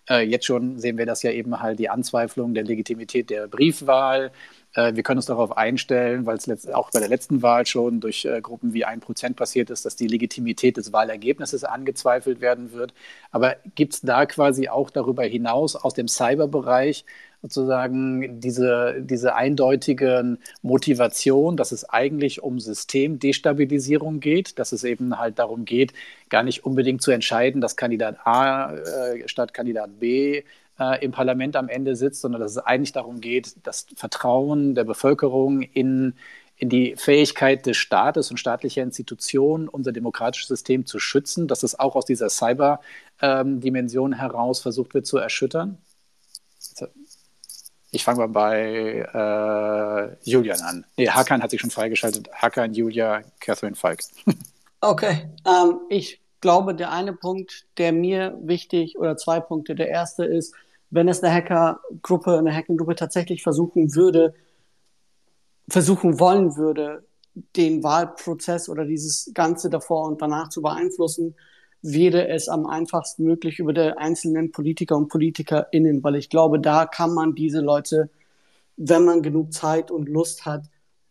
äh, 0.09 0.23
jetzt 0.27 0.47
schon 0.47 0.79
sehen 0.79 0.97
wir 0.97 1.05
das 1.05 1.23
ja 1.23 1.33
eben 1.33 1.61
halt 1.61 1.79
die 1.79 1.91
Anzweiflung 1.91 2.55
der 2.55 2.65
Legitimität 2.65 3.29
der 3.31 3.47
Briefwahl, 3.47 4.33
Äh, 4.68 4.68
wir 4.75 5.03
können 5.03 5.19
uns 5.19 5.27
darauf 5.27 5.57
einstellen, 5.57 6.27
weil 6.27 6.37
es 6.37 6.69
auch 6.69 6.91
bei 6.91 7.01
der 7.01 7.09
letzten 7.09 7.43
Wahl 7.43 7.67
schon 7.67 8.01
durch 8.01 8.25
äh, 8.25 8.41
Gruppen 8.41 8.75
wie 8.75 8.87
1% 8.87 9.35
passiert 9.35 9.71
ist, 9.71 9.85
dass 9.85 9.97
die 9.97 10.07
Legitimität 10.07 10.77
des 10.77 10.93
Wahlergebnisses 10.93 11.65
angezweifelt 11.65 12.41
werden 12.41 12.73
wird. 12.73 12.93
Aber 13.31 13.57
gibt 13.75 13.95
es 13.95 14.01
da 14.03 14.27
quasi 14.27 14.69
auch 14.69 14.91
darüber 14.91 15.25
hinaus 15.25 15.75
aus 15.75 15.95
dem 15.95 16.09
Cyberbereich 16.09 17.05
sozusagen 17.43 18.41
diese, 18.41 18.97
diese 19.01 19.35
eindeutige 19.35 20.39
Motivation, 20.63 21.57
dass 21.57 21.73
es 21.73 21.89
eigentlich 21.89 22.43
um 22.43 22.59
Systemdestabilisierung 22.59 24.21
geht, 24.21 24.59
dass 24.59 24.73
es 24.73 24.83
eben 24.83 25.19
halt 25.19 25.39
darum 25.39 25.65
geht, 25.65 25.93
gar 26.31 26.43
nicht 26.43 26.65
unbedingt 26.65 27.01
zu 27.01 27.13
entscheiden, 27.13 27.61
dass 27.61 27.77
Kandidat 27.77 28.19
A 28.25 28.75
äh, 28.75 29.29
statt 29.29 29.55
Kandidat 29.55 30.01
B 30.01 30.43
äh, 30.79 31.05
im 31.05 31.13
Parlament 31.13 31.57
am 31.57 31.69
Ende 31.69 31.97
sitzt, 31.97 32.21
sondern 32.21 32.41
dass 32.41 32.53
es 32.53 32.59
eigentlich 32.59 32.93
darum 32.93 33.21
geht, 33.21 33.57
das 33.65 33.87
Vertrauen 33.97 34.75
der 34.75 34.85
Bevölkerung 34.85 35.63
in, 35.63 36.15
in 36.57 36.69
die 36.69 36.95
Fähigkeit 36.97 37.67
des 37.67 37.77
Staates 37.77 38.31
und 38.31 38.39
staatlicher 38.39 38.83
Institutionen, 38.83 39.69
unser 39.69 39.93
demokratisches 39.93 40.49
System 40.49 40.87
zu 40.87 40.99
schützen, 40.99 41.49
dass 41.49 41.63
es 41.63 41.79
auch 41.79 41.97
aus 41.97 42.05
dieser 42.05 42.29
Cyber-Dimension 42.29 44.13
ähm, 44.13 44.19
heraus 44.19 44.61
versucht 44.61 44.95
wird 44.95 45.07
zu 45.07 45.19
erschüttern? 45.19 45.79
Ich 47.91 48.05
fange 48.05 48.27
mal 48.27 48.29
bei 48.29 49.07
äh, 50.23 50.31
Julian 50.31 50.61
an. 50.61 50.85
Nee, 50.97 51.09
Hakan 51.09 51.43
hat 51.43 51.51
sich 51.51 51.61
schon 51.61 51.71
freigeschaltet. 51.71 52.29
Hakan, 52.33 52.75
Julia, 52.75 53.23
Catherine 53.41 53.77
Falk. 53.77 54.01
okay. 54.81 55.31
Ähm, 55.47 55.81
ich 55.89 56.21
glaube, 56.41 56.75
der 56.75 56.93
eine 56.93 57.15
Punkt, 57.15 57.67
der 57.79 57.93
mir 57.93 58.37
wichtig, 58.43 58.99
oder 58.99 59.17
zwei 59.17 59.41
Punkte. 59.41 59.75
Der 59.75 59.89
erste 59.89 60.25
ist, 60.25 60.55
wenn 60.91 61.09
es 61.09 61.23
eine 61.23 61.35
Hackergruppe, 61.35 62.39
eine 62.39 62.55
Hackergruppe 62.55 62.95
tatsächlich 62.95 63.43
versuchen 63.43 63.95
würde, 63.95 64.35
versuchen 65.69 66.19
wollen 66.19 66.57
würde, 66.57 67.05
den 67.57 67.83
Wahlprozess 67.83 68.69
oder 68.69 68.85
dieses 68.85 69.31
Ganze 69.35 69.71
davor 69.71 70.09
und 70.09 70.21
danach 70.21 70.49
zu 70.49 70.63
beeinflussen, 70.63 71.35
wäre 71.83 72.29
es 72.29 72.49
am 72.49 72.67
einfachsten 72.67 73.25
möglich 73.25 73.59
über 73.59 73.73
die 73.73 73.97
einzelnen 73.97 74.51
Politiker 74.51 74.97
und 74.97 75.09
PolitikerInnen, 75.09 76.03
weil 76.03 76.17
ich 76.17 76.29
glaube, 76.29 76.59
da 76.59 76.87
kann 76.87 77.15
man 77.15 77.35
diese 77.35 77.61
Leute, 77.61 78.11
wenn 78.77 79.05
man 79.05 79.23
genug 79.23 79.53
Zeit 79.53 79.91
und 79.91 80.09
Lust 80.09 80.45
hat, 80.45 80.65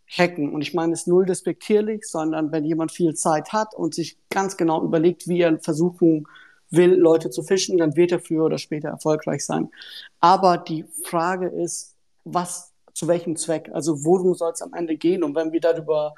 hacken. 0.06 0.52
Und 0.52 0.62
ich 0.62 0.74
meine 0.74 0.92
es 0.92 1.06
null 1.06 1.26
despektierlich, 1.26 2.04
sondern 2.04 2.52
wenn 2.52 2.64
jemand 2.64 2.92
viel 2.92 3.14
Zeit 3.14 3.52
hat 3.52 3.74
und 3.74 3.94
sich 3.94 4.18
ganz 4.30 4.56
genau 4.56 4.82
überlegt, 4.82 5.28
wie 5.28 5.40
er 5.40 5.58
versuchen 5.58 6.26
will, 6.70 6.94
Leute 6.94 7.30
zu 7.30 7.42
fischen, 7.42 7.78
dann 7.78 7.96
wird 7.96 8.12
er 8.12 8.20
früher 8.20 8.44
oder 8.44 8.58
später 8.58 8.88
erfolgreich 8.88 9.44
sein. 9.44 9.70
Aber 10.20 10.58
die 10.58 10.84
Frage 11.04 11.48
ist, 11.48 11.94
was, 12.24 12.72
zu 12.92 13.08
welchem 13.08 13.36
Zweck? 13.36 13.70
Also 13.72 14.04
worum 14.04 14.34
soll 14.34 14.52
es 14.52 14.62
am 14.62 14.74
Ende 14.74 14.96
gehen? 14.96 15.22
Und 15.22 15.34
wenn 15.34 15.52
wir 15.52 15.60
darüber 15.60 16.14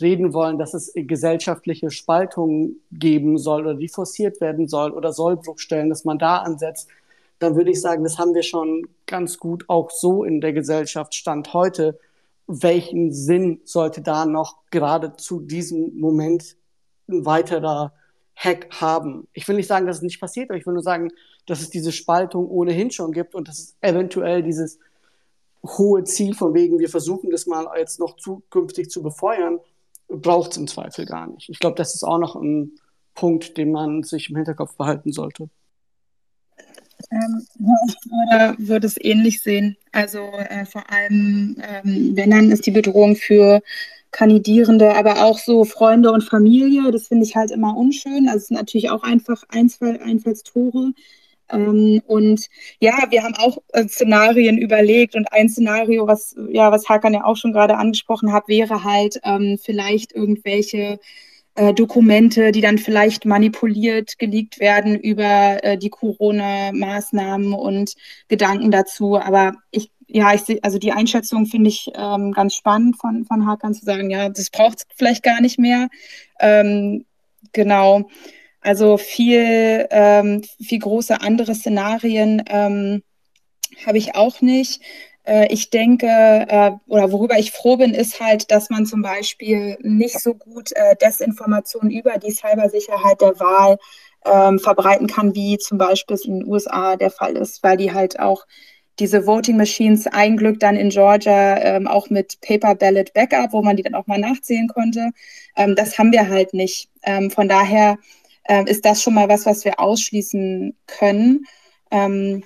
reden 0.00 0.32
wollen, 0.32 0.58
dass 0.58 0.74
es 0.74 0.92
gesellschaftliche 0.94 1.90
Spaltungen 1.90 2.80
geben 2.90 3.38
soll 3.38 3.62
oder 3.62 3.74
die 3.74 3.88
forciert 3.88 4.40
werden 4.40 4.66
soll 4.68 4.90
oder 4.90 5.12
Sollbruchstellen, 5.12 5.88
dass 5.88 6.04
man 6.04 6.18
da 6.18 6.38
ansetzt, 6.38 6.88
dann 7.38 7.56
würde 7.56 7.70
ich 7.70 7.80
sagen, 7.80 8.04
das 8.04 8.18
haben 8.18 8.34
wir 8.34 8.42
schon 8.42 8.86
ganz 9.06 9.38
gut 9.38 9.64
auch 9.68 9.90
so 9.90 10.24
in 10.24 10.40
der 10.40 10.52
Gesellschaft 10.52 11.14
Stand 11.14 11.52
heute. 11.52 11.98
Welchen 12.46 13.12
Sinn 13.12 13.60
sollte 13.64 14.02
da 14.02 14.26
noch 14.26 14.56
gerade 14.70 15.16
zu 15.16 15.40
diesem 15.40 15.98
Moment 15.98 16.56
ein 17.08 17.24
weiterer 17.24 17.92
Hack 18.36 18.68
haben? 18.80 19.28
Ich 19.32 19.46
will 19.48 19.56
nicht 19.56 19.68
sagen, 19.68 19.86
dass 19.86 19.96
es 19.96 20.02
nicht 20.02 20.20
passiert, 20.20 20.50
aber 20.50 20.58
ich 20.58 20.66
will 20.66 20.74
nur 20.74 20.82
sagen, 20.82 21.10
dass 21.46 21.60
es 21.60 21.70
diese 21.70 21.92
Spaltung 21.92 22.48
ohnehin 22.48 22.90
schon 22.90 23.12
gibt 23.12 23.34
und 23.34 23.48
dass 23.48 23.58
es 23.58 23.76
eventuell 23.80 24.42
dieses 24.42 24.78
hohe 25.62 26.04
Ziel 26.04 26.34
von 26.34 26.54
wegen, 26.54 26.78
wir 26.78 26.88
versuchen 26.88 27.30
das 27.30 27.46
mal 27.46 27.66
jetzt 27.78 27.98
noch 27.98 28.16
zukünftig 28.16 28.90
zu 28.90 29.02
befeuern, 29.02 29.58
braucht 30.08 30.52
es 30.52 30.56
im 30.58 30.66
Zweifel 30.66 31.06
gar 31.06 31.26
nicht. 31.26 31.48
Ich 31.48 31.58
glaube, 31.58 31.76
das 31.76 31.94
ist 31.94 32.02
auch 32.02 32.18
noch 32.18 32.36
ein 32.36 32.72
Punkt, 33.14 33.56
den 33.56 33.72
man 33.72 34.02
sich 34.02 34.30
im 34.30 34.36
Hinterkopf 34.36 34.76
behalten 34.76 35.12
sollte. 35.12 35.48
Ähm, 37.10 37.46
ich 37.88 38.68
würde, 38.68 38.86
es 38.86 38.96
ähnlich 39.00 39.42
sehen. 39.42 39.76
Also 39.92 40.18
äh, 40.18 40.64
vor 40.64 40.90
allem, 40.90 41.56
ähm, 41.62 42.12
wenn 42.14 42.30
dann 42.30 42.50
ist 42.50 42.66
die 42.66 42.70
Bedrohung 42.70 43.16
für 43.16 43.62
Kandidierende, 44.14 44.94
aber 44.94 45.24
auch 45.24 45.38
so 45.38 45.64
Freunde 45.64 46.12
und 46.12 46.22
Familie. 46.22 46.92
Das 46.92 47.08
finde 47.08 47.24
ich 47.24 47.34
halt 47.34 47.50
immer 47.50 47.76
unschön. 47.76 48.28
Also 48.28 48.38
es 48.38 48.46
sind 48.46 48.56
natürlich 48.56 48.90
auch 48.90 49.02
einfach 49.02 49.42
Einfall, 49.48 49.98
Einfallstore. 50.00 50.92
Ähm, 51.50 52.00
und 52.06 52.46
ja, 52.78 53.06
wir 53.10 53.24
haben 53.24 53.34
auch 53.34 53.58
äh, 53.72 53.88
Szenarien 53.88 54.56
überlegt 54.56 55.16
und 55.16 55.32
ein 55.32 55.48
Szenario, 55.48 56.06
was 56.06 56.36
ja, 56.48 56.70
was 56.70 56.88
Hakan 56.88 57.12
ja 57.14 57.24
auch 57.24 57.36
schon 57.36 57.52
gerade 57.52 57.76
angesprochen 57.76 58.32
hat, 58.32 58.46
wäre 58.46 58.84
halt 58.84 59.20
ähm, 59.24 59.58
vielleicht 59.60 60.12
irgendwelche 60.12 61.00
äh, 61.56 61.74
Dokumente, 61.74 62.52
die 62.52 62.60
dann 62.60 62.78
vielleicht 62.78 63.24
manipuliert 63.24 64.18
geleakt 64.18 64.60
werden 64.60 64.98
über 64.98 65.62
äh, 65.64 65.76
die 65.78 65.90
Corona-Maßnahmen 65.90 67.52
und 67.52 67.94
Gedanken 68.28 68.70
dazu. 68.70 69.18
Aber 69.18 69.54
ich 69.70 69.90
ja, 70.14 70.32
ich 70.32 70.42
sehe, 70.42 70.60
also 70.62 70.78
die 70.78 70.92
Einschätzung 70.92 71.44
finde 71.46 71.70
ich 71.70 71.90
ähm, 71.96 72.30
ganz 72.30 72.54
spannend 72.54 72.96
von, 73.00 73.24
von 73.24 73.46
Hakan 73.46 73.74
zu 73.74 73.84
sagen, 73.84 74.10
ja, 74.10 74.28
das 74.28 74.48
braucht 74.48 74.78
es 74.78 74.86
vielleicht 74.94 75.24
gar 75.24 75.40
nicht 75.40 75.58
mehr. 75.58 75.88
Ähm, 76.38 77.04
genau. 77.52 78.08
Also 78.60 78.96
viel, 78.96 79.88
ähm, 79.90 80.42
viel 80.62 80.78
große 80.78 81.20
andere 81.20 81.56
Szenarien 81.56 82.44
ähm, 82.46 83.02
habe 83.84 83.98
ich 83.98 84.14
auch 84.14 84.40
nicht. 84.40 84.82
Äh, 85.24 85.52
ich 85.52 85.70
denke, 85.70 86.06
äh, 86.06 86.70
oder 86.86 87.10
worüber 87.10 87.36
ich 87.36 87.50
froh 87.50 87.76
bin, 87.76 87.92
ist 87.92 88.20
halt, 88.20 88.52
dass 88.52 88.70
man 88.70 88.86
zum 88.86 89.02
Beispiel 89.02 89.76
nicht 89.82 90.20
so 90.20 90.34
gut 90.34 90.70
äh, 90.76 90.94
Desinformation 90.94 91.90
über 91.90 92.18
die 92.18 92.30
Cybersicherheit 92.30 93.20
der 93.20 93.40
Wahl 93.40 93.78
ähm, 94.24 94.60
verbreiten 94.60 95.08
kann, 95.08 95.34
wie 95.34 95.58
zum 95.58 95.76
Beispiel 95.76 96.14
es 96.14 96.24
in 96.24 96.38
den 96.38 96.48
USA 96.48 96.94
der 96.94 97.10
Fall 97.10 97.36
ist, 97.36 97.64
weil 97.64 97.76
die 97.76 97.92
halt 97.92 98.20
auch 98.20 98.46
diese 98.98 99.26
Voting 99.26 99.56
Machines 99.56 100.06
ein 100.06 100.36
Glück 100.36 100.60
dann 100.60 100.76
in 100.76 100.90
Georgia 100.90 101.58
ähm, 101.58 101.86
auch 101.86 102.10
mit 102.10 102.40
Paper 102.40 102.74
Ballot 102.74 103.12
Backup, 103.12 103.52
wo 103.52 103.62
man 103.62 103.76
die 103.76 103.82
dann 103.82 103.94
auch 103.94 104.06
mal 104.06 104.18
nachzählen 104.18 104.68
konnte. 104.68 105.10
Ähm, 105.56 105.74
das 105.74 105.98
haben 105.98 106.12
wir 106.12 106.28
halt 106.28 106.54
nicht. 106.54 106.88
Ähm, 107.02 107.30
von 107.30 107.48
daher 107.48 107.98
äh, 108.44 108.64
ist 108.70 108.84
das 108.84 109.02
schon 109.02 109.14
mal 109.14 109.28
was, 109.28 109.46
was 109.46 109.64
wir 109.64 109.80
ausschließen 109.80 110.76
können. 110.86 111.44
Ähm, 111.90 112.44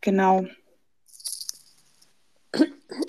genau. 0.00 0.46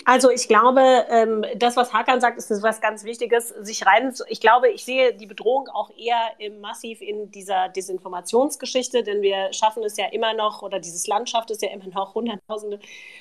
Also 0.04 0.30
ich 0.30 0.48
glaube, 0.48 1.06
ähm, 1.08 1.44
das, 1.56 1.76
was 1.76 1.92
Hakan 1.92 2.20
sagt, 2.20 2.38
ist 2.38 2.50
was 2.62 2.80
ganz 2.80 3.04
Wichtiges, 3.04 3.48
sich 3.48 3.86
rein. 3.86 4.14
Ich 4.28 4.40
glaube, 4.40 4.68
ich 4.70 4.84
sehe 4.84 5.14
die 5.14 5.26
Bedrohung 5.26 5.68
auch 5.68 5.90
eher 5.96 6.18
massiv 6.60 7.00
in 7.00 7.30
dieser 7.30 7.68
Desinformationsgeschichte, 7.68 9.02
denn 9.02 9.22
wir 9.22 9.52
schaffen 9.52 9.82
es 9.84 9.96
ja 9.96 10.06
immer 10.06 10.34
noch, 10.34 10.62
oder 10.62 10.80
dieses 10.80 11.06
Land 11.06 11.30
schafft 11.30 11.50
es 11.50 11.60
ja 11.60 11.70
immer 11.70 11.86
noch 11.86 12.14
Hunderttausende 12.14 12.78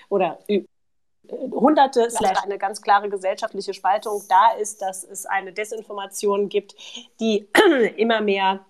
oder 0.10 0.40
Hunderte, 1.30 2.10
slash 2.10 2.44
eine 2.44 2.58
ganz 2.58 2.82
klare 2.82 3.10
gesellschaftliche 3.10 3.74
Spaltung 3.74 4.24
da 4.28 4.52
ist, 4.60 4.82
dass 4.82 5.04
es 5.04 5.26
eine 5.26 5.54
Desinformation 5.54 6.50
gibt, 6.50 6.76
die 7.20 7.48
immer 7.96 8.22
mehr 8.22 8.66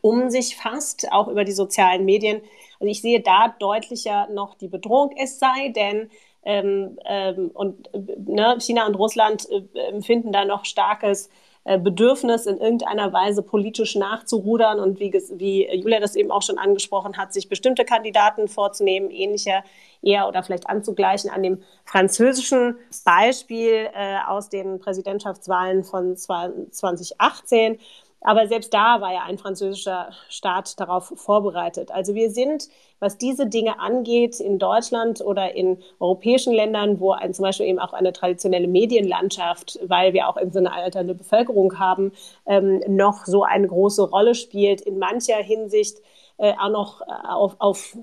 um 0.00 0.30
sich 0.30 0.56
fasst, 0.56 1.12
auch 1.12 1.28
über 1.28 1.44
die 1.44 1.52
sozialen 1.52 2.04
Medien. 2.04 2.40
Also 2.80 2.90
ich 2.90 3.02
sehe 3.02 3.20
da 3.20 3.54
deutlicher 3.58 4.26
noch 4.28 4.54
die 4.54 4.68
Bedrohung, 4.68 5.14
es 5.16 5.38
sei 5.38 5.68
denn, 5.68 6.10
ähm, 6.46 6.96
ähm, 7.04 7.50
und 7.52 7.90
ne, 7.92 8.56
China 8.60 8.86
und 8.86 8.94
Russland 8.94 9.48
äh, 9.50 9.90
empfinden 9.90 10.30
da 10.30 10.44
noch 10.44 10.64
starkes 10.64 11.28
äh, 11.64 11.76
Bedürfnis, 11.80 12.46
in 12.46 12.58
irgendeiner 12.58 13.12
Weise 13.12 13.42
politisch 13.42 13.96
nachzurudern. 13.96 14.78
Und 14.78 15.00
wie, 15.00 15.12
wie 15.34 15.68
Julia 15.74 15.98
das 15.98 16.14
eben 16.14 16.30
auch 16.30 16.42
schon 16.42 16.58
angesprochen 16.58 17.16
hat, 17.16 17.32
sich 17.32 17.48
bestimmte 17.48 17.84
Kandidaten 17.84 18.46
vorzunehmen, 18.46 19.10
ähnlicher 19.10 19.64
eher 20.02 20.28
oder 20.28 20.44
vielleicht 20.44 20.68
anzugleichen 20.68 21.28
an 21.28 21.42
dem 21.42 21.62
französischen 21.84 22.76
Beispiel 23.04 23.88
äh, 23.92 24.18
aus 24.28 24.48
den 24.48 24.78
Präsidentschaftswahlen 24.78 25.82
von 25.82 26.16
2018 26.16 27.78
aber 28.20 28.48
selbst 28.48 28.72
da 28.74 29.00
war 29.00 29.12
ja 29.12 29.22
ein 29.24 29.38
französischer 29.38 30.10
Staat 30.28 30.80
darauf 30.80 31.12
vorbereitet. 31.16 31.90
Also 31.90 32.14
wir 32.14 32.30
sind, 32.30 32.68
was 32.98 33.18
diese 33.18 33.46
Dinge 33.46 33.78
angeht, 33.78 34.40
in 34.40 34.58
Deutschland 34.58 35.20
oder 35.20 35.54
in 35.54 35.78
europäischen 36.00 36.52
Ländern, 36.52 36.98
wo 36.98 37.12
ein, 37.12 37.34
zum 37.34 37.44
Beispiel 37.44 37.66
eben 37.66 37.78
auch 37.78 37.92
eine 37.92 38.12
traditionelle 38.12 38.68
Medienlandschaft, 38.68 39.78
weil 39.86 40.12
wir 40.12 40.28
auch 40.28 40.36
in 40.36 40.50
so 40.50 40.58
eine 40.58 40.72
alternde 40.72 41.14
Bevölkerung 41.14 41.78
haben, 41.78 42.12
ähm, 42.46 42.82
noch 42.88 43.26
so 43.26 43.44
eine 43.44 43.68
große 43.68 44.02
Rolle 44.02 44.34
spielt, 44.34 44.80
in 44.80 44.98
mancher 44.98 45.36
Hinsicht 45.36 45.98
äh, 46.38 46.52
auch 46.60 46.70
noch 46.70 47.00
äh, 47.02 47.04
auf, 47.28 47.56
auf, 47.58 47.96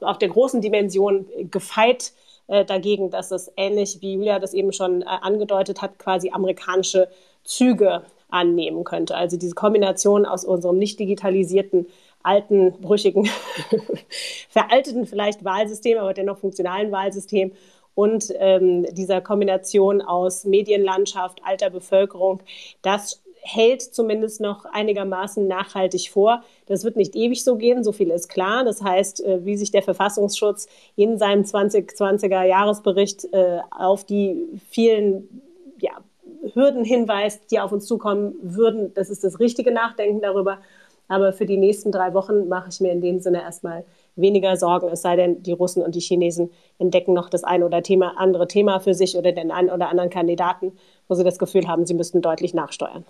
auf 0.00 0.18
der 0.18 0.28
großen 0.28 0.60
Dimension 0.60 1.26
gefeit 1.50 2.12
äh, 2.48 2.64
dagegen, 2.64 3.10
dass 3.10 3.30
es 3.30 3.52
ähnlich, 3.56 3.98
wie 4.00 4.14
Julia 4.14 4.38
das 4.38 4.54
eben 4.54 4.72
schon 4.72 5.02
äh, 5.02 5.04
angedeutet 5.04 5.80
hat, 5.80 5.98
quasi 5.98 6.30
amerikanische 6.30 7.08
Züge 7.44 8.02
annehmen 8.30 8.84
könnte. 8.84 9.16
Also 9.16 9.36
diese 9.36 9.54
Kombination 9.54 10.26
aus 10.26 10.44
unserem 10.44 10.78
nicht 10.78 10.98
digitalisierten, 10.98 11.86
alten, 12.22 12.72
brüchigen, 12.80 13.28
veralteten 14.48 15.06
vielleicht 15.06 15.44
Wahlsystem, 15.44 15.98
aber 15.98 16.14
dennoch 16.14 16.38
funktionalen 16.38 16.92
Wahlsystem 16.92 17.52
und 17.94 18.32
ähm, 18.38 18.86
dieser 18.92 19.20
Kombination 19.20 20.00
aus 20.00 20.44
Medienlandschaft, 20.44 21.40
alter 21.44 21.70
Bevölkerung, 21.70 22.42
das 22.82 23.22
hält 23.42 23.82
zumindest 23.82 24.40
noch 24.40 24.64
einigermaßen 24.66 25.46
nachhaltig 25.46 26.10
vor. 26.10 26.42
Das 26.66 26.84
wird 26.84 26.96
nicht 26.96 27.16
ewig 27.16 27.42
so 27.42 27.56
gehen, 27.56 27.82
so 27.82 27.92
viel 27.92 28.10
ist 28.10 28.28
klar. 28.28 28.64
Das 28.64 28.82
heißt, 28.82 29.24
äh, 29.24 29.44
wie 29.44 29.56
sich 29.56 29.70
der 29.70 29.82
Verfassungsschutz 29.82 30.68
in 30.96 31.18
seinem 31.18 31.42
2020er 31.42 32.42
Jahresbericht 32.44 33.32
äh, 33.32 33.60
auf 33.70 34.04
die 34.04 34.46
vielen 34.68 35.42
Hürden 36.54 36.84
hinweist, 36.84 37.50
die 37.50 37.60
auf 37.60 37.72
uns 37.72 37.86
zukommen 37.86 38.34
würden, 38.42 38.92
das 38.94 39.10
ist 39.10 39.24
das 39.24 39.40
richtige 39.40 39.72
Nachdenken 39.72 40.20
darüber. 40.20 40.58
Aber 41.08 41.32
für 41.32 41.44
die 41.44 41.56
nächsten 41.56 41.90
drei 41.90 42.14
Wochen 42.14 42.48
mache 42.48 42.68
ich 42.70 42.80
mir 42.80 42.92
in 42.92 43.00
dem 43.00 43.18
Sinne 43.18 43.42
erstmal 43.42 43.84
weniger 44.14 44.56
Sorgen, 44.56 44.88
es 44.88 45.02
sei 45.02 45.16
denn, 45.16 45.42
die 45.42 45.52
Russen 45.52 45.82
und 45.82 45.96
die 45.96 46.00
Chinesen 46.00 46.52
entdecken 46.78 47.14
noch 47.14 47.28
das 47.28 47.42
ein 47.42 47.64
oder 47.64 47.82
Thema, 47.82 48.14
andere 48.16 48.46
Thema 48.46 48.78
für 48.78 48.94
sich 48.94 49.16
oder 49.16 49.32
den 49.32 49.50
einen 49.50 49.70
oder 49.70 49.88
anderen 49.88 50.10
Kandidaten, 50.10 50.72
wo 51.08 51.14
sie 51.14 51.24
das 51.24 51.38
Gefühl 51.38 51.66
haben, 51.66 51.84
sie 51.84 51.94
müssten 51.94 52.22
deutlich 52.22 52.54
nachsteuern. 52.54 53.04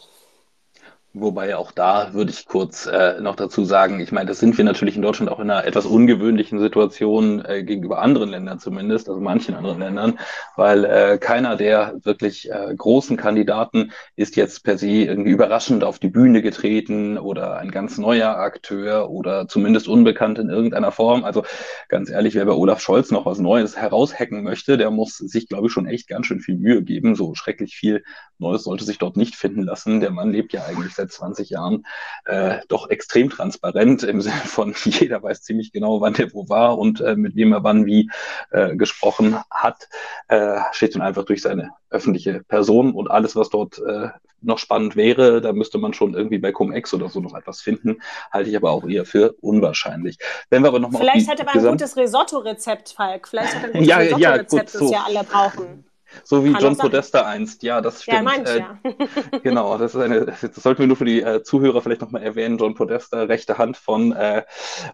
Wobei 1.13 1.57
auch 1.57 1.73
da 1.73 2.15
würde 2.15 2.31
ich 2.31 2.47
kurz 2.47 2.87
äh, 2.87 3.21
noch 3.21 3.35
dazu 3.35 3.65
sagen, 3.65 3.99
ich 3.99 4.13
meine, 4.13 4.29
das 4.29 4.39
sind 4.39 4.57
wir 4.57 4.65
natürlich 4.65 4.95
in 4.95 5.03
Deutschland 5.03 5.29
auch 5.29 5.41
in 5.41 5.51
einer 5.51 5.65
etwas 5.65 5.85
ungewöhnlichen 5.85 6.61
Situation 6.61 7.45
äh, 7.45 7.65
gegenüber 7.65 8.01
anderen 8.01 8.31
Ländern 8.31 8.61
zumindest, 8.61 9.09
also 9.09 9.21
manchen 9.21 9.57
anderen 9.57 9.81
Ländern, 9.81 10.21
weil 10.55 10.85
äh, 10.85 11.19
keiner 11.19 11.57
der 11.57 11.97
wirklich 12.05 12.49
äh, 12.49 12.73
großen 12.77 13.17
Kandidaten 13.17 13.91
ist 14.15 14.37
jetzt 14.37 14.63
per 14.63 14.79
se 14.79 14.87
irgendwie 14.87 15.33
überraschend 15.33 15.83
auf 15.83 15.99
die 15.99 16.11
Bühne 16.11 16.43
getreten 16.43 17.19
oder 17.19 17.57
ein 17.59 17.73
ganz 17.73 17.99
neuer 17.99 18.37
Akteur 18.37 19.11
oder 19.11 19.49
zumindest 19.49 19.89
unbekannt 19.89 20.39
in 20.39 20.49
irgendeiner 20.49 20.93
Form. 20.93 21.25
Also 21.25 21.43
ganz 21.89 22.09
ehrlich, 22.09 22.37
wer 22.37 22.45
bei 22.45 22.53
Olaf 22.53 22.81
Scholz 22.81 23.11
noch 23.11 23.27
was 23.27 23.41
Neues 23.41 23.77
heraushacken 23.77 24.45
möchte, 24.45 24.79
der 24.79 24.93
muss 24.93 25.17
sich, 25.17 25.49
glaube 25.49 25.67
ich, 25.67 25.73
schon 25.73 25.89
echt 25.89 26.07
ganz 26.07 26.27
schön 26.27 26.39
viel 26.39 26.57
Mühe 26.57 26.85
geben. 26.85 27.17
So 27.17 27.35
schrecklich 27.35 27.75
viel 27.75 28.05
Neues 28.39 28.63
sollte 28.63 28.85
sich 28.85 28.99
dort 28.99 29.17
nicht 29.17 29.35
finden 29.35 29.65
lassen. 29.65 29.99
Der 29.99 30.13
Mann 30.13 30.31
lebt 30.31 30.53
ja 30.53 30.65
eigentlich 30.67 31.00
seit 31.01 31.13
20 31.13 31.51
Jahren 31.51 31.87
äh, 32.27 32.59
doch 32.69 32.91
extrem 32.91 33.31
transparent 33.31 34.03
im 34.03 34.21
Sinne 34.21 34.37
von 34.45 34.75
jeder 34.85 35.23
weiß 35.23 35.43
ziemlich 35.43 35.73
genau, 35.73 36.01
wann 36.01 36.15
der 36.15 36.33
wo 36.33 36.49
war 36.49 36.79
und 36.79 37.01
äh, 37.01 37.17
mit 37.17 37.37
wem 37.37 37.53
er 37.53 37.65
wann 37.65 37.87
wie 37.87 38.11
äh, 38.51 38.77
gesprochen 38.77 39.37
hat, 39.51 39.89
äh, 40.29 40.61
steht 40.73 40.95
und 40.95 41.03
einfach 41.03 41.25
durch 41.25 41.43
seine 41.43 41.71
öffentliche 41.91 42.43
Person 42.45 42.93
und 42.93 43.11
alles, 43.11 43.37
was 43.37 43.51
dort 43.51 43.79
äh, 43.79 44.09
noch 44.43 44.59
spannend 44.59 44.97
wäre, 44.97 45.41
da 45.41 45.53
müsste 45.53 45.79
man 45.79 45.93
schon 45.93 46.15
irgendwie 46.15 46.39
bei 46.39 46.53
Cum-Ex 46.53 46.95
oder 46.95 47.09
so 47.09 47.21
noch 47.21 47.35
etwas 47.35 47.61
finden, 47.61 48.01
halte 48.33 48.49
ich 48.49 48.57
aber 48.57 48.71
auch 48.71 48.87
eher 48.87 49.05
für 49.05 49.35
unwahrscheinlich. 49.41 50.19
Wenn 50.49 50.63
wir 50.63 50.69
aber 50.69 50.79
noch 50.79 50.91
mal 50.91 50.99
Vielleicht 50.99 51.29
hat 51.29 51.41
er 51.41 51.49
aber 51.49 51.61
ein 51.61 51.73
gutes 51.73 51.97
Risotto-Rezept, 51.97 52.91
Falk. 52.91 53.29
Vielleicht 53.29 53.55
hat 53.55 53.63
er 53.63 53.69
ein 53.69 53.73
gutes 53.73 53.89
ja, 53.89 53.99
Risotto-Rezept, 53.99 54.53
ja, 54.53 54.63
das 54.63 54.73
so. 54.73 54.91
wir 54.91 55.05
alle 55.05 55.25
brauchen. 55.25 55.85
So 56.25 56.45
wie 56.45 56.53
Kann 56.53 56.63
John 56.63 56.77
Podesta 56.77 57.23
einst, 57.23 57.63
ja, 57.63 57.81
das 57.81 58.03
stimmt. 58.03 58.17
Ja, 58.17 58.23
manch, 58.23 58.49
ja. 58.49 58.79
Äh, 58.83 59.41
genau, 59.41 59.79
das 59.79 59.95
ist 59.95 60.01
eine, 60.01 60.27
das 60.27 60.55
sollten 60.55 60.81
wir 60.81 60.87
nur 60.87 60.97
für 60.97 61.05
die 61.05 61.23
äh, 61.23 61.43
Zuhörer 61.43 61.83
vielleicht 61.83 62.01
nochmal 62.01 62.23
erwähnen. 62.23 62.59
John 62.59 62.75
Podesta, 62.75 63.23
rechte 63.23 63.59
Hand 63.59 63.77
von 63.77 64.13
äh, 64.13 64.43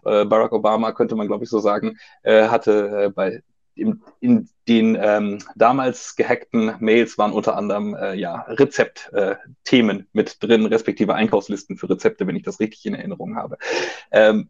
äh 0.05 0.25
Barack 0.25 0.51
Obama, 0.51 0.91
könnte 0.91 1.15
man 1.15 1.27
glaube 1.27 1.43
ich 1.43 1.49
so 1.49 1.59
sagen, 1.59 1.97
äh, 2.23 2.47
hatte 2.47 3.05
äh, 3.05 3.09
bei 3.09 3.41
in, 3.77 4.01
in 4.19 4.49
den 4.67 4.97
ähm, 4.99 5.37
damals 5.55 6.15
gehackten 6.15 6.75
Mails 6.79 7.17
waren 7.17 7.31
unter 7.31 7.55
anderem 7.55 7.95
äh, 7.95 8.15
ja, 8.15 8.41
Rezeptthemen 8.47 9.99
äh, 9.99 10.05
mit 10.13 10.43
drin, 10.43 10.65
respektive 10.65 11.13
Einkaufslisten 11.13 11.77
für 11.77 11.89
Rezepte, 11.89 12.27
wenn 12.27 12.35
ich 12.35 12.43
das 12.43 12.59
richtig 12.59 12.85
in 12.85 12.95
Erinnerung 12.95 13.35
habe. 13.35 13.57
Ähm, 14.11 14.49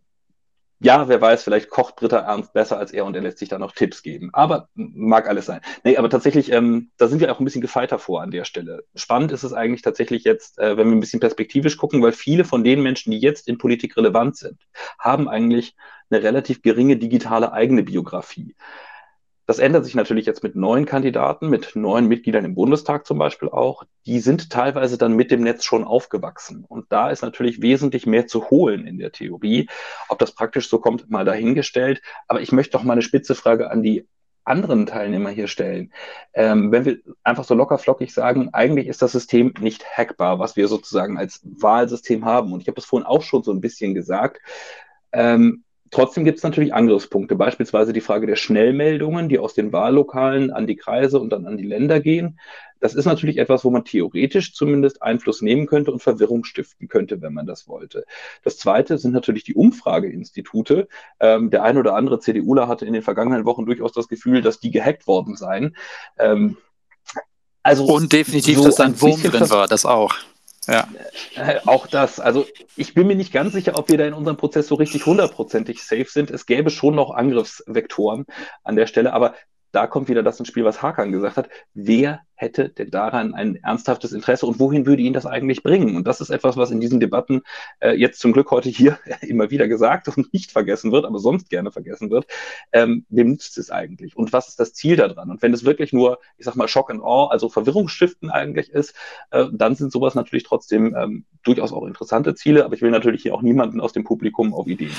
ja, 0.80 1.07
wer 1.07 1.19
weiß, 1.19 1.43
vielleicht 1.43 1.69
kocht 1.69 1.95
Britta 1.95 2.19
Ernst 2.19 2.53
besser 2.53 2.78
als 2.78 2.91
er 2.91 3.05
und 3.05 3.15
er 3.15 3.21
lässt 3.21 3.39
sich 3.39 3.49
da 3.49 3.57
noch 3.57 3.73
Tipps 3.73 4.03
geben. 4.03 4.30
Aber 4.34 4.69
mag 4.75 5.28
alles 5.28 5.47
sein. 5.47 5.61
Nee, 5.84 5.97
aber 5.97 6.09
tatsächlich, 6.09 6.51
ähm, 6.51 6.91
da 6.97 7.07
sind 7.07 7.19
wir 7.19 7.32
auch 7.32 7.39
ein 7.39 7.45
bisschen 7.45 7.61
gefeiter 7.61 7.97
vor 7.97 8.21
an 8.21 8.30
der 8.30 8.45
Stelle. 8.45 8.84
Spannend 8.95 9.32
ist 9.32 9.43
es 9.43 9.53
eigentlich 9.53 9.82
tatsächlich 9.82 10.23
jetzt, 10.23 10.59
äh, 10.59 10.78
wenn 10.78 10.88
wir 10.89 10.95
ein 10.95 10.99
bisschen 10.99 11.19
perspektivisch 11.19 11.78
gucken, 11.78 12.01
weil 12.03 12.11
viele 12.11 12.45
von 12.45 12.63
den 12.63 12.84
Menschen, 12.84 13.11
die 13.11 13.19
jetzt 13.19 13.47
in 13.47 13.57
Politik 13.57 13.97
relevant 13.97 14.38
sind, 14.38 14.59
haben 14.99 15.28
eigentlich 15.28 15.75
eine 16.09 16.21
relativ 16.21 16.61
geringe 16.61 16.97
digitale 16.97 17.51
eigene 17.53 17.84
Biografie. 17.84 18.55
Das 19.47 19.59
ändert 19.59 19.85
sich 19.85 19.95
natürlich 19.95 20.25
jetzt 20.25 20.43
mit 20.43 20.57
neuen 20.57 20.85
Kandidaten, 20.85 21.49
mit 21.49 21.73
neuen 21.73 22.07
Mitgliedern 22.09 22.43
im 22.43 22.53
Bundestag 22.53 23.07
zum 23.07 23.17
Beispiel 23.17 23.47
auch. 23.47 23.85
Die 24.05 24.19
sind 24.19 24.49
teilweise 24.49 24.97
dann 24.97 25.15
mit 25.15 25.31
dem 25.31 25.41
Netz 25.41 25.63
schon 25.63 25.85
aufgewachsen. 25.85 26.65
Und 26.67 26.87
da 26.89 27.09
ist 27.09 27.21
natürlich 27.21 27.61
wesentlich 27.61 28.05
mehr 28.05 28.27
zu 28.27 28.49
holen 28.49 28.85
in 28.85 28.99
der 28.99 29.13
Theorie. 29.13 29.69
Ob 30.09 30.19
das 30.19 30.33
praktisch 30.33 30.67
so 30.69 30.79
kommt, 30.79 31.09
mal 31.09 31.23
dahingestellt. 31.23 32.01
Aber 32.27 32.41
ich 32.41 32.51
möchte 32.51 32.73
doch 32.73 32.83
mal 32.83 32.93
eine 32.93 33.01
spitze 33.01 33.35
Frage 33.35 33.71
an 33.71 33.83
die 33.83 34.05
anderen 34.43 34.85
Teilnehmer 34.85 35.29
hier 35.29 35.47
stellen. 35.47 35.93
Ähm, 36.33 36.73
wenn 36.73 36.83
wir 36.83 36.97
einfach 37.23 37.45
so 37.45 37.55
lockerflockig 37.55 38.13
sagen, 38.13 38.49
eigentlich 38.51 38.87
ist 38.87 39.01
das 39.01 39.13
System 39.13 39.53
nicht 39.61 39.85
hackbar, 39.97 40.39
was 40.39 40.57
wir 40.57 40.67
sozusagen 40.67 41.17
als 41.17 41.39
Wahlsystem 41.43 42.25
haben. 42.25 42.51
Und 42.51 42.61
ich 42.61 42.67
habe 42.67 42.75
das 42.75 42.85
vorhin 42.85 43.07
auch 43.07 43.21
schon 43.23 43.43
so 43.43 43.51
ein 43.51 43.61
bisschen 43.61 43.93
gesagt. 43.93 44.41
Ähm, 45.13 45.63
Trotzdem 45.91 46.25
gibt 46.25 46.38
es 46.38 46.43
natürlich 46.43 46.73
Angriffspunkte, 46.73 47.35
beispielsweise 47.35 47.93
die 47.93 48.01
Frage 48.01 48.27
der 48.27 48.35
Schnellmeldungen, 48.35 49.29
die 49.29 49.39
aus 49.39 49.53
den 49.53 49.71
Wahllokalen 49.71 50.51
an 50.51 50.67
die 50.67 50.75
Kreise 50.75 51.19
und 51.19 51.29
dann 51.29 51.45
an 51.45 51.57
die 51.57 51.65
Länder 51.65 51.99
gehen. 51.99 52.39
Das 52.79 52.93
ist 52.93 53.05
natürlich 53.05 53.38
etwas, 53.38 53.63
wo 53.63 53.69
man 53.69 53.85
theoretisch 53.85 54.53
zumindest 54.53 55.01
Einfluss 55.01 55.41
nehmen 55.41 55.65
könnte 55.65 55.91
und 55.91 56.01
Verwirrung 56.01 56.43
stiften 56.43 56.88
könnte, 56.88 57.21
wenn 57.21 57.33
man 57.33 57.47
das 57.47 57.67
wollte. 57.67 58.05
Das 58.43 58.57
Zweite 58.57 58.97
sind 58.97 59.13
natürlich 59.13 59.43
die 59.43 59.55
Umfrageinstitute. 59.55 60.88
Ähm, 61.19 61.49
der 61.49 61.63
ein 61.63 61.77
oder 61.77 61.95
andere 61.95 62.19
CDUler 62.19 62.67
hatte 62.67 62.85
in 62.85 62.93
den 62.93 63.01
vergangenen 63.01 63.45
Wochen 63.45 63.65
durchaus 63.65 63.93
das 63.93 64.07
Gefühl, 64.07 64.41
dass 64.41 64.59
die 64.59 64.71
gehackt 64.71 65.07
worden 65.07 65.35
seien. 65.35 65.75
Ähm, 66.19 66.57
also 67.63 67.85
und 67.85 68.13
definitiv, 68.13 68.57
so 68.57 68.65
dass 68.65 68.75
da 68.75 68.85
ein 68.85 69.01
Wurm 69.01 69.21
drin 69.21 69.49
war, 69.49 69.67
das 69.67 69.85
auch. 69.85 70.15
Ja. 70.68 70.88
Äh, 71.36 71.59
auch 71.65 71.88
das, 71.88 72.20
also 72.20 72.45
ich 72.76 72.93
bin 72.93 73.07
mir 73.07 73.15
nicht 73.15 73.32
ganz 73.32 73.53
sicher, 73.53 73.78
ob 73.78 73.89
wir 73.89 73.97
da 73.97 74.05
in 74.05 74.13
unserem 74.13 74.38
Prozess 74.38 74.68
so 74.68 74.76
richtig 74.76 75.05
hundertprozentig 75.05 75.82
safe 75.84 76.07
sind. 76.09 76.30
Es 76.30 76.45
gäbe 76.45 76.70
schon 76.70 76.95
noch 76.95 77.11
Angriffsvektoren 77.11 78.26
an 78.63 78.76
der 78.76 78.88
Stelle, 78.88 79.13
aber 79.13 79.36
da 79.72 79.88
kommt 79.88 80.09
wieder 80.09 80.24
das 80.24 80.39
ins 80.39 80.49
Spiel, 80.49 80.65
was 80.65 80.82
Hakan 80.82 81.11
gesagt 81.11 81.38
hat. 81.38 81.49
Wer 81.74 82.22
hätte 82.38 82.69
denn 82.69 82.91
daran 82.91 83.33
ein 83.33 83.55
ernsthaftes 83.57 84.13
Interesse 84.13 84.45
und 84.45 84.59
wohin 84.59 84.85
würde 84.85 85.01
ihn 85.01 85.13
das 85.13 85.25
eigentlich 85.25 85.63
bringen? 85.63 85.95
Und 85.95 86.07
das 86.07 86.21
ist 86.21 86.29
etwas, 86.29 86.55
was 86.55 86.71
in 86.71 86.79
diesen 86.79 86.99
Debatten 86.99 87.41
äh, 87.79 87.91
jetzt 87.91 88.19
zum 88.19 88.31
Glück 88.31 88.51
heute 88.51 88.69
hier 88.69 88.97
immer 89.21 89.49
wieder 89.49 89.67
gesagt 89.67 90.07
und 90.07 90.31
nicht 90.33 90.51
vergessen 90.51 90.91
wird, 90.91 91.05
aber 91.05 91.19
sonst 91.19 91.49
gerne 91.49 91.71
vergessen 91.71 92.11
wird. 92.11 92.27
Ähm, 92.71 93.05
wem 93.09 93.31
nützt 93.31 93.57
es 93.57 93.71
eigentlich? 93.71 94.15
Und 94.15 94.31
was 94.31 94.47
ist 94.47 94.59
das 94.59 94.73
Ziel 94.73 94.95
daran? 94.95 95.31
Und 95.31 95.41
wenn 95.41 95.53
es 95.53 95.65
wirklich 95.65 95.91
nur, 95.91 96.19
ich 96.38 96.45
sag 96.45 96.55
mal, 96.55 96.67
Shock 96.67 96.91
and 96.91 97.01
Awe, 97.01 97.31
also 97.31 97.49
Verwirrungsstiften 97.49 98.29
eigentlich 98.29 98.69
ist, 98.69 98.93
äh, 99.31 99.45
dann 99.51 99.75
sind 99.75 99.91
sowas 99.91 100.15
natürlich 100.15 100.43
trotzdem 100.43 100.95
ähm, 100.95 101.25
durchaus 101.43 101.73
auch 101.73 101.85
interessante 101.85 102.35
Ziele, 102.35 102.65
aber 102.65 102.75
ich 102.75 102.81
will 102.81 102.91
natürlich 102.91 103.23
hier 103.23 103.33
auch 103.33 103.41
niemanden 103.41 103.81
aus 103.81 103.93
dem 103.93 104.03
Publikum 104.03 104.53
auf 104.53 104.67
Ideen. 104.67 104.91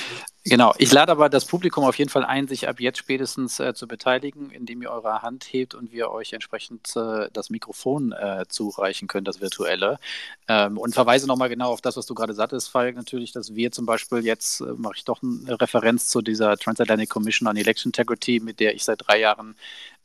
Genau, 0.44 0.72
ich 0.78 0.92
lade 0.92 1.12
aber 1.12 1.28
das 1.28 1.44
Publikum 1.44 1.84
auf 1.84 1.98
jeden 1.98 2.10
Fall 2.10 2.24
ein, 2.24 2.48
sich 2.48 2.68
ab 2.68 2.80
jetzt 2.80 2.98
spätestens 2.98 3.60
äh, 3.60 3.74
zu 3.74 3.86
beteiligen, 3.86 4.50
indem 4.50 4.80
ihr 4.80 4.90
eure 4.90 5.20
Hand 5.20 5.44
hebt 5.52 5.74
und 5.74 5.92
wir 5.92 6.10
euch 6.10 6.32
entsprechend 6.32 6.96
äh, 6.96 7.27
das 7.32 7.50
Mikrofon 7.50 8.12
äh, 8.12 8.44
zureichen 8.48 9.08
können, 9.08 9.24
das 9.24 9.40
virtuelle. 9.40 9.98
Ähm, 10.48 10.78
und 10.78 10.94
verweise 10.94 11.26
nochmal 11.26 11.48
genau 11.48 11.70
auf 11.72 11.80
das, 11.80 11.96
was 11.96 12.06
du 12.06 12.14
gerade 12.14 12.34
sagtest, 12.34 12.70
Falk, 12.70 12.96
natürlich, 12.96 13.32
dass 13.32 13.54
wir 13.54 13.70
zum 13.72 13.86
Beispiel 13.86 14.24
jetzt, 14.24 14.60
äh, 14.60 14.72
mache 14.76 14.94
ich 14.96 15.04
doch 15.04 15.22
eine 15.22 15.60
Referenz 15.60 16.08
zu 16.08 16.22
dieser 16.22 16.56
Transatlantic 16.56 17.10
Commission 17.10 17.48
on 17.48 17.56
Election 17.56 17.90
Integrity, 17.90 18.40
mit 18.40 18.60
der 18.60 18.74
ich 18.74 18.84
seit 18.84 19.06
drei 19.06 19.20
Jahren 19.20 19.56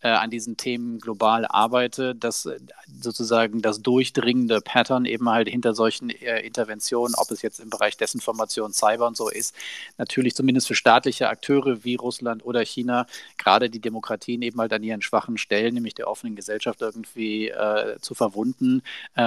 äh, 0.04 0.10
an 0.10 0.30
diesen 0.30 0.58
Themen 0.58 1.00
global 1.00 1.46
arbeite, 1.46 2.14
dass 2.14 2.46
äh, 2.46 2.60
sozusagen 3.02 3.62
das 3.62 3.82
durchdringende 3.82 4.60
Pattern 4.60 5.06
eben 5.06 5.30
halt 5.30 5.48
hinter 5.48 5.74
solchen 5.74 6.10
äh, 6.10 6.42
Interventionen, 6.42 7.16
ob 7.16 7.32
es 7.32 7.42
jetzt 7.42 7.62
im 7.62 7.70
Bereich 7.70 7.96
Desinformation, 7.96 8.74
Cyber 8.74 9.08
und 9.08 9.16
so 9.16 9.30
ist, 9.30 9.56
natürlich 9.98 10.36
zumindest 10.36 10.68
für 10.68 10.76
staatliche 10.76 11.30
Akteure 11.30 11.86
wie 11.86 11.96
Russland 11.96 12.46
oder 12.46 12.66
China 12.66 13.08
gerade 13.38 13.70
die 13.70 13.80
Demokratien 13.80 14.42
eben 14.42 14.60
halt 14.60 14.74
an 14.74 14.84
ihren 14.84 15.02
schwachen 15.02 15.38
Stellen, 15.38 15.74
nämlich 15.74 15.96
der 15.96 16.10
offenen 16.10 16.36
Gesellschaft 16.36 16.82
irgendwie 16.82 17.48
äh, 17.48 17.98
zu 18.02 18.14
verwunden 18.14 18.82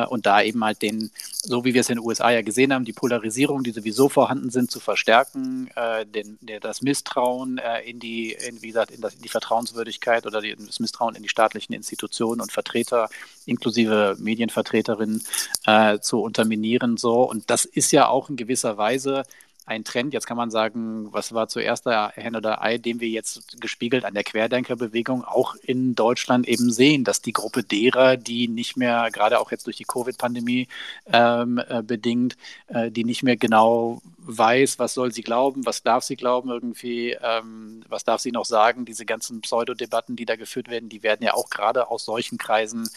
und 0.08 0.26
da 0.26 0.42
eben 0.42 0.62
halt 0.64 0.82
den, 0.82 1.10
so 1.42 1.64
wie 1.64 1.72
wir 1.72 1.80
es 1.80 1.88
in 1.88 1.96
den 1.96 2.04
USA 2.04 2.30
ja 2.30 2.42
gesehen 2.42 2.72
haben, 2.72 2.84
die 2.84 2.92
Polarisierung, 2.92 3.62
die 3.62 3.70
sowieso 3.70 4.08
vorhanden 4.08 4.50
sind, 4.50 4.70
zu 4.70 4.80
verstärken, 4.80 5.70
den, 6.14 6.38
der, 6.40 6.60
das 6.60 6.82
Misstrauen 6.82 7.60
in 7.84 8.00
die, 8.00 8.32
in, 8.32 8.60
wie 8.62 8.68
gesagt, 8.68 8.90
in, 8.90 9.00
das, 9.00 9.14
in 9.14 9.22
die 9.22 9.28
Vertrauenswürdigkeit 9.28 10.26
oder 10.26 10.40
die 10.40 10.50
das 10.66 10.80
Misstrauen 10.80 11.14
in 11.14 11.22
die 11.22 11.28
staatlichen 11.28 11.72
Institutionen 11.72 12.40
und 12.40 12.52
Vertreter, 12.52 13.08
inklusive 13.44 14.16
Medienvertreterinnen, 14.18 15.22
äh, 15.66 15.98
zu 16.00 16.20
unterminieren. 16.20 16.96
So. 16.96 17.22
Und 17.22 17.50
das 17.50 17.64
ist 17.64 17.92
ja 17.92 18.08
auch 18.08 18.30
in 18.30 18.36
gewisser 18.36 18.76
Weise 18.76 19.24
ein 19.66 19.84
Trend. 19.84 20.14
Jetzt 20.14 20.26
kann 20.26 20.36
man 20.36 20.50
sagen, 20.50 21.12
was 21.12 21.34
war 21.34 21.48
zuerst 21.48 21.86
der 21.86 22.12
Hen 22.14 22.36
oder 22.36 22.62
Ei, 22.62 22.78
den 22.78 23.00
wir 23.00 23.08
jetzt 23.08 23.60
gespiegelt 23.60 24.04
an 24.04 24.14
der 24.14 24.22
Querdenkerbewegung 24.22 25.24
auch 25.24 25.56
in 25.56 25.96
Deutschland 25.96 26.46
eben 26.48 26.70
sehen, 26.70 27.02
dass 27.02 27.20
die 27.20 27.32
Gruppe 27.32 27.64
derer, 27.64 28.16
die 28.16 28.46
nicht 28.46 28.76
mehr, 28.76 29.10
gerade 29.10 29.40
auch 29.40 29.50
jetzt 29.50 29.66
durch 29.66 29.76
die 29.76 29.84
Covid-Pandemie 29.84 30.68
ähm, 31.12 31.60
äh, 31.68 31.82
bedingt, 31.82 32.36
äh, 32.68 32.92
die 32.92 33.04
nicht 33.04 33.24
mehr 33.24 33.36
genau 33.36 34.00
weiß, 34.26 34.78
was 34.78 34.94
soll 34.94 35.12
sie 35.12 35.22
glauben, 35.22 35.66
was 35.66 35.82
darf 35.82 36.04
sie 36.04 36.16
glauben 36.16 36.50
irgendwie, 36.50 37.16
ähm, 37.20 37.82
was 37.88 38.04
darf 38.04 38.20
sie 38.20 38.32
noch 38.32 38.44
sagen. 38.44 38.84
Diese 38.84 39.06
ganzen 39.06 39.40
Pseudodebatten, 39.40 40.16
die 40.16 40.26
da 40.26 40.36
geführt 40.36 40.68
werden, 40.68 40.88
die 40.88 41.02
werden 41.02 41.24
ja 41.24 41.34
auch 41.34 41.50
gerade 41.50 41.88
aus 41.88 42.04
solchen 42.04 42.38
Kreisen 42.38 42.88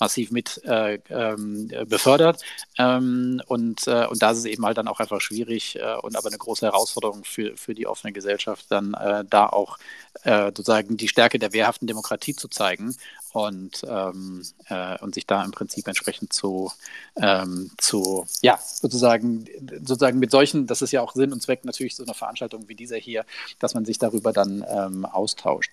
massiv 0.00 0.30
mit 0.30 0.62
äh, 0.64 0.98
ähm, 1.10 1.68
befördert. 1.86 2.42
Ähm, 2.78 3.42
und, 3.46 3.86
äh, 3.86 4.06
und 4.06 4.22
da 4.22 4.30
ist 4.30 4.38
es 4.38 4.44
eben 4.46 4.64
halt 4.64 4.78
dann 4.78 4.88
auch 4.88 5.00
einfach 5.00 5.20
schwierig 5.20 5.76
äh, 5.76 5.96
und 5.96 6.16
aber 6.18 6.28
eine 6.28 6.38
große 6.38 6.66
Herausforderung 6.66 7.24
für, 7.24 7.56
für 7.56 7.74
die 7.74 7.86
offene 7.86 8.12
Gesellschaft, 8.12 8.66
dann 8.68 8.94
äh, 8.94 9.24
da 9.28 9.46
auch 9.46 9.78
äh, 10.24 10.46
sozusagen 10.46 10.96
die 10.96 11.08
Stärke 11.08 11.38
der 11.38 11.52
wehrhaften 11.52 11.86
Demokratie 11.86 12.34
zu 12.34 12.48
zeigen 12.48 12.94
und, 13.32 13.84
ähm, 13.88 14.42
äh, 14.68 14.98
und 14.98 15.14
sich 15.14 15.26
da 15.26 15.44
im 15.44 15.50
Prinzip 15.50 15.86
entsprechend 15.86 16.32
zu, 16.32 16.72
ähm, 17.16 17.70
zu, 17.78 18.26
ja, 18.42 18.58
sozusagen, 18.62 19.46
sozusagen 19.80 20.18
mit 20.18 20.30
solchen, 20.30 20.66
das 20.66 20.82
ist 20.82 20.92
ja 20.92 21.00
auch 21.02 21.14
Sinn 21.14 21.32
und 21.32 21.42
Zweck 21.42 21.64
natürlich 21.64 21.96
so 21.96 22.02
einer 22.02 22.14
Veranstaltung 22.14 22.68
wie 22.68 22.74
dieser 22.74 22.96
hier, 22.96 23.24
dass 23.58 23.74
man 23.74 23.84
sich 23.84 23.98
darüber 23.98 24.32
dann 24.32 24.64
ähm, 24.68 25.04
austauscht. 25.04 25.72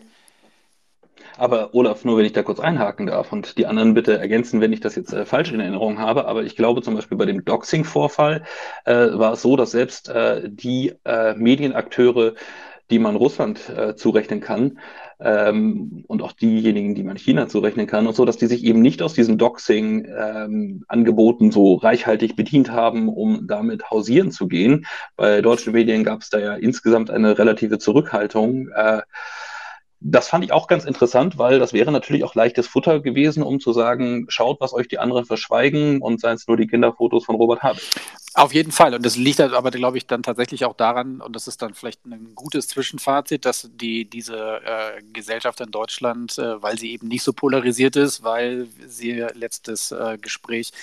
Aber 1.38 1.74
Olaf, 1.74 2.05
nur 2.05 2.18
wenn 2.18 2.26
ich 2.26 2.34
da 2.34 2.43
kurz 2.43 2.59
einhaken 2.59 3.07
darf 3.07 3.32
und 3.32 3.57
die 3.57 3.66
anderen 3.66 3.93
bitte 3.93 4.18
ergänzen, 4.18 4.61
wenn 4.61 4.74
ich 4.74 4.80
das 4.80 4.95
jetzt 4.95 5.13
äh, 5.13 5.26
falsch 5.26 5.51
in 5.51 5.59
Erinnerung 5.59 5.99
habe. 5.99 6.26
Aber 6.26 6.43
ich 6.43 6.55
glaube 6.55 6.82
zum 6.82 6.95
Beispiel 6.95 7.18
bei 7.18 7.26
dem 7.26 7.43
Doxing-Vorfall 7.43 8.43
äh, 8.86 8.93
war 8.93 9.34
es 9.34 9.41
so, 9.41 9.55
dass 9.55 9.72
selbst 9.72 10.09
äh, 10.09 10.49
die 10.49 10.93
äh, 11.03 11.34
Medienakteure, 11.36 12.34
die 12.89 12.99
man 12.99 13.16
Russland 13.16 13.70
äh, 13.70 13.95
zurechnen 13.95 14.41
kann, 14.41 14.80
ähm, 15.20 16.03
und 16.07 16.22
auch 16.22 16.32
diejenigen, 16.34 16.93
die 16.95 17.03
man 17.03 17.18
China 17.18 17.47
zurechnen 17.47 17.88
kann 17.88 18.05
und 18.07 18.16
so, 18.16 18.24
dass 18.26 18.38
die 18.38 18.47
sich 18.47 18.63
eben 18.63 18.82
nicht 18.82 19.01
aus 19.01 19.13
diesen 19.13 19.38
Doxing-Angeboten 19.38 21.45
ähm, 21.45 21.51
so 21.51 21.76
reichhaltig 21.76 22.36
bedient 22.36 22.72
haben, 22.72 23.07
um 23.09 23.47
damit 23.47 23.89
hausieren 23.89 24.32
zu 24.32 24.47
gehen. 24.47 24.86
Bei 25.16 25.41
deutschen 25.41 25.74
Medien 25.74 26.03
gab 26.03 26.22
es 26.22 26.30
da 26.30 26.39
ja 26.39 26.55
insgesamt 26.55 27.11
eine 27.11 27.38
relative 27.38 27.80
Zurückhaltung. 27.80 28.70
Das 30.07 30.27
fand 30.27 30.45
ich 30.45 30.51
auch 30.51 30.67
ganz 30.67 30.85
interessant, 30.85 31.39
weil 31.39 31.57
das 31.57 31.73
wäre 31.73 31.91
natürlich 31.91 32.23
auch 32.23 32.35
leichtes 32.35 32.67
Futter 32.67 32.99
gewesen, 32.99 33.41
um 33.41 33.59
zu 33.59 33.73
sagen, 33.73 34.27
schaut, 34.27 34.61
was 34.61 34.71
euch 34.71 34.87
die 34.87 34.99
anderen 34.99 35.25
verschweigen 35.25 35.99
und 35.99 36.21
seien 36.21 36.35
es 36.35 36.47
nur 36.47 36.57
die 36.57 36.67
Kinderfotos 36.67 37.25
von 37.25 37.35
Robert 37.35 37.63
Habeck. 37.63 37.81
Auf 38.38 38.53
jeden 38.53 38.73
Fall. 38.73 38.93
Und 38.93 39.05
das 39.05 39.15
liegt 39.15 39.39
aber, 39.39 39.71
glaube 39.71 39.97
ich, 39.97 40.07
dann 40.07 40.21
tatsächlich 40.21 40.65
auch 40.65 40.75
daran, 40.75 41.21
und 41.21 41.33
das 41.38 41.47
ist 41.47 41.61
dann 41.61 41.73
vielleicht 41.73 42.05
ein 42.05 42.36
gutes 42.36 42.67
Zwischenfazit, 42.67 43.45
dass 43.45 43.69
die, 43.73 44.09
diese 44.09 44.59
äh, 44.61 45.01
Gesellschaft 45.13 45.61
in 45.61 45.71
Deutschland, 45.71 46.38
äh, 46.38 46.61
weil 46.61 46.77
sie 46.77 46.91
eben 46.91 47.07
nicht 47.07 47.23
so 47.23 47.31
polarisiert 47.31 47.95
ist, 47.95 48.23
weil 48.23 48.67
sie 48.86 49.13
letztes 49.36 49.91
äh, 49.91 50.17
Gespräch 50.19 50.73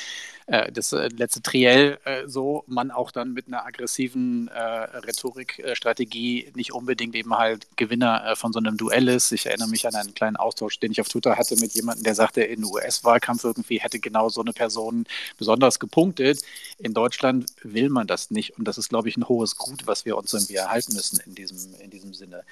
äh, 0.46 0.72
das 0.72 0.92
äh, 0.92 1.09
letzte 1.09 1.42
Triell 1.42 1.98
äh, 2.05 2.26
so 2.26 2.64
man 2.66 2.90
auch 2.90 3.11
dann 3.11 3.32
mit 3.32 3.46
einer 3.46 3.64
aggressiven 3.64 4.50
Rhetorikstrategie 4.53 6.53
nicht 6.55 6.72
unbedingt 6.72 7.14
eben 7.14 7.36
halt 7.36 7.66
Gewinner 7.76 8.34
von 8.36 8.53
so 8.53 8.59
einem 8.59 8.76
Duell 8.76 9.09
ist. 9.09 9.32
Ich 9.32 9.46
erinnere 9.46 9.68
mich 9.68 9.86
an 9.86 9.94
einen 9.94 10.14
kleinen 10.14 10.36
Austausch, 10.36 10.78
den 10.80 10.92
ich 10.92 11.00
auf 11.00 11.09
Twitter 11.09 11.36
hatte 11.36 11.57
mit 11.57 11.72
jemandem, 11.74 12.05
der 12.05 12.14
sagte, 12.14 12.42
in 12.42 12.64
US-Wahlkampf 12.64 13.44
irgendwie 13.44 13.80
hätte 13.80 13.98
genau 13.98 14.28
so 14.28 14.40
eine 14.40 14.53
Person 14.53 15.05
besonders 15.38 15.78
gepunktet. 15.78 16.42
In 16.78 16.94
Deutschland 16.94 17.41
will 17.62 17.88
man 17.88 18.07
das 18.07 18.30
nicht 18.30 18.59
und 18.59 18.66
das 18.66 18.78
ist, 18.78 18.88
glaube 18.88 19.09
ich, 19.09 19.16
ein 19.16 19.28
hohes 19.28 19.57
Gut, 19.57 19.86
was 19.86 20.05
wir 20.05 20.16
uns 20.16 20.32
irgendwie 20.32 20.57
erhalten 20.57 20.95
müssen 20.95 21.20
in 21.26 21.34
diesem, 21.34 21.74
in 21.80 21.90
diesem 21.90 22.14
Sinne 22.14 22.45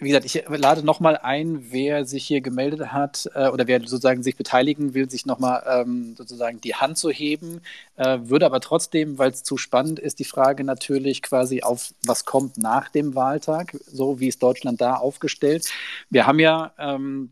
wie 0.00 0.08
gesagt, 0.08 0.26
ich 0.26 0.44
lade 0.48 0.84
nochmal 0.84 1.16
ein, 1.16 1.72
wer 1.72 2.04
sich 2.04 2.26
hier 2.26 2.40
gemeldet 2.40 2.92
hat 2.92 3.28
äh, 3.34 3.48
oder 3.48 3.66
wer 3.66 3.80
sozusagen 3.80 4.22
sich 4.22 4.36
beteiligen 4.36 4.94
will, 4.94 5.10
sich 5.10 5.26
nochmal 5.26 5.64
ähm, 5.68 6.14
sozusagen 6.16 6.60
die 6.60 6.74
Hand 6.74 6.98
zu 6.98 7.10
heben. 7.10 7.60
Äh, 7.96 8.18
würde 8.22 8.46
aber 8.46 8.60
trotzdem, 8.60 9.18
weil 9.18 9.30
es 9.30 9.42
zu 9.42 9.56
spannend 9.56 9.98
ist, 9.98 10.18
die 10.18 10.24
Frage 10.24 10.64
natürlich 10.64 11.22
quasi 11.22 11.62
auf, 11.62 11.94
was 12.06 12.24
kommt 12.24 12.58
nach 12.58 12.88
dem 12.88 13.14
Wahltag, 13.14 13.76
so 13.86 14.20
wie 14.20 14.28
ist 14.28 14.42
Deutschland 14.42 14.80
da 14.80 14.94
aufgestellt. 14.94 15.68
Wir 16.10 16.26
haben 16.26 16.38
ja 16.38 16.72
ähm, 16.78 17.30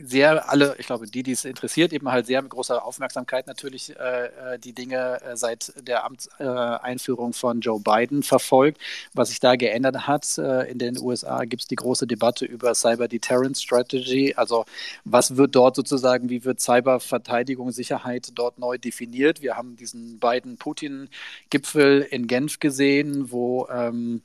sehr 0.00 0.48
alle, 0.48 0.76
ich 0.78 0.86
glaube, 0.86 1.06
die, 1.06 1.22
die 1.22 1.32
es 1.32 1.44
interessiert, 1.44 1.92
eben 1.92 2.10
halt 2.10 2.26
sehr 2.26 2.42
mit 2.42 2.50
großer 2.50 2.84
Aufmerksamkeit 2.84 3.46
natürlich 3.46 3.96
äh, 3.98 4.26
äh 4.26 4.58
die 4.58 4.72
Dinge 4.72 5.20
äh, 5.22 5.36
seit 5.36 5.72
der 5.76 6.04
Amtseinführung 6.04 7.30
äh, 7.30 7.34
von 7.34 7.60
Joe 7.60 7.80
Biden 7.80 8.22
verfolgt. 8.22 8.80
Was 9.14 9.28
sich 9.28 9.40
da 9.40 9.56
geändert 9.56 10.06
hat 10.06 10.38
in 10.38 10.78
den 10.78 10.98
USA, 10.98 11.44
gibt 11.44 11.62
es 11.62 11.68
die 11.68 11.76
große 11.76 12.06
Debatte 12.06 12.44
über 12.44 12.74
Cyber 12.74 13.08
Deterrence 13.08 13.62
Strategy. 13.62 14.34
Also 14.36 14.64
was 15.04 15.36
wird 15.36 15.54
dort 15.54 15.76
sozusagen, 15.76 16.28
wie 16.28 16.44
wird 16.44 16.60
Cyberverteidigung, 16.60 17.72
Sicherheit 17.72 18.30
dort 18.34 18.58
neu 18.58 18.78
definiert? 18.78 19.42
Wir 19.42 19.56
haben 19.56 19.76
diesen 19.76 20.18
Biden-Putin-Gipfel 20.18 22.02
in 22.10 22.26
Genf 22.26 22.58
gesehen, 22.60 23.30
wo 23.30 23.68
ähm, 23.68 24.22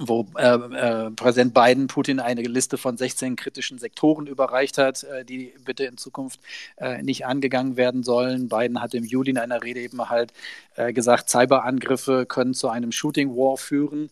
wo 0.00 0.26
äh, 0.36 0.54
äh, 0.54 1.10
Präsident 1.10 1.52
Biden 1.52 1.86
Putin 1.86 2.18
eine 2.18 2.42
Liste 2.42 2.78
von 2.78 2.96
16 2.96 3.36
kritischen 3.36 3.78
Sektoren 3.78 4.26
überreicht 4.26 4.78
hat, 4.78 5.04
äh, 5.04 5.24
die 5.24 5.52
bitte 5.64 5.84
in 5.84 5.98
Zukunft 5.98 6.40
äh, 6.76 7.02
nicht 7.02 7.26
angegangen 7.26 7.76
werden 7.76 8.02
sollen. 8.02 8.48
Biden 8.48 8.80
hat 8.80 8.94
im 8.94 9.04
Juli 9.04 9.30
in 9.30 9.38
einer 9.38 9.62
Rede 9.62 9.80
eben 9.80 10.08
halt 10.08 10.32
äh, 10.76 10.92
gesagt, 10.92 11.28
Cyberangriffe 11.28 12.24
können 12.26 12.54
zu 12.54 12.68
einem 12.70 12.90
Shooting 12.92 13.36
War 13.36 13.58
führen. 13.58 14.10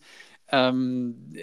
Ähm, 0.51 1.33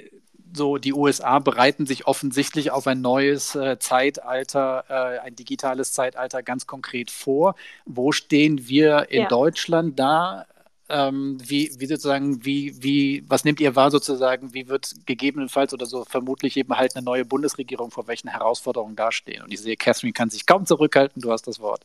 so, 0.55 0.78
die 0.78 0.95
USA 0.95 1.39
bereiten 1.41 1.84
sich 1.86 2.07
offensichtlich 2.07 2.70
auf 2.70 2.86
ein 2.86 3.01
neues 3.01 3.55
äh, 3.55 3.78
Zeitalter, 3.78 4.84
äh, 4.89 5.18
ein 5.18 5.36
digitales 5.36 5.93
Zeitalter 5.93 6.43
ganz 6.43 6.66
konkret 6.66 7.11
vor. 7.11 7.55
Wo 7.84 8.12
stehen 8.12 8.68
wir 8.68 9.11
in 9.11 9.22
ja. 9.22 9.28
Deutschland 9.28 9.99
da? 9.99 10.47
Ähm, 10.91 11.39
wie, 11.45 11.70
wie 11.78 11.86
sozusagen, 11.86 12.45
wie, 12.45 12.82
wie, 12.82 13.22
was 13.28 13.45
nehmt 13.45 13.61
ihr 13.61 13.76
wahr 13.76 13.91
sozusagen, 13.91 14.55
wie 14.55 14.68
wird 14.68 14.95
gegebenenfalls 15.05 15.74
oder 15.74 15.84
so 15.84 16.05
vermutlich 16.05 16.57
eben 16.57 16.76
halt 16.78 16.97
eine 16.97 17.05
neue 17.05 17.26
Bundesregierung 17.26 17.91
vor 17.91 18.07
welchen 18.07 18.28
Herausforderungen 18.28 18.97
dastehen? 18.97 19.43
Und 19.43 19.53
ich 19.53 19.61
sehe, 19.61 19.76
Catherine 19.76 20.14
kann 20.14 20.30
sich 20.30 20.47
kaum 20.47 20.64
zurückhalten, 20.64 21.20
du 21.20 21.30
hast 21.30 21.47
das 21.47 21.61
Wort. 21.61 21.84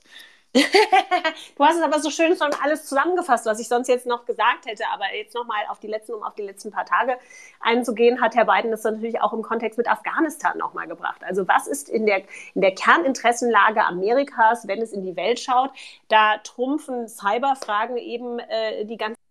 Du 0.53 1.65
hast 1.65 1.77
es 1.77 1.81
aber 1.81 1.99
so 1.99 2.11
schön 2.11 2.37
schon 2.37 2.53
alles 2.61 2.85
zusammengefasst, 2.85 3.47
was 3.47 3.59
ich 3.59 3.67
sonst 3.67 3.87
jetzt 3.87 4.05
noch 4.05 4.25
gesagt 4.25 4.67
hätte. 4.67 4.83
Aber 4.93 5.05
jetzt 5.15 5.33
nochmal 5.33 5.63
auf 5.69 5.79
die 5.79 5.87
letzten, 5.87 6.13
um 6.13 6.23
auf 6.23 6.35
die 6.35 6.43
letzten 6.43 6.69
paar 6.69 6.85
Tage 6.85 7.17
einzugehen, 7.59 8.21
hat 8.21 8.35
Herr 8.35 8.45
Biden 8.45 8.69
das 8.69 8.83
natürlich 8.83 9.19
auch 9.19 9.33
im 9.33 9.41
Kontext 9.41 9.77
mit 9.77 9.89
Afghanistan 9.89 10.57
nochmal 10.57 10.87
gebracht. 10.87 11.23
Also 11.23 11.47
was 11.47 11.67
ist 11.67 11.89
in 11.89 12.05
der, 12.05 12.23
in 12.53 12.61
der 12.61 12.75
Kerninteressenlage 12.75 13.83
Amerikas, 13.83 14.67
wenn 14.67 14.81
es 14.81 14.93
in 14.93 15.03
die 15.03 15.15
Welt 15.15 15.39
schaut? 15.39 15.71
Da 16.07 16.37
trumpfen 16.37 17.07
Cyberfragen 17.07 17.97
eben 17.97 18.37
äh, 18.37 18.85
die 18.85 18.97
ganze 18.97 19.22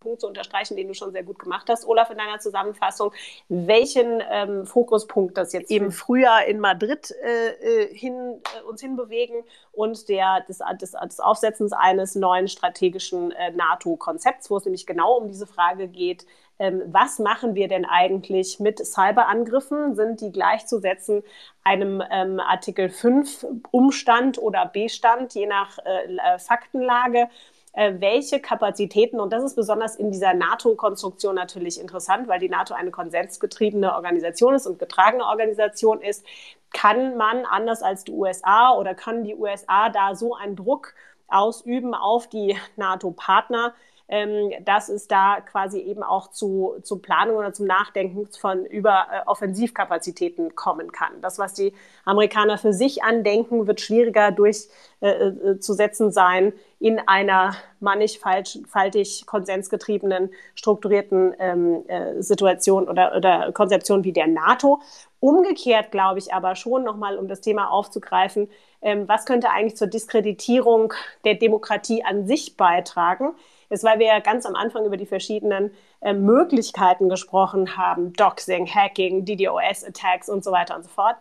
Punkt 0.00 0.22
zu 0.22 0.26
unterstreichen, 0.26 0.76
den 0.76 0.88
du 0.88 0.94
schon 0.94 1.12
sehr 1.12 1.22
gut 1.22 1.38
gemacht 1.38 1.68
hast, 1.68 1.86
Olaf, 1.86 2.10
in 2.10 2.16
deiner 2.16 2.38
Zusammenfassung, 2.38 3.12
welchen 3.50 4.22
ähm, 4.30 4.66
Fokuspunkt 4.66 5.36
das 5.36 5.52
jetzt 5.52 5.70
eben 5.70 5.92
früher 5.92 6.44
in 6.48 6.58
Madrid 6.58 7.14
äh, 7.22 7.84
äh, 7.84 7.94
hin, 7.94 8.40
äh, 8.58 8.62
uns 8.62 8.80
hinbewegen 8.80 9.44
und 9.72 10.08
der, 10.08 10.40
des, 10.48 10.62
des, 10.80 10.92
des 10.92 11.20
Aufsetzens 11.20 11.72
eines 11.74 12.14
neuen 12.14 12.48
strategischen 12.48 13.30
äh, 13.32 13.50
NATO-Konzepts, 13.50 14.50
wo 14.50 14.56
es 14.56 14.64
nämlich 14.64 14.86
genau 14.86 15.18
um 15.18 15.28
diese 15.28 15.46
Frage 15.46 15.86
geht, 15.86 16.24
ähm, 16.58 16.82
was 16.86 17.18
machen 17.18 17.54
wir 17.54 17.68
denn 17.68 17.86
eigentlich 17.86 18.60
mit 18.60 18.78
Cyberangriffen? 18.84 19.96
Sind 19.96 20.20
die 20.20 20.30
gleichzusetzen 20.30 21.22
einem 21.64 22.02
ähm, 22.10 22.38
Artikel 22.38 22.90
5 22.90 23.46
Umstand 23.70 24.38
oder 24.38 24.66
Bestand, 24.66 25.34
je 25.34 25.46
nach 25.46 25.78
äh, 25.78 26.38
Faktenlage? 26.38 27.28
Äh, 27.72 27.94
welche 27.98 28.40
Kapazitäten, 28.40 29.20
und 29.20 29.32
das 29.32 29.44
ist 29.44 29.56
besonders 29.56 29.96
in 29.96 30.10
dieser 30.10 30.34
NATO-Konstruktion 30.34 31.34
natürlich 31.34 31.80
interessant, 31.80 32.28
weil 32.28 32.40
die 32.40 32.48
NATO 32.48 32.74
eine 32.74 32.90
konsensgetriebene 32.90 33.94
Organisation 33.94 34.54
ist 34.54 34.66
und 34.66 34.78
getragene 34.78 35.24
Organisation 35.24 36.00
ist, 36.00 36.24
kann 36.72 37.16
man 37.16 37.44
anders 37.46 37.82
als 37.82 38.04
die 38.04 38.12
USA 38.12 38.74
oder 38.74 38.94
können 38.94 39.24
die 39.24 39.34
USA 39.34 39.88
da 39.88 40.14
so 40.14 40.34
einen 40.34 40.56
Druck 40.56 40.94
ausüben 41.28 41.94
auf 41.94 42.28
die 42.28 42.56
NATO-Partner, 42.76 43.74
ähm, 44.10 44.50
dass 44.64 44.88
es 44.88 45.06
da 45.06 45.40
quasi 45.40 45.78
eben 45.78 46.02
auch 46.02 46.32
zu, 46.32 46.74
zu 46.82 46.98
Planung 46.98 47.36
oder 47.36 47.52
zum 47.52 47.66
Nachdenken 47.66 48.26
von 48.26 48.66
über 48.66 49.06
äh, 49.12 49.20
Offensivkapazitäten 49.26 50.56
kommen 50.56 50.90
kann. 50.90 51.20
Das, 51.20 51.38
was 51.38 51.54
die 51.54 51.72
Amerikaner 52.04 52.58
für 52.58 52.72
sich 52.72 53.04
andenken, 53.04 53.68
wird 53.68 53.80
schwieriger 53.80 54.32
durchzusetzen 54.32 56.06
äh, 56.06 56.08
äh 56.08 56.12
sein 56.12 56.52
in 56.80 56.98
einer 57.06 57.54
mannigfaltig 57.78 59.26
konsensgetriebenen, 59.26 60.30
strukturierten 60.56 61.34
ähm, 61.38 61.84
äh, 61.86 62.20
Situation 62.20 62.88
oder, 62.88 63.14
oder 63.16 63.52
Konzeption 63.52 64.02
wie 64.02 64.12
der 64.12 64.26
NATO. 64.26 64.80
Umgekehrt 65.20 65.92
glaube 65.92 66.18
ich 66.18 66.34
aber 66.34 66.56
schon 66.56 66.82
nochmal, 66.82 67.16
um 67.16 67.28
das 67.28 67.42
Thema 67.42 67.70
aufzugreifen, 67.70 68.48
ähm, 68.82 69.06
was 69.06 69.26
könnte 69.26 69.50
eigentlich 69.50 69.76
zur 69.76 69.86
Diskreditierung 69.86 70.94
der 71.24 71.34
Demokratie 71.34 72.02
an 72.02 72.26
sich 72.26 72.56
beitragen? 72.56 73.34
Ist, 73.70 73.84
weil 73.84 73.98
wir 73.98 74.06
ja 74.06 74.18
ganz 74.18 74.44
am 74.44 74.56
Anfang 74.56 74.84
über 74.84 74.96
die 74.96 75.06
verschiedenen 75.06 75.72
äh, 76.00 76.12
Möglichkeiten 76.12 77.08
gesprochen 77.08 77.76
haben, 77.76 78.12
Doxing, 78.12 78.66
Hacking, 78.66 79.24
DDoS-Attacks 79.24 80.28
und 80.28 80.44
so 80.44 80.52
weiter 80.52 80.76
und 80.76 80.82
so 80.82 80.90
fort. 80.90 81.16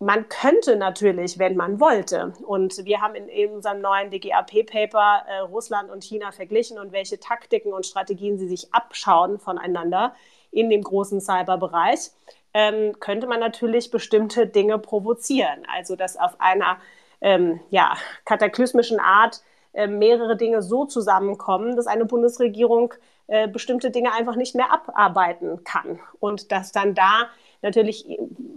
man 0.00 0.28
könnte 0.28 0.74
natürlich, 0.74 1.38
wenn 1.38 1.56
man 1.56 1.78
wollte. 1.78 2.32
Und 2.44 2.84
wir 2.84 3.00
haben 3.00 3.14
in, 3.14 3.28
in 3.28 3.52
unserem 3.52 3.80
neuen 3.80 4.10
DGAP-Paper 4.10 5.24
äh, 5.28 5.38
Russland 5.38 5.90
und 5.90 6.02
China 6.02 6.32
verglichen 6.32 6.78
und 6.78 6.90
welche 6.90 7.20
Taktiken 7.20 7.72
und 7.72 7.86
Strategien 7.86 8.36
sie 8.36 8.48
sich 8.48 8.74
abschauen 8.74 9.38
voneinander 9.38 10.14
in 10.50 10.68
dem 10.70 10.82
großen 10.82 11.20
Cyberbereich, 11.20 12.10
ähm, 12.52 12.98
könnte 12.98 13.28
man 13.28 13.38
natürlich 13.38 13.92
bestimmte 13.92 14.48
Dinge 14.48 14.78
provozieren. 14.78 15.64
Also 15.72 15.94
dass 15.94 16.16
auf 16.16 16.40
einer 16.40 16.78
ähm, 17.20 17.60
ja, 17.70 17.96
kataklysmischen 18.24 18.98
Art 18.98 19.42
äh, 19.72 19.86
mehrere 19.86 20.36
Dinge 20.36 20.62
so 20.62 20.84
zusammenkommen, 20.84 21.76
dass 21.76 21.86
eine 21.86 22.04
Bundesregierung 22.04 22.94
äh, 23.26 23.48
bestimmte 23.48 23.90
Dinge 23.90 24.12
einfach 24.12 24.36
nicht 24.36 24.54
mehr 24.54 24.72
abarbeiten 24.72 25.64
kann. 25.64 26.00
Und 26.20 26.52
dass 26.52 26.72
dann 26.72 26.94
da 26.94 27.28
natürlich 27.62 28.06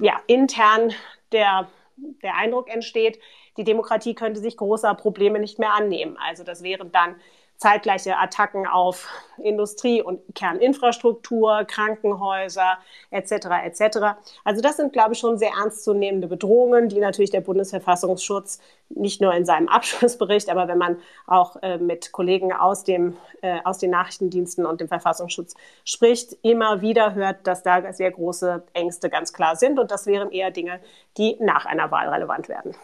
ja, 0.01 0.19
intern 0.27 0.91
der, 1.31 1.67
der 1.95 2.35
Eindruck 2.35 2.73
entsteht, 2.73 3.19
die 3.57 3.63
Demokratie 3.63 4.15
könnte 4.15 4.39
sich 4.39 4.57
großer 4.57 4.93
Probleme 4.95 5.39
nicht 5.39 5.59
mehr 5.59 5.73
annehmen. 5.73 6.17
Also 6.17 6.43
das 6.43 6.63
wären 6.63 6.91
dann 6.91 7.15
zeitgleiche 7.57 8.17
Attacken 8.17 8.67
auf 8.67 9.07
Industrie 9.41 10.01
und 10.01 10.19
Kerninfrastruktur, 10.35 11.63
Krankenhäuser 11.65 12.77
etc. 13.11 13.31
etc. 13.63 13.97
Also 14.43 14.61
das 14.61 14.77
sind, 14.77 14.93
glaube 14.93 15.13
ich, 15.13 15.19
schon 15.19 15.37
sehr 15.37 15.51
ernstzunehmende 15.51 16.27
Bedrohungen, 16.27 16.89
die 16.89 16.99
natürlich 16.99 17.31
der 17.31 17.41
Bundesverfassungsschutz 17.41 18.59
nicht 18.89 19.21
nur 19.21 19.33
in 19.33 19.45
seinem 19.45 19.67
Abschlussbericht, 19.67 20.49
aber 20.49 20.67
wenn 20.67 20.77
man 20.77 20.97
auch 21.27 21.55
äh, 21.61 21.77
mit 21.77 22.11
Kollegen 22.11 22.53
aus, 22.53 22.83
dem, 22.83 23.17
äh, 23.41 23.59
aus 23.63 23.77
den 23.77 23.91
Nachrichtendiensten 23.91 24.65
und 24.65 24.81
dem 24.81 24.87
Verfassungsschutz 24.87 25.55
spricht, 25.83 26.37
immer 26.43 26.81
wieder 26.81 27.15
hört, 27.15 27.47
dass 27.47 27.63
da 27.63 27.93
sehr 27.93 28.11
große 28.11 28.63
Ängste 28.73 29.09
ganz 29.09 29.33
klar 29.33 29.55
sind. 29.55 29.79
Und 29.79 29.91
das 29.91 30.05
wären 30.05 30.31
eher 30.31 30.51
Dinge, 30.51 30.79
die 31.17 31.37
nach 31.39 31.65
einer 31.65 31.89
Wahl 31.91 32.09
relevant 32.09 32.49
werden. 32.49 32.75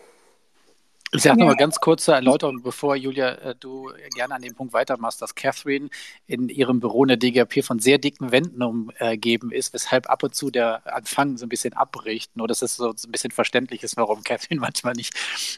Ich 1.13 1.23
sage 1.23 1.39
nochmal 1.39 1.57
ganz 1.57 1.79
kurze 1.81 2.13
Erläuterung, 2.13 2.63
bevor 2.63 2.95
Julia, 2.95 3.33
äh, 3.33 3.55
du 3.59 3.91
gerne 4.15 4.35
an 4.35 4.41
dem 4.41 4.55
Punkt 4.55 4.71
weitermachst, 4.71 5.21
dass 5.21 5.35
Catherine 5.35 5.89
in 6.25 6.47
ihrem 6.47 6.79
Büro 6.79 7.03
in 7.03 7.09
der 7.09 7.17
DGP 7.17 7.63
von 7.63 7.79
sehr 7.79 7.97
dicken 7.97 8.31
Wänden 8.31 8.63
umgeben 8.63 9.51
ist, 9.51 9.73
weshalb 9.73 10.09
ab 10.09 10.23
und 10.23 10.35
zu 10.35 10.51
der 10.51 10.81
Anfang 10.85 11.37
so 11.37 11.45
ein 11.45 11.49
bisschen 11.49 11.73
abbricht. 11.73 12.37
Nur, 12.37 12.47
dass 12.47 12.61
es 12.61 12.77
so 12.77 12.91
ein 12.91 13.11
bisschen 13.11 13.31
verständlich 13.31 13.83
ist, 13.83 13.97
warum 13.97 14.23
Catherine 14.23 14.61
manchmal 14.61 14.93
nicht, 14.93 15.13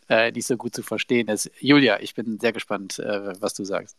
äh, 0.09 0.31
nicht 0.31 0.47
so 0.47 0.57
gut 0.57 0.73
zu 0.73 0.81
verstehen 0.81 1.27
ist. 1.27 1.51
Julia, 1.59 1.99
ich 1.99 2.15
bin 2.15 2.39
sehr 2.39 2.51
gespannt, 2.51 2.97
äh, 2.97 3.39
was 3.39 3.53
du 3.53 3.63
sagst. 3.63 3.95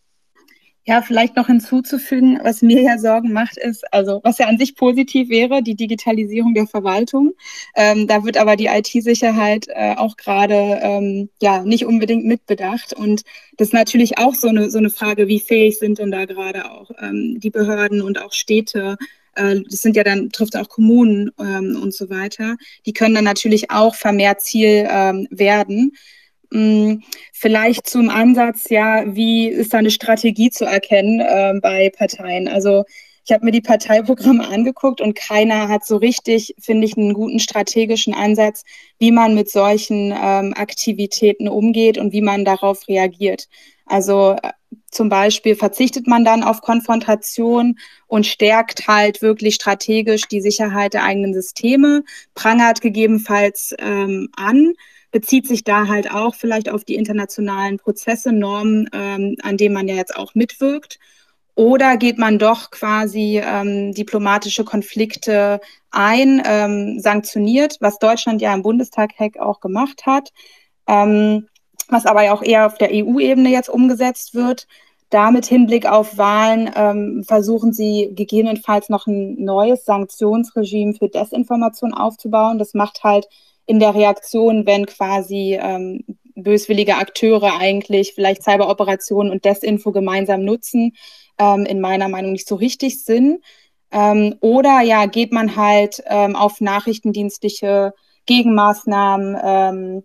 Ja, 0.86 1.00
vielleicht 1.00 1.34
noch 1.36 1.46
hinzuzufügen, 1.46 2.38
was 2.42 2.60
mir 2.60 2.82
ja 2.82 2.98
Sorgen 2.98 3.32
macht, 3.32 3.56
ist, 3.56 3.90
also 3.90 4.20
was 4.22 4.36
ja 4.36 4.48
an 4.48 4.58
sich 4.58 4.76
positiv 4.76 5.30
wäre, 5.30 5.62
die 5.62 5.76
Digitalisierung 5.76 6.52
der 6.52 6.66
Verwaltung. 6.66 7.32
Ähm, 7.74 8.06
da 8.06 8.22
wird 8.22 8.36
aber 8.36 8.54
die 8.56 8.66
IT-Sicherheit 8.66 9.66
äh, 9.68 9.94
auch 9.96 10.18
gerade 10.18 10.78
ähm, 10.82 11.30
ja 11.40 11.62
nicht 11.64 11.86
unbedingt 11.86 12.26
mitbedacht. 12.26 12.92
Und 12.92 13.22
das 13.56 13.68
ist 13.68 13.74
natürlich 13.74 14.18
auch 14.18 14.34
so 14.34 14.48
eine, 14.48 14.70
so 14.70 14.76
eine 14.76 14.90
Frage, 14.90 15.26
wie 15.26 15.40
fähig 15.40 15.78
sind 15.78 15.98
denn 15.98 16.10
da 16.10 16.26
gerade 16.26 16.70
auch 16.70 16.90
ähm, 17.00 17.40
die 17.40 17.50
Behörden 17.50 18.02
und 18.02 18.20
auch 18.20 18.32
Städte, 18.32 18.98
äh, 19.36 19.60
das 19.68 19.80
sind 19.80 19.96
ja 19.96 20.04
dann, 20.04 20.30
trifft 20.30 20.54
auch 20.56 20.68
Kommunen 20.68 21.30
ähm, 21.38 21.78
und 21.82 21.94
so 21.94 22.10
weiter. 22.10 22.56
Die 22.86 22.92
können 22.92 23.14
dann 23.14 23.24
natürlich 23.24 23.70
auch 23.70 23.94
vermehrt 23.94 24.42
Ziel 24.42 24.86
ähm, 24.90 25.28
werden. 25.30 25.92
Mm, 26.54 27.02
vielleicht 27.32 27.88
zum 27.88 28.08
Ansatz, 28.10 28.70
ja, 28.70 29.02
wie 29.12 29.48
ist 29.48 29.74
da 29.74 29.78
eine 29.78 29.90
Strategie 29.90 30.50
zu 30.50 30.64
erkennen 30.64 31.18
äh, 31.18 31.58
bei 31.60 31.90
Parteien? 31.90 32.46
Also 32.46 32.84
ich 33.24 33.32
habe 33.32 33.44
mir 33.44 33.50
die 33.50 33.60
Parteiprogramme 33.60 34.46
angeguckt 34.52 35.00
und 35.00 35.16
keiner 35.16 35.68
hat 35.68 35.84
so 35.84 35.96
richtig, 35.96 36.54
finde 36.60 36.86
ich, 36.86 36.96
einen 36.96 37.12
guten 37.12 37.40
strategischen 37.40 38.14
Ansatz, 38.14 38.62
wie 39.00 39.10
man 39.10 39.34
mit 39.34 39.50
solchen 39.50 40.12
ähm, 40.16 40.54
Aktivitäten 40.56 41.48
umgeht 41.48 41.98
und 41.98 42.12
wie 42.12 42.22
man 42.22 42.44
darauf 42.44 42.86
reagiert. 42.86 43.48
Also 43.86 44.36
äh, 44.40 44.52
zum 44.92 45.08
Beispiel 45.08 45.56
verzichtet 45.56 46.06
man 46.06 46.24
dann 46.24 46.44
auf 46.44 46.60
Konfrontation 46.60 47.80
und 48.06 48.26
stärkt 48.26 48.86
halt 48.86 49.22
wirklich 49.22 49.56
strategisch 49.56 50.28
die 50.28 50.40
Sicherheit 50.40 50.94
der 50.94 51.02
eigenen 51.02 51.34
Systeme, 51.34 52.04
prangert 52.36 52.80
gegebenenfalls 52.80 53.74
ähm, 53.80 54.28
an 54.36 54.74
bezieht 55.14 55.46
sich 55.46 55.62
da 55.62 55.86
halt 55.86 56.10
auch 56.10 56.34
vielleicht 56.34 56.68
auf 56.68 56.82
die 56.82 56.96
internationalen 56.96 57.76
Prozesse, 57.78 58.32
Normen, 58.32 58.90
ähm, 58.92 59.36
an 59.44 59.56
denen 59.56 59.72
man 59.72 59.86
ja 59.86 59.94
jetzt 59.94 60.16
auch 60.16 60.34
mitwirkt. 60.34 60.98
Oder 61.54 61.96
geht 61.98 62.18
man 62.18 62.40
doch 62.40 62.72
quasi 62.72 63.40
ähm, 63.40 63.94
diplomatische 63.94 64.64
Konflikte 64.64 65.60
ein, 65.92 66.42
ähm, 66.44 66.98
sanktioniert, 66.98 67.76
was 67.78 68.00
Deutschland 68.00 68.42
ja 68.42 68.52
im 68.52 68.62
Bundestag-Hack 68.62 69.38
auch 69.38 69.60
gemacht 69.60 70.04
hat, 70.04 70.32
ähm, 70.88 71.46
was 71.86 72.06
aber 72.06 72.24
ja 72.24 72.34
auch 72.34 72.42
eher 72.42 72.66
auf 72.66 72.76
der 72.76 72.90
EU-Ebene 72.92 73.50
jetzt 73.50 73.68
umgesetzt 73.68 74.34
wird. 74.34 74.66
Damit 75.10 75.46
Hinblick 75.46 75.86
auf 75.86 76.18
Wahlen 76.18 76.68
ähm, 76.74 77.22
versuchen 77.22 77.72
sie 77.72 78.10
gegebenenfalls 78.16 78.88
noch 78.88 79.06
ein 79.06 79.44
neues 79.44 79.84
Sanktionsregime 79.84 80.94
für 80.94 81.08
Desinformation 81.08 81.94
aufzubauen. 81.94 82.58
Das 82.58 82.74
macht 82.74 83.04
halt 83.04 83.28
in 83.66 83.80
der 83.80 83.94
Reaktion, 83.94 84.66
wenn 84.66 84.86
quasi 84.86 85.58
ähm, 85.60 86.04
böswillige 86.34 86.96
Akteure 86.96 87.58
eigentlich 87.58 88.12
vielleicht 88.14 88.42
Cyberoperationen 88.42 89.32
und 89.32 89.44
Desinfo 89.44 89.92
gemeinsam 89.92 90.44
nutzen, 90.44 90.92
ähm, 91.38 91.64
in 91.64 91.80
meiner 91.80 92.08
Meinung 92.08 92.32
nicht 92.32 92.48
so 92.48 92.56
richtig 92.56 93.02
Sinn. 93.04 93.38
Ähm, 93.90 94.34
oder 94.40 94.80
ja, 94.80 95.06
geht 95.06 95.32
man 95.32 95.56
halt 95.56 96.02
ähm, 96.06 96.36
auf 96.36 96.60
nachrichtendienstliche 96.60 97.92
Gegenmaßnahmen 98.26 99.36
ähm, 99.42 100.02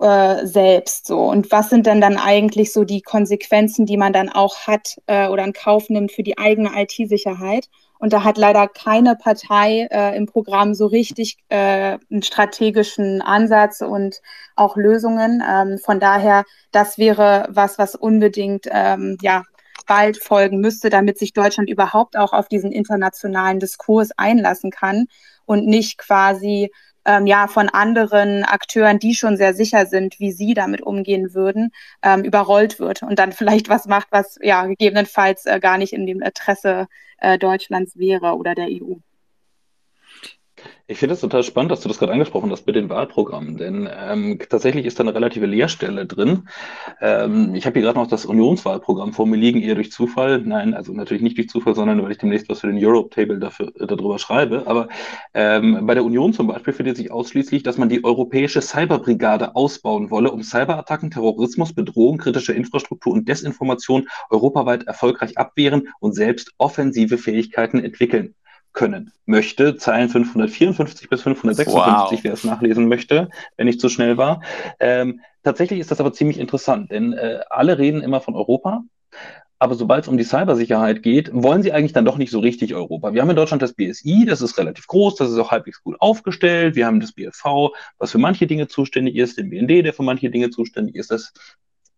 äh, 0.00 0.46
selbst 0.46 1.06
so. 1.06 1.20
Und 1.20 1.50
was 1.52 1.70
sind 1.70 1.86
denn 1.86 2.00
dann 2.00 2.16
eigentlich 2.16 2.72
so 2.72 2.84
die 2.84 3.02
Konsequenzen, 3.02 3.86
die 3.86 3.96
man 3.96 4.12
dann 4.12 4.28
auch 4.28 4.66
hat 4.66 5.00
äh, 5.06 5.28
oder 5.28 5.44
in 5.44 5.52
Kauf 5.52 5.90
nimmt 5.90 6.12
für 6.12 6.22
die 6.22 6.38
eigene 6.38 6.70
IT-Sicherheit? 6.74 7.68
Und 7.98 8.14
da 8.14 8.24
hat 8.24 8.38
leider 8.38 8.66
keine 8.66 9.14
Partei 9.14 9.86
äh, 9.90 10.16
im 10.16 10.24
Programm 10.24 10.72
so 10.72 10.86
richtig 10.86 11.36
äh, 11.50 11.98
einen 12.10 12.22
strategischen 12.22 13.20
Ansatz 13.20 13.82
und 13.82 14.22
auch 14.56 14.76
Lösungen. 14.76 15.42
Ähm, 15.46 15.78
von 15.78 16.00
daher, 16.00 16.44
das 16.72 16.96
wäre 16.96 17.46
was, 17.50 17.78
was 17.78 17.94
unbedingt 17.94 18.66
ähm, 18.70 19.18
ja 19.20 19.44
bald 19.86 20.16
folgen 20.16 20.60
müsste, 20.60 20.88
damit 20.88 21.18
sich 21.18 21.34
Deutschland 21.34 21.68
überhaupt 21.68 22.16
auch 22.16 22.32
auf 22.32 22.48
diesen 22.48 22.72
internationalen 22.72 23.60
Diskurs 23.60 24.12
einlassen 24.16 24.70
kann 24.70 25.06
und 25.44 25.66
nicht 25.66 25.98
quasi 25.98 26.70
ähm, 27.04 27.26
ja 27.26 27.48
von 27.48 27.68
anderen 27.68 28.44
Akteuren, 28.44 28.98
die 28.98 29.14
schon 29.14 29.36
sehr 29.36 29.54
sicher 29.54 29.86
sind, 29.86 30.20
wie 30.20 30.32
sie 30.32 30.54
damit 30.54 30.82
umgehen 30.82 31.34
würden, 31.34 31.72
ähm, 32.02 32.24
überrollt 32.24 32.78
wird 32.80 33.02
und 33.02 33.18
dann 33.18 33.32
vielleicht 33.40 33.68
was 33.68 33.86
macht, 33.86 34.08
was 34.10 34.38
ja 34.42 34.66
gegebenenfalls 34.66 35.46
äh, 35.46 35.60
gar 35.60 35.78
nicht 35.78 35.92
in 35.92 36.06
dem 36.06 36.22
Interesse 36.22 36.88
äh, 37.18 37.38
Deutschlands 37.38 37.96
wäre 37.98 38.36
oder 38.36 38.54
der 38.54 38.68
EU. 38.68 38.94
Ich 40.90 40.98
finde 40.98 41.14
es 41.14 41.20
total 41.20 41.44
spannend, 41.44 41.70
dass 41.70 41.82
du 41.82 41.88
das 41.88 42.00
gerade 42.00 42.12
angesprochen 42.12 42.50
hast 42.50 42.66
mit 42.66 42.74
den 42.74 42.88
Wahlprogrammen, 42.88 43.56
denn 43.56 43.88
ähm, 43.96 44.40
tatsächlich 44.48 44.86
ist 44.86 44.98
da 44.98 45.04
eine 45.04 45.14
relative 45.14 45.46
Leerstelle 45.46 46.04
drin. 46.04 46.48
Ähm, 47.00 47.54
ich 47.54 47.64
habe 47.64 47.74
hier 47.74 47.82
gerade 47.82 47.98
noch 47.98 48.08
das 48.08 48.26
Unionswahlprogramm 48.26 49.12
vor 49.12 49.24
mir 49.26 49.36
liegen, 49.36 49.62
eher 49.62 49.76
durch 49.76 49.92
Zufall. 49.92 50.42
Nein, 50.44 50.74
also 50.74 50.92
natürlich 50.92 51.22
nicht 51.22 51.38
durch 51.38 51.48
Zufall, 51.48 51.76
sondern 51.76 52.02
weil 52.02 52.10
ich 52.10 52.18
demnächst 52.18 52.48
was 52.48 52.60
für 52.60 52.66
den 52.66 52.84
Europe 52.84 53.10
Table 53.10 53.38
dafür, 53.38 53.72
äh, 53.78 53.86
darüber 53.86 54.18
schreibe. 54.18 54.66
Aber 54.66 54.88
ähm, 55.32 55.86
bei 55.86 55.94
der 55.94 56.04
Union 56.04 56.32
zum 56.32 56.48
Beispiel 56.48 56.72
findet 56.72 56.96
sich 56.96 57.12
ausschließlich, 57.12 57.62
dass 57.62 57.78
man 57.78 57.88
die 57.88 58.02
europäische 58.02 58.60
Cyberbrigade 58.60 59.54
ausbauen 59.54 60.10
wolle, 60.10 60.32
um 60.32 60.42
Cyberattacken, 60.42 61.12
Terrorismus, 61.12 61.72
Bedrohung, 61.72 62.18
kritische 62.18 62.52
Infrastruktur 62.52 63.12
und 63.12 63.28
Desinformation 63.28 64.08
europaweit 64.28 64.88
erfolgreich 64.88 65.38
abwehren 65.38 65.88
und 66.00 66.14
selbst 66.14 66.52
offensive 66.58 67.16
Fähigkeiten 67.16 67.78
entwickeln 67.78 68.34
können 68.72 69.12
möchte. 69.26 69.76
Zeilen 69.76 70.08
554 70.08 71.08
bis 71.08 71.22
556, 71.22 71.74
wow. 71.74 72.24
wer 72.24 72.32
es 72.32 72.44
nachlesen 72.44 72.88
möchte, 72.88 73.30
wenn 73.56 73.68
ich 73.68 73.80
zu 73.80 73.88
schnell 73.88 74.16
war. 74.16 74.42
Ähm, 74.78 75.20
tatsächlich 75.42 75.80
ist 75.80 75.90
das 75.90 76.00
aber 76.00 76.12
ziemlich 76.12 76.38
interessant, 76.38 76.90
denn 76.90 77.12
äh, 77.12 77.40
alle 77.50 77.78
reden 77.78 78.02
immer 78.02 78.20
von 78.20 78.34
Europa. 78.34 78.82
Aber 79.62 79.74
sobald 79.74 80.04
es 80.04 80.08
um 80.08 80.16
die 80.16 80.24
Cybersicherheit 80.24 81.02
geht, 81.02 81.30
wollen 81.34 81.62
sie 81.62 81.72
eigentlich 81.72 81.92
dann 81.92 82.06
doch 82.06 82.16
nicht 82.16 82.30
so 82.30 82.38
richtig 82.38 82.74
Europa. 82.74 83.12
Wir 83.12 83.20
haben 83.20 83.28
in 83.28 83.36
Deutschland 83.36 83.60
das 83.60 83.74
BSI, 83.74 84.24
das 84.26 84.40
ist 84.40 84.56
relativ 84.56 84.86
groß, 84.86 85.16
das 85.16 85.30
ist 85.30 85.38
auch 85.38 85.50
halbwegs 85.50 85.82
gut 85.82 85.96
aufgestellt. 86.00 86.76
Wir 86.76 86.86
haben 86.86 86.98
das 86.98 87.12
BFV, 87.12 87.74
was 87.98 88.10
für 88.10 88.18
manche 88.18 88.46
Dinge 88.46 88.68
zuständig 88.68 89.16
ist, 89.16 89.36
den 89.36 89.50
BND, 89.50 89.84
der 89.84 89.92
für 89.92 90.02
manche 90.02 90.30
Dinge 90.30 90.48
zuständig 90.48 90.94
ist, 90.94 91.10
das 91.10 91.34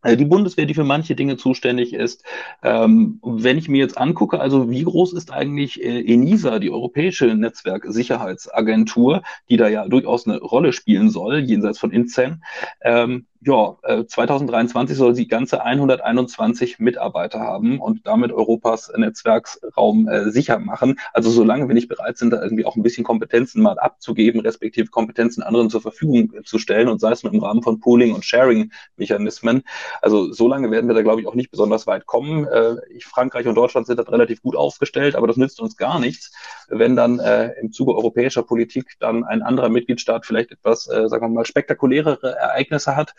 die 0.04 0.24
Bundeswehr, 0.24 0.66
die 0.66 0.74
für 0.74 0.84
manche 0.84 1.14
Dinge 1.14 1.36
zuständig 1.36 1.92
ist. 1.92 2.24
Ähm, 2.62 3.20
wenn 3.22 3.58
ich 3.58 3.68
mir 3.68 3.78
jetzt 3.78 3.98
angucke, 3.98 4.40
also 4.40 4.70
wie 4.70 4.84
groß 4.84 5.12
ist 5.12 5.32
eigentlich 5.32 5.82
äh, 5.82 6.00
ENISA, 6.00 6.58
die 6.58 6.70
Europäische 6.70 7.26
Netzwerksicherheitsagentur, 7.26 9.22
die 9.48 9.56
da 9.56 9.68
ja 9.68 9.86
durchaus 9.86 10.26
eine 10.26 10.38
Rolle 10.40 10.72
spielen 10.72 11.10
soll, 11.10 11.38
jenseits 11.38 11.78
von 11.78 11.92
INCEN, 11.92 12.42
ähm, 12.82 13.26
ja, 13.44 13.76
2023 14.06 14.94
äh, 14.94 14.98
soll 14.98 15.14
sie 15.14 15.26
ganze 15.26 15.64
121 15.64 16.78
Mitarbeiter 16.78 17.40
haben 17.40 17.80
und 17.80 18.06
damit 18.06 18.32
Europas 18.32 18.92
Netzwerksraum 18.96 20.08
äh, 20.08 20.30
sicher 20.30 20.60
machen. 20.60 21.00
Also 21.12 21.30
solange 21.30 21.66
wir 21.66 21.74
nicht 21.74 21.88
bereit 21.88 22.18
sind, 22.18 22.30
da 22.30 22.40
irgendwie 22.40 22.64
auch 22.64 22.76
ein 22.76 22.84
bisschen 22.84 23.04
Kompetenzen 23.04 23.60
mal 23.60 23.78
abzugeben, 23.80 24.40
respektive 24.40 24.88
Kompetenzen 24.88 25.42
anderen 25.42 25.70
zur 25.70 25.80
Verfügung 25.80 26.32
zu 26.44 26.58
stellen 26.58 26.88
und 26.88 27.00
sei 27.00 27.10
es 27.10 27.24
nur 27.24 27.32
im 27.32 27.40
Rahmen 27.40 27.62
von 27.62 27.80
Pooling- 27.80 28.14
und 28.14 28.24
Sharing-Mechanismen. 28.24 29.62
Also 30.00 30.32
solange 30.32 30.70
werden 30.70 30.86
wir 30.86 30.94
da, 30.94 31.02
glaube 31.02 31.20
ich, 31.20 31.26
auch 31.26 31.34
nicht 31.34 31.50
besonders 31.50 31.88
weit 31.88 32.06
kommen. 32.06 32.46
Äh, 32.46 32.76
Frankreich 33.00 33.46
und 33.48 33.56
Deutschland 33.56 33.88
sind 33.88 33.98
da 33.98 34.04
relativ 34.04 34.40
gut 34.42 34.54
aufgestellt, 34.54 35.16
aber 35.16 35.26
das 35.26 35.36
nützt 35.36 35.60
uns 35.60 35.76
gar 35.76 35.98
nichts, 35.98 36.32
wenn 36.68 36.94
dann 36.94 37.18
äh, 37.18 37.52
im 37.60 37.72
Zuge 37.72 37.94
europäischer 37.96 38.44
Politik 38.44 38.96
dann 39.00 39.24
ein 39.24 39.42
anderer 39.42 39.68
Mitgliedstaat 39.68 40.26
vielleicht 40.26 40.52
etwas, 40.52 40.88
äh, 40.88 41.08
sagen 41.08 41.24
wir 41.24 41.28
mal, 41.28 41.44
spektakulärere 41.44 42.36
Ereignisse 42.36 42.94
hat, 42.94 43.14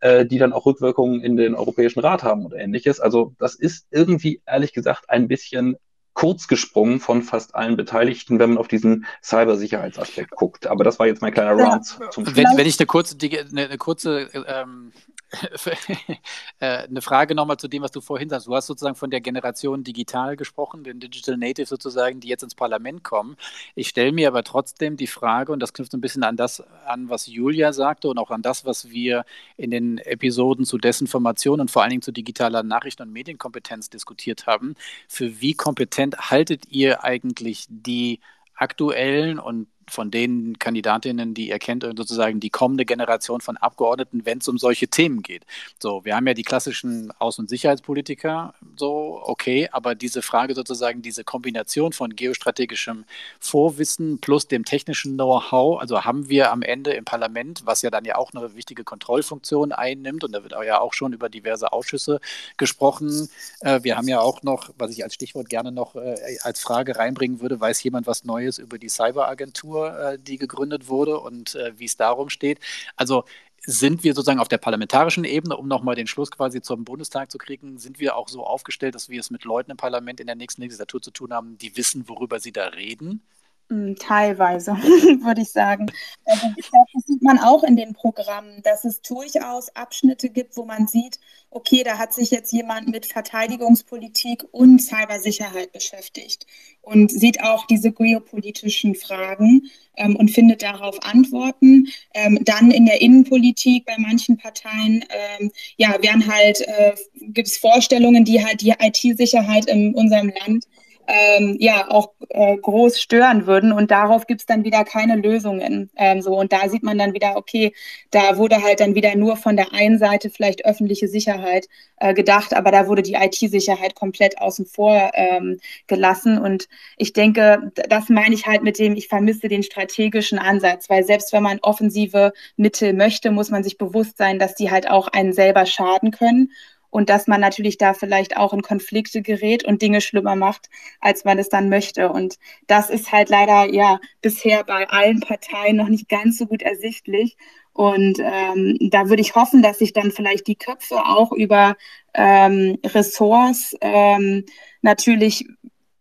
äh, 0.00 0.26
die 0.26 0.38
dann 0.38 0.52
auch 0.52 0.66
Rückwirkungen 0.66 1.20
in 1.20 1.36
den 1.36 1.54
Europäischen 1.54 2.00
Rat 2.00 2.22
haben 2.22 2.44
oder 2.44 2.58
ähnliches. 2.58 3.00
Also 3.00 3.34
das 3.38 3.54
ist 3.54 3.86
irgendwie, 3.90 4.42
ehrlich 4.46 4.72
gesagt, 4.72 5.08
ein 5.10 5.28
bisschen 5.28 5.76
kurz 6.14 6.48
gesprungen 6.48 6.98
von 6.98 7.22
fast 7.22 7.54
allen 7.54 7.76
Beteiligten, 7.76 8.38
wenn 8.38 8.50
man 8.50 8.58
auf 8.58 8.68
diesen 8.68 9.04
Cybersicherheitsaspekt 9.22 10.30
guckt. 10.30 10.66
Aber 10.66 10.82
das 10.82 10.98
war 10.98 11.06
jetzt 11.06 11.20
mein 11.20 11.34
kleiner 11.34 11.58
ja. 11.58 11.80
zum 11.80 12.26
wenn, 12.34 12.46
wenn 12.56 12.66
ich 12.66 12.80
eine 12.80 12.86
kurze, 12.86 13.16
eine, 13.20 13.66
eine 13.66 13.78
kurze 13.78 14.30
ähm, 14.32 14.92
Äh, 14.92 15.15
eine 16.60 17.02
Frage 17.02 17.34
nochmal 17.34 17.56
zu 17.56 17.68
dem, 17.68 17.82
was 17.82 17.90
du 17.90 18.00
vorhin 18.00 18.28
sagst. 18.28 18.46
Du 18.46 18.54
hast 18.54 18.66
sozusagen 18.66 18.94
von 18.94 19.10
der 19.10 19.20
Generation 19.20 19.82
digital 19.82 20.36
gesprochen, 20.36 20.84
den 20.84 21.00
Digital 21.00 21.36
Native 21.36 21.66
sozusagen, 21.66 22.20
die 22.20 22.28
jetzt 22.28 22.42
ins 22.42 22.54
Parlament 22.54 23.02
kommen. 23.02 23.36
Ich 23.74 23.88
stelle 23.88 24.12
mir 24.12 24.28
aber 24.28 24.44
trotzdem 24.44 24.96
die 24.96 25.06
Frage, 25.06 25.52
und 25.52 25.60
das 25.60 25.72
knüpft 25.72 25.94
ein 25.94 26.00
bisschen 26.00 26.22
an 26.22 26.36
das 26.36 26.60
an, 26.86 27.08
was 27.08 27.26
Julia 27.26 27.72
sagte 27.72 28.08
und 28.08 28.18
auch 28.18 28.30
an 28.30 28.42
das, 28.42 28.64
was 28.64 28.90
wir 28.90 29.24
in 29.56 29.70
den 29.70 29.98
Episoden 29.98 30.64
zu 30.64 30.78
Desinformation 30.78 31.60
und 31.60 31.70
vor 31.70 31.82
allen 31.82 31.90
Dingen 31.90 32.02
zu 32.02 32.12
digitaler 32.12 32.62
Nachrichten- 32.62 33.02
und 33.02 33.12
Medienkompetenz 33.12 33.90
diskutiert 33.90 34.46
haben. 34.46 34.74
Für 35.08 35.40
wie 35.40 35.54
kompetent 35.54 36.30
haltet 36.30 36.66
ihr 36.68 37.04
eigentlich 37.04 37.66
die 37.68 38.20
aktuellen 38.54 39.38
und 39.38 39.68
von 39.88 40.10
den 40.10 40.58
Kandidatinnen, 40.58 41.34
die 41.34 41.48
ihr 41.48 41.58
kennt, 41.58 41.84
sozusagen 41.84 42.40
die 42.40 42.50
kommende 42.50 42.84
Generation 42.84 43.40
von 43.40 43.56
Abgeordneten, 43.56 44.24
wenn 44.24 44.38
es 44.38 44.48
um 44.48 44.58
solche 44.58 44.88
Themen 44.88 45.22
geht. 45.22 45.44
So, 45.78 46.04
wir 46.04 46.16
haben 46.16 46.26
ja 46.26 46.34
die 46.34 46.42
klassischen 46.42 47.12
Außen- 47.12 47.40
und 47.40 47.48
Sicherheitspolitiker, 47.48 48.54
so, 48.76 49.20
okay, 49.24 49.68
aber 49.70 49.94
diese 49.94 50.22
Frage 50.22 50.54
sozusagen, 50.54 51.02
diese 51.02 51.24
Kombination 51.24 51.92
von 51.92 52.16
geostrategischem 52.16 53.04
Vorwissen 53.38 54.18
plus 54.20 54.48
dem 54.48 54.64
technischen 54.64 55.14
Know-how, 55.14 55.80
also 55.80 56.04
haben 56.04 56.28
wir 56.28 56.50
am 56.50 56.62
Ende 56.62 56.92
im 56.92 57.04
Parlament, 57.04 57.62
was 57.64 57.82
ja 57.82 57.90
dann 57.90 58.04
ja 58.04 58.16
auch 58.16 58.32
eine 58.34 58.54
wichtige 58.56 58.84
Kontrollfunktion 58.84 59.72
einnimmt, 59.72 60.24
und 60.24 60.32
da 60.32 60.42
wird 60.42 60.54
ja 60.66 60.80
auch 60.80 60.94
schon 60.94 61.12
über 61.12 61.28
diverse 61.28 61.72
Ausschüsse 61.72 62.20
gesprochen. 62.56 63.28
Äh, 63.60 63.82
wir 63.82 63.96
haben 63.96 64.08
ja 64.08 64.20
auch 64.20 64.42
noch, 64.42 64.70
was 64.78 64.90
ich 64.90 65.04
als 65.04 65.14
Stichwort 65.14 65.48
gerne 65.48 65.70
noch 65.70 65.94
äh, 65.94 66.38
als 66.42 66.60
Frage 66.60 66.96
reinbringen 66.96 67.40
würde, 67.40 67.60
weiß 67.60 67.82
jemand 67.82 68.06
was 68.06 68.24
Neues 68.24 68.58
über 68.58 68.78
die 68.78 68.88
Cyberagentur? 68.88 69.75
Agentur, 69.76 69.98
äh, 69.98 70.18
die 70.18 70.38
gegründet 70.38 70.88
wurde 70.88 71.20
und 71.20 71.54
äh, 71.54 71.78
wie 71.78 71.84
es 71.84 71.96
darum 71.96 72.28
steht. 72.28 72.60
Also 72.96 73.24
sind 73.68 74.04
wir 74.04 74.14
sozusagen 74.14 74.38
auf 74.38 74.48
der 74.48 74.58
parlamentarischen 74.58 75.24
Ebene, 75.24 75.56
um 75.56 75.66
nochmal 75.66 75.96
den 75.96 76.06
Schluss 76.06 76.30
quasi 76.30 76.62
zum 76.62 76.84
Bundestag 76.84 77.32
zu 77.32 77.38
kriegen, 77.38 77.78
sind 77.78 77.98
wir 77.98 78.16
auch 78.16 78.28
so 78.28 78.44
aufgestellt, 78.44 78.94
dass 78.94 79.08
wir 79.08 79.18
es 79.18 79.30
mit 79.30 79.44
Leuten 79.44 79.72
im 79.72 79.76
Parlament 79.76 80.20
in 80.20 80.26
der 80.26 80.36
nächsten 80.36 80.62
Legislatur 80.62 81.02
zu 81.02 81.10
tun 81.10 81.32
haben, 81.32 81.58
die 81.58 81.76
wissen, 81.76 82.08
worüber 82.08 82.38
sie 82.38 82.52
da 82.52 82.66
reden? 82.66 83.22
Hm, 83.68 83.96
teilweise, 83.98 84.72
würde 85.24 85.40
ich 85.42 85.50
sagen. 85.50 85.86
Also 86.24 86.46
ich 86.56 86.70
glaube, 86.70 86.86
das 86.94 87.04
sieht 87.06 87.22
man 87.22 87.40
auch 87.40 87.64
in 87.64 87.76
den 87.76 87.94
Programmen, 87.94 88.62
dass 88.62 88.84
es 88.84 89.02
durchaus 89.02 89.74
Abschnitte 89.74 90.30
gibt, 90.30 90.56
wo 90.56 90.64
man 90.64 90.86
sieht, 90.86 91.18
okay, 91.50 91.82
da 91.82 91.98
hat 91.98 92.14
sich 92.14 92.30
jetzt 92.30 92.52
jemand 92.52 92.86
mit 92.86 93.06
Verteidigungspolitik 93.06 94.44
und 94.52 94.80
Cybersicherheit 94.80 95.72
beschäftigt 95.72 96.46
und 96.82 97.10
sieht 97.10 97.42
auch 97.42 97.66
diese 97.66 97.90
geopolitischen 97.90 98.94
Fragen 98.94 99.62
ähm, 99.96 100.14
und 100.14 100.30
findet 100.30 100.62
darauf 100.62 101.02
Antworten. 101.02 101.88
Ähm, 102.14 102.38
dann 102.44 102.70
in 102.70 102.86
der 102.86 103.00
Innenpolitik 103.00 103.84
bei 103.84 103.96
manchen 103.98 104.36
Parteien, 104.36 105.04
ähm, 105.40 105.50
ja, 105.76 106.00
werden 106.02 106.32
halt, 106.32 106.60
äh, 106.60 106.94
gibt 107.20 107.48
es 107.48 107.56
Vorstellungen, 107.56 108.24
die 108.24 108.44
halt 108.44 108.60
die 108.60 108.74
IT-Sicherheit 108.78 109.66
in 109.66 109.92
unserem 109.92 110.32
Land 110.46 110.66
ähm, 111.08 111.56
ja 111.60 111.90
auch 111.90 112.12
äh, 112.30 112.56
groß 112.56 113.00
stören 113.00 113.46
würden. 113.46 113.72
Und 113.72 113.90
darauf 113.90 114.26
gibt 114.26 114.40
es 114.40 114.46
dann 114.46 114.64
wieder 114.64 114.84
keine 114.84 115.16
Lösungen. 115.16 115.90
Ähm, 115.96 116.22
so. 116.22 116.36
Und 116.38 116.52
da 116.52 116.68
sieht 116.68 116.82
man 116.82 116.98
dann 116.98 117.14
wieder, 117.14 117.36
okay, 117.36 117.72
da 118.10 118.36
wurde 118.36 118.62
halt 118.62 118.80
dann 118.80 118.94
wieder 118.94 119.14
nur 119.16 119.36
von 119.36 119.56
der 119.56 119.72
einen 119.72 119.98
Seite 119.98 120.30
vielleicht 120.30 120.64
öffentliche 120.64 121.08
Sicherheit 121.08 121.68
äh, 121.98 122.14
gedacht, 122.14 122.54
aber 122.54 122.70
da 122.70 122.88
wurde 122.88 123.02
die 123.02 123.14
IT-Sicherheit 123.14 123.94
komplett 123.94 124.38
außen 124.40 124.66
vor 124.66 125.10
ähm, 125.14 125.58
gelassen. 125.86 126.38
Und 126.38 126.68
ich 126.96 127.12
denke, 127.12 127.72
das 127.88 128.08
meine 128.08 128.34
ich 128.34 128.46
halt 128.46 128.62
mit 128.62 128.78
dem, 128.78 128.96
ich 128.96 129.08
vermisse 129.08 129.48
den 129.48 129.62
strategischen 129.62 130.38
Ansatz, 130.38 130.90
weil 130.90 131.04
selbst 131.04 131.32
wenn 131.32 131.42
man 131.42 131.58
offensive 131.62 132.32
Mittel 132.56 132.92
möchte, 132.92 133.30
muss 133.30 133.50
man 133.50 133.62
sich 133.62 133.78
bewusst 133.78 134.16
sein, 134.16 134.38
dass 134.38 134.54
die 134.54 134.70
halt 134.70 134.90
auch 134.90 135.08
einen 135.08 135.32
selber 135.32 135.66
schaden 135.66 136.10
können 136.10 136.50
und 136.90 137.08
dass 137.08 137.26
man 137.26 137.40
natürlich 137.40 137.78
da 137.78 137.94
vielleicht 137.94 138.36
auch 138.36 138.52
in 138.52 138.62
Konflikte 138.62 139.22
gerät 139.22 139.64
und 139.64 139.82
Dinge 139.82 140.00
schlimmer 140.00 140.36
macht, 140.36 140.68
als 141.00 141.24
man 141.24 141.38
es 141.38 141.48
dann 141.48 141.68
möchte. 141.68 142.10
Und 142.10 142.36
das 142.66 142.90
ist 142.90 143.12
halt 143.12 143.28
leider 143.28 143.72
ja 143.72 143.98
bisher 144.22 144.64
bei 144.64 144.88
allen 144.88 145.20
Parteien 145.20 145.76
noch 145.76 145.88
nicht 145.88 146.08
ganz 146.08 146.38
so 146.38 146.46
gut 146.46 146.62
ersichtlich. 146.62 147.36
Und 147.72 148.18
ähm, 148.20 148.78
da 148.90 149.08
würde 149.10 149.20
ich 149.20 149.34
hoffen, 149.34 149.62
dass 149.62 149.78
sich 149.78 149.92
dann 149.92 150.10
vielleicht 150.10 150.46
die 150.46 150.56
Köpfe 150.56 150.96
auch 150.96 151.30
über 151.32 151.76
ähm, 152.14 152.78
Ressorts 152.84 153.76
ähm, 153.82 154.44
natürlich 154.80 155.46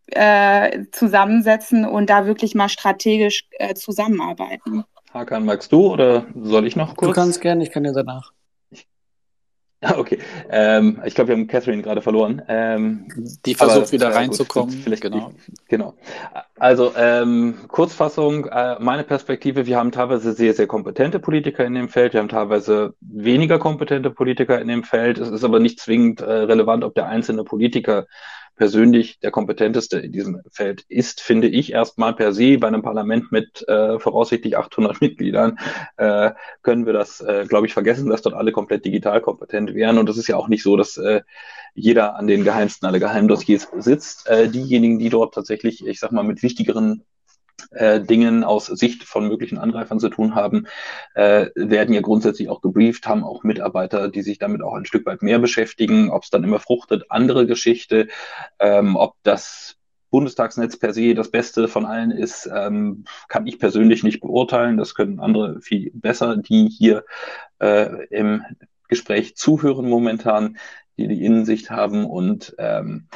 äh, 0.08 0.86
zusammensetzen 0.92 1.86
und 1.86 2.10
da 2.10 2.26
wirklich 2.26 2.56
mal 2.56 2.70
strategisch 2.70 3.48
äh, 3.52 3.74
zusammenarbeiten. 3.74 4.86
Hakan, 5.14 5.46
magst 5.46 5.72
du 5.72 5.92
oder 5.94 6.26
soll 6.36 6.68
ich 6.68 6.76
noch 6.76 6.96
kurz? 6.96 7.10
Du 7.10 7.22
kannst 7.22 7.42
gerne, 7.42 7.64
ich 7.64 7.72
kann 7.72 7.84
dir 7.84 7.94
danach. 7.94 8.32
Okay, 9.98 10.20
ähm, 10.50 11.02
ich 11.06 11.16
glaube, 11.16 11.30
wir 11.30 11.36
haben 11.36 11.48
Catherine 11.48 11.82
gerade 11.82 12.02
verloren. 12.02 12.42
Ähm, 12.48 13.08
die 13.46 13.56
versucht 13.56 13.92
wieder 13.92 14.10
äh, 14.10 14.14
reinzukommen. 14.14 14.72
Vielleicht 14.72 15.04
genau. 15.04 15.32
genau. 15.68 15.94
Also 16.58 16.94
ähm, 16.96 17.56
Kurzfassung, 17.68 18.46
äh, 18.46 18.78
meine 18.80 19.04
Perspektive, 19.04 19.66
wir 19.66 19.78
haben 19.78 19.92
teilweise 19.92 20.34
sehr, 20.34 20.54
sehr 20.54 20.68
kompetente 20.68 21.20
Politiker 21.20 21.66
in 21.66 21.76
dem 21.76 21.90
Feld, 21.90 22.14
wir 22.14 22.22
haben 22.22 22.30
teilweise 22.30 22.94
weniger 23.02 23.60
kompetente 23.60 24.10
Politiker 24.10 24.60
in 24.60 24.68
dem 24.68 24.84
Feld. 24.84 25.18
Es 25.18 25.30
ist 25.30 25.44
aber 25.44 25.60
nicht 25.60 25.80
zwingend 25.80 26.22
äh, 26.22 26.32
relevant, 26.32 26.84
ob 26.84 26.96
der 26.96 27.08
einzelne 27.08 27.44
Politiker 27.44 28.08
persönlich 28.56 29.20
der 29.20 29.32
kompetenteste 29.32 30.00
in 30.00 30.12
diesem 30.12 30.42
Feld 30.52 30.84
ist, 30.88 31.22
finde 31.22 31.48
ich 31.48 31.74
erstmal 31.74 32.14
per 32.16 32.34
se 32.34 32.58
bei 32.58 32.68
einem 32.68 32.82
Parlament 32.82 33.32
mit 33.32 33.68
äh, 33.68 34.00
voraussichtlich 34.00 34.58
800 34.58 35.02
Mitgliedern, 35.02 35.60
äh, 35.98 36.32
können 36.62 36.86
wir 36.86 36.94
das, 36.94 37.22
äh, 37.22 37.46
glaube 37.48 37.68
ich, 37.68 37.74
vergessen, 37.74 38.10
dass 38.10 38.22
dort 38.22 38.36
alle 38.36 38.52
komplett 38.52 38.86
digital 38.86 39.22
kompetent 39.22 39.74
wären. 39.74 39.98
Und 39.98 40.08
das 40.08 40.18
ist 40.18 40.28
ja 40.28 40.38
auch 40.38 40.48
nicht 40.48 40.64
so, 40.64 40.78
dass 40.78 40.98
äh, 40.98 41.22
jeder 41.74 42.16
an 42.16 42.28
den 42.28 42.44
geheimsten 42.44 42.88
aller 42.88 43.00
Geheimdossiers 43.00 43.68
sitzt. 43.78 44.28
Äh, 44.28 44.48
diejenigen, 44.50 45.00
die 45.00 45.10
dort 45.10 45.34
tatsächlich, 45.34 45.86
ich 45.86 46.00
sag 46.00 46.12
mal, 46.12 46.24
mit 46.24 46.42
wichtigeren 46.42 47.04
äh, 47.72 48.02
Dingen 48.02 48.44
aus 48.44 48.68
Sicht 48.68 49.04
von 49.04 49.28
möglichen 49.28 49.58
Angreifern 49.58 50.00
zu 50.00 50.10
tun 50.10 50.36
haben, 50.36 50.68
äh, 51.14 51.48
werden 51.56 51.94
ja 51.94 52.02
grundsätzlich 52.02 52.50
auch 52.50 52.62
gebrieft, 52.62 53.08
haben 53.08 53.24
auch 53.24 53.44
Mitarbeiter, 53.44 54.10
die 54.10 54.22
sich 54.22 54.40
damit 54.40 54.62
auch 54.62 54.76
ein 54.76 54.86
Stück 54.86 55.06
weit 55.06 55.22
mehr 55.22 55.40
beschäftigen. 55.40 56.10
Ob 56.10 56.24
es 56.24 56.30
dann 56.30 56.44
immer 56.44 56.60
fruchtet, 56.60 57.06
andere 57.10 57.48
Geschichte. 57.48 58.08
Ähm, 58.60 58.96
ob 58.96 59.16
das 59.24 59.78
Bundestagsnetz 60.10 60.78
per 60.78 60.94
se 60.94 61.14
das 61.14 61.30
Beste 61.30 61.68
von 61.68 61.86
allen 61.86 62.12
ist, 62.12 62.50
ähm, 62.54 63.04
kann 63.28 63.48
ich 63.48 63.60
persönlich 63.60 64.04
nicht 64.04 64.22
beurteilen. 64.22 64.78
Das 64.78 64.96
können 64.96 65.20
andere 65.20 65.62
viel 65.62 65.92
besser, 65.94 66.38
die 66.38 66.70
hier 66.70 67.04
äh, 67.60 68.06
im 68.08 68.44
Gespräch 68.88 69.36
zuhören 69.36 69.90
momentan, 69.90 70.58
die 70.98 71.08
die 71.08 71.26
Innensicht 71.26 71.70
haben 71.70 72.06
und 72.06 72.56
ähm, 72.58 73.10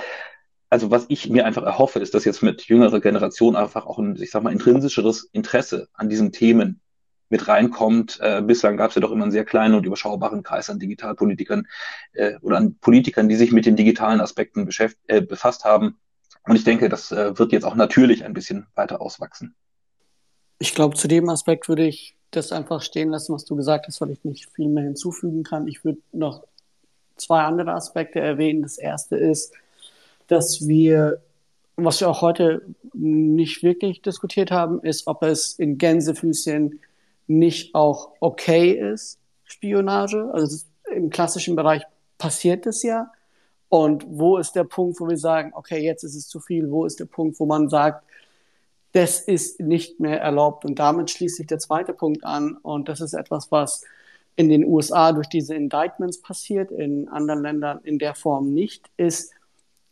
also 0.69 0.91
was 0.91 1.05
ich 1.09 1.29
mir 1.29 1.45
einfach 1.45 1.63
erhoffe, 1.63 1.99
ist, 1.99 2.13
dass 2.13 2.25
jetzt 2.25 2.43
mit 2.43 2.63
jüngerer 2.63 2.99
Generation 2.99 3.55
einfach 3.55 3.85
auch 3.85 3.97
ein, 3.97 4.15
ich 4.21 4.31
sag 4.31 4.43
mal, 4.43 4.51
intrinsischeres 4.53 5.29
Interesse 5.31 5.89
an 5.93 6.09
diesen 6.09 6.31
Themen 6.31 6.81
mit 7.29 7.47
reinkommt. 7.47 8.19
Äh, 8.21 8.41
bislang 8.41 8.77
gab 8.77 8.89
es 8.89 8.95
ja 8.95 9.01
doch 9.01 9.11
immer 9.11 9.23
einen 9.23 9.31
sehr 9.31 9.45
kleinen 9.45 9.75
und 9.75 9.85
überschaubaren 9.85 10.43
Kreis 10.43 10.69
an 10.69 10.79
Digitalpolitikern 10.79 11.67
äh, 12.13 12.35
oder 12.41 12.57
an 12.57 12.75
Politikern, 12.75 13.29
die 13.29 13.35
sich 13.35 13.51
mit 13.51 13.65
den 13.65 13.75
digitalen 13.75 14.21
Aspekten 14.21 14.67
äh, 15.07 15.21
befasst 15.21 15.65
haben. 15.65 15.97
Und 16.47 16.55
ich 16.55 16.63
denke, 16.63 16.89
das 16.89 17.11
äh, 17.11 17.37
wird 17.37 17.51
jetzt 17.51 17.65
auch 17.65 17.75
natürlich 17.75 18.23
ein 18.23 18.33
bisschen 18.33 18.67
weiter 18.75 19.01
auswachsen. 19.01 19.55
Ich 20.59 20.75
glaube, 20.75 20.95
zu 20.95 21.07
dem 21.07 21.29
Aspekt 21.29 21.69
würde 21.69 21.85
ich 21.85 22.15
das 22.31 22.51
einfach 22.51 22.81
stehen 22.81 23.09
lassen, 23.09 23.33
was 23.33 23.45
du 23.45 23.55
gesagt 23.55 23.87
hast, 23.87 24.01
weil 24.01 24.11
ich 24.11 24.23
nicht 24.23 24.49
viel 24.51 24.67
mehr 24.67 24.83
hinzufügen 24.83 25.43
kann. 25.43 25.67
Ich 25.67 25.83
würde 25.83 25.99
noch 26.11 26.43
zwei 27.15 27.41
andere 27.41 27.73
Aspekte 27.73 28.19
erwähnen. 28.19 28.61
Das 28.61 28.77
erste 28.77 29.15
ist, 29.15 29.53
dass 30.29 30.67
wir, 30.67 31.21
was 31.75 31.99
wir 31.99 32.09
auch 32.09 32.21
heute 32.21 32.61
nicht 32.93 33.63
wirklich 33.63 34.01
diskutiert 34.01 34.51
haben, 34.51 34.81
ist, 34.81 35.07
ob 35.07 35.23
es 35.23 35.53
in 35.53 35.77
Gänsefüßchen 35.77 36.79
nicht 37.27 37.75
auch 37.75 38.13
okay 38.19 38.71
ist, 38.71 39.19
Spionage? 39.43 40.29
Also 40.33 40.65
im 40.93 41.09
klassischen 41.09 41.55
Bereich 41.55 41.83
passiert 42.17 42.65
es 42.65 42.83
ja. 42.83 43.11
Und 43.69 44.05
wo 44.07 44.37
ist 44.37 44.53
der 44.53 44.63
Punkt, 44.63 44.99
wo 44.99 45.07
wir 45.07 45.17
sagen, 45.17 45.51
okay, 45.53 45.83
jetzt 45.83 46.03
ist 46.03 46.15
es 46.15 46.27
zu 46.27 46.39
viel? 46.39 46.71
Wo 46.71 46.85
ist 46.85 46.99
der 46.99 47.05
Punkt, 47.05 47.39
wo 47.39 47.45
man 47.45 47.69
sagt, 47.69 48.03
das 48.93 49.21
ist 49.21 49.59
nicht 49.59 49.99
mehr 49.99 50.21
erlaubt? 50.21 50.65
Und 50.65 50.79
damit 50.79 51.11
schließt 51.11 51.37
sich 51.37 51.47
der 51.47 51.59
zweite 51.59 51.93
Punkt 51.93 52.23
an. 52.23 52.57
Und 52.57 52.89
das 52.89 53.01
ist 53.01 53.13
etwas, 53.13 53.51
was 53.51 53.83
in 54.35 54.49
den 54.49 54.65
USA 54.65 55.11
durch 55.11 55.27
diese 55.27 55.55
Indictments 55.55 56.21
passiert, 56.21 56.71
in 56.71 57.09
anderen 57.09 57.41
Ländern 57.41 57.79
in 57.83 57.99
der 57.99 58.15
Form 58.15 58.53
nicht, 58.53 58.89
ist, 58.97 59.33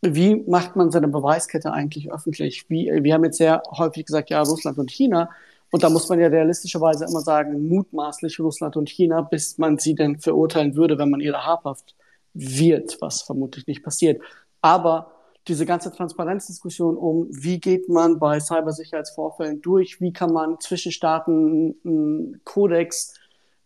wie 0.01 0.43
macht 0.47 0.75
man 0.75 0.91
seine 0.91 1.07
Beweiskette 1.07 1.71
eigentlich 1.71 2.11
öffentlich? 2.11 2.69
Wie, 2.69 2.91
wir 3.01 3.13
haben 3.13 3.23
jetzt 3.23 3.37
sehr 3.37 3.63
häufig 3.71 4.05
gesagt, 4.05 4.29
ja, 4.29 4.41
Russland 4.41 4.77
und 4.77 4.91
China. 4.91 5.29
Und 5.71 5.83
da 5.83 5.89
muss 5.89 6.07
man 6.07 6.19
ja 6.19 6.27
realistischerweise 6.27 7.05
immer 7.05 7.19
sagen, 7.21 7.67
mutmaßlich 7.67 8.39
Russland 8.39 8.77
und 8.77 8.89
China, 8.89 9.21
bis 9.21 9.57
man 9.57 9.77
sie 9.77 9.95
denn 9.95 10.19
verurteilen 10.19 10.75
würde, 10.75 10.97
wenn 10.97 11.09
man 11.09 11.19
ihre 11.19 11.45
habhaft 11.45 11.95
wird, 12.33 12.97
was 13.01 13.21
vermutlich 13.21 13.67
nicht 13.67 13.83
passiert. 13.83 14.21
Aber 14.61 15.11
diese 15.47 15.65
ganze 15.65 15.91
Transparenzdiskussion 15.91 16.97
um, 16.97 17.27
wie 17.31 17.59
geht 17.59 17.89
man 17.89 18.19
bei 18.19 18.39
Cybersicherheitsvorfällen 18.39 19.61
durch, 19.61 19.99
wie 20.01 20.13
kann 20.13 20.31
man 20.31 20.59
zwischen 20.59 20.91
Staaten 20.91 21.75
einen 21.85 22.41
Kodex 22.43 23.13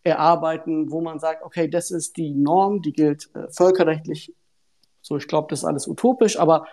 erarbeiten, 0.03 0.91
wo 0.91 1.01
man 1.01 1.19
sagt, 1.19 1.43
okay, 1.43 1.67
das 1.67 1.91
ist 1.91 2.17
die 2.17 2.33
Norm, 2.33 2.81
die 2.81 2.93
gilt 2.93 3.29
äh, 3.35 3.47
völkerrechtlich. 3.51 4.33
So, 5.01 5.17
ich 5.17 5.27
glaube, 5.27 5.47
das 5.49 5.59
ist 5.59 5.65
alles 5.65 5.87
utopisch, 5.87 6.39
aber 6.39 6.65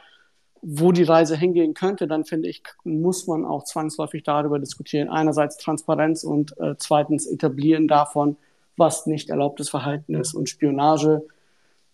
wo 0.60 0.92
die 0.92 1.04
Reise 1.04 1.36
hingehen 1.36 1.74
könnte, 1.74 2.08
dann 2.08 2.24
finde 2.24 2.48
ich, 2.48 2.62
muss 2.84 3.26
man 3.26 3.44
auch 3.44 3.64
zwangsläufig 3.64 4.24
darüber 4.24 4.58
diskutieren. 4.58 5.08
Einerseits 5.08 5.56
Transparenz 5.56 6.24
und 6.24 6.58
äh, 6.58 6.74
zweitens 6.78 7.26
Etablieren 7.26 7.86
davon, 7.86 8.36
was 8.76 9.06
nicht 9.06 9.30
erlaubtes 9.30 9.68
Verhalten 9.68 10.14
ist. 10.14 10.34
Und 10.34 10.48
Spionage, 10.48 11.22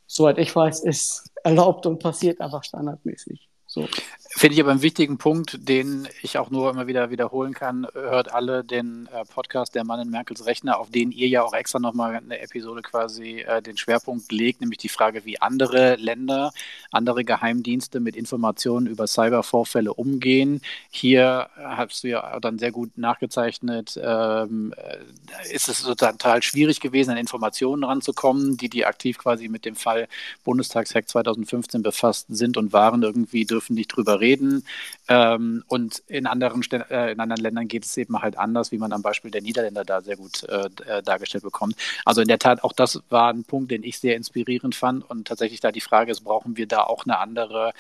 soweit 0.07 0.39
ich 0.39 0.55
weiß, 0.55 0.81
ist 0.81 1.31
erlaubt 1.45 1.87
und 1.87 1.99
passiert 1.99 2.41
einfach 2.41 2.65
standardmäßig. 2.65 3.49
So. 3.75 3.89
Finde 4.37 4.55
ich 4.55 4.61
aber 4.61 4.73
einen 4.73 4.83
wichtigen 4.83 5.17
Punkt, 5.17 5.69
den 5.69 6.09
ich 6.21 6.39
auch 6.39 6.51
nur 6.51 6.69
immer 6.69 6.89
wieder 6.89 7.11
wiederholen 7.11 7.55
kann. 7.55 7.87
Hört 7.95 8.33
alle 8.35 8.65
den 8.65 9.09
äh, 9.13 9.25
Podcast 9.25 9.77
Der 9.77 9.85
Mann 9.85 10.01
in 10.01 10.11
Merkels 10.11 10.45
Rechner, 10.47 10.81
auf 10.81 10.91
den 10.91 11.13
ihr 11.13 11.29
ja 11.29 11.45
auch 11.45 11.53
extra 11.53 11.79
nochmal 11.79 12.17
eine 12.17 12.41
Episode 12.41 12.83
quasi 12.83 13.41
äh, 13.41 13.63
den 13.63 13.77
Schwerpunkt 13.77 14.33
legt, 14.33 14.61
nämlich 14.61 14.79
die 14.79 14.89
Frage, 14.89 15.25
wie 15.25 15.41
andere 15.41 15.95
Länder, 15.97 16.53
andere 16.91 17.25
Geheimdienste 17.25 18.01
mit 18.01 18.17
Informationen 18.17 18.89
über 18.89 19.07
Cybervorfälle 19.07 19.95
umgehen. 19.95 20.61
Hier 20.91 21.49
hast 21.57 22.03
du 22.03 22.09
ja 22.09 22.41
dann 22.41 22.59
sehr 22.59 22.73
gut 22.73 22.99
nachgezeichnet, 22.99 23.99
ähm, 24.03 24.75
äh, 24.77 25.55
ist 25.55 25.69
es 25.69 25.83
total 25.83 26.43
schwierig 26.43 26.81
gewesen, 26.81 27.11
an 27.13 27.19
Informationen 27.19 27.85
ranzukommen, 27.85 28.57
die 28.57 28.69
die 28.69 28.85
aktiv 28.85 29.17
quasi 29.17 29.49
mit 29.49 29.65
dem 29.65 29.77
Fall 29.77 30.09
Bundestagshack 30.43 31.09
2015 31.09 31.83
befasst 31.83 32.27
sind 32.31 32.57
und 32.57 32.73
waren. 32.73 33.03
Irgendwie 33.05 33.45
dürfen 33.45 33.64
nicht 33.71 33.89
drüber 33.89 34.21
reden 34.21 34.35
reden. 34.35 34.65
Ähm, 35.09 35.65
und 35.69 36.03
in 36.07 36.27
anderen, 36.27 36.63
äh, 36.73 37.13
in 37.13 37.21
anderen 37.21 37.43
Ländern 37.43 37.69
geht 37.69 37.85
es 37.85 37.97
eben 37.97 38.21
halt 38.21 38.39
anders, 38.39 38.73
wie 38.73 38.79
man 38.79 38.93
am 38.93 39.03
Beispiel 39.03 39.31
der 39.31 39.43
Niederländer 39.43 39.85
da 39.85 40.01
sehr 40.01 40.17
gut 40.17 40.45
äh, 40.45 40.69
äh, 40.87 41.03
dargestellt 41.03 41.45
bekommt. 41.45 41.77
Also 42.05 42.21
in 42.21 42.29
der 42.29 42.39
Tat, 42.39 42.65
auch 42.65 42.73
das 42.73 43.03
war 43.11 43.33
ein 43.33 43.45
Punkt, 43.45 43.71
den 43.71 43.83
ich 43.83 43.99
sehr 43.99 44.17
inspirierend 44.17 44.75
fand. 44.75 45.09
Und 45.09 45.29
tatsächlich 45.29 45.61
da 45.61 45.73
die 45.73 45.81
Frage 45.81 46.11
ist, 46.11 46.23
brauchen 46.23 46.57
wir 46.57 46.67
da 46.67 46.83
auch 46.83 47.05
eine 47.05 47.19
andere 47.19 47.73